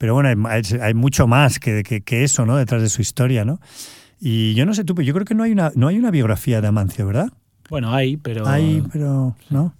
pero 0.00 0.14
bueno, 0.14 0.30
hay, 0.48 0.94
mucho 0.94 1.26
más 1.26 1.58
que, 1.58 1.82
que, 1.82 2.24
eso, 2.24 2.46
¿no? 2.46 2.56
Detrás 2.56 2.80
de 2.80 2.88
su 2.88 3.02
historia, 3.02 3.44
¿no? 3.44 3.60
Y 4.18 4.54
yo 4.54 4.64
no 4.64 4.72
sé 4.72 4.82
tú, 4.82 4.94
pero 4.94 5.04
yo 5.04 5.12
creo 5.12 5.26
que 5.26 5.34
no 5.34 5.42
hay 5.42 5.52
una, 5.52 5.72
no 5.74 5.88
hay 5.88 5.98
una 5.98 6.10
biografía 6.10 6.62
de 6.62 6.68
Amancio, 6.68 7.06
¿verdad? 7.06 7.30
Bueno, 7.68 7.92
hay, 7.92 8.16
pero... 8.16 8.48
Hay, 8.48 8.82
pero 8.90 9.36
no. 9.50 9.74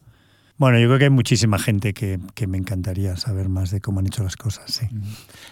Bueno, 0.61 0.79
yo 0.79 0.88
creo 0.88 0.99
que 0.99 1.05
hay 1.05 1.11
muchísima 1.11 1.59
gente 1.59 1.94
que, 1.94 2.20
que, 2.35 2.46
me 2.46 2.59
encantaría 2.59 3.16
saber 3.16 3.49
más 3.49 3.70
de 3.70 3.81
cómo 3.81 4.01
han 4.01 4.07
hecho 4.07 4.23
las 4.23 4.37
cosas, 4.37 4.70
sí. 4.70 4.87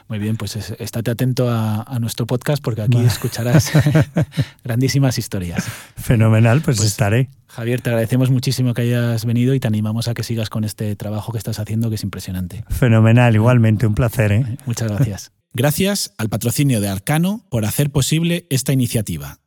Muy 0.06 0.18
bien, 0.18 0.36
pues 0.36 0.54
estate 0.54 1.10
atento 1.10 1.50
a, 1.50 1.98
nuestro 1.98 2.26
podcast 2.26 2.62
porque 2.62 2.82
aquí 2.82 2.98
escucharás 2.98 3.72
grandísimas 4.64 5.16
historias. 5.16 5.64
Fenomenal, 5.96 6.60
pues, 6.60 6.76
pues, 6.76 6.90
estaré. 6.90 7.30
Javier, 7.46 7.80
te 7.80 7.88
agradecemos 7.88 8.30
muchísimo 8.30 8.74
que 8.74 8.82
hayas 8.82 9.24
venido 9.24 9.54
y 9.54 9.60
te 9.60 9.66
animamos 9.66 10.08
a 10.08 10.14
que 10.14 10.22
sigas 10.22 10.50
con 10.50 10.64
este 10.64 10.94
trabajo 10.94 11.32
que 11.32 11.38
estás 11.38 11.58
haciendo, 11.58 11.88
que 11.88 11.94
es 11.94 12.02
impresionante. 12.02 12.66
Fenomenal, 12.68 13.34
igualmente, 13.34 13.86
un 13.86 13.94
placer. 13.94 14.30
¿eh? 14.32 14.58
Muchas 14.66 14.92
gracias. 14.92 15.32
Gracias 15.54 16.12
al 16.18 16.28
patrocinio 16.28 16.82
de 16.82 16.88
Arcano 16.88 17.46
por 17.48 17.64
hacer 17.64 17.90
posible 17.90 18.46
esta 18.50 18.74
iniciativa. 18.74 19.38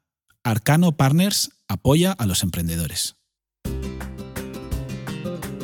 Arcano 0.43 0.97
Partners 0.97 1.51
apoya 1.67 2.13
a 2.13 2.25
los 2.25 2.41
emprendedores. 2.41 3.20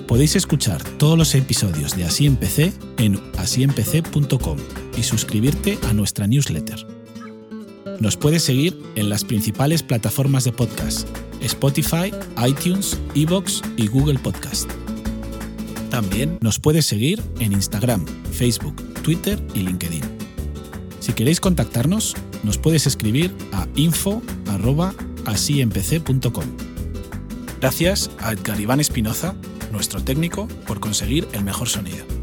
Podéis 0.08 0.36
escuchar 0.38 0.82
todos 0.98 1.18
los 1.18 1.36
episodios 1.36 1.98
de 1.98 2.06
Así 2.06 2.26
Empecé 2.26 2.72
en 2.98 3.22
asiempecé.com 3.38 4.58
y 4.98 5.04
suscribirte 5.04 5.78
a 5.90 5.92
nuestra 5.92 6.28
newsletter. 6.28 6.88
Nos 8.00 8.16
puedes 8.16 8.42
seguir 8.42 8.82
en 8.96 9.10
las 9.10 9.26
principales 9.26 9.84
plataformas 9.84 10.46
de 10.46 10.54
podcast, 10.54 11.10
Spotify, 11.42 12.14
iTunes, 12.48 12.98
Evox 13.16 13.62
y 13.76 13.88
Google 13.88 14.18
Podcast. 14.18 14.72
También 15.90 16.38
nos 16.40 16.58
puedes 16.58 16.86
seguir 16.86 17.22
en 17.40 17.52
Instagram, 17.52 18.06
Facebook, 18.32 18.78
Twitter 19.02 19.38
y 19.54 19.64
LinkedIn. 19.64 20.06
Si 21.02 21.12
queréis 21.12 21.42
contactarnos, 21.42 22.16
nos 22.44 22.58
puedes 22.58 22.88
escribir 22.88 23.36
a 23.52 23.68
info.asiempc.com. 23.76 26.46
Gracias 27.60 28.10
a 28.20 28.32
Edgar 28.32 28.62
Iván 28.62 28.80
Espinoza 28.80 29.36
nuestro 29.78 30.04
técnico, 30.04 30.48
por 30.66 30.80
conseguir 30.80 31.28
el 31.34 31.44
mejor 31.44 31.70
sonido. 31.70 32.17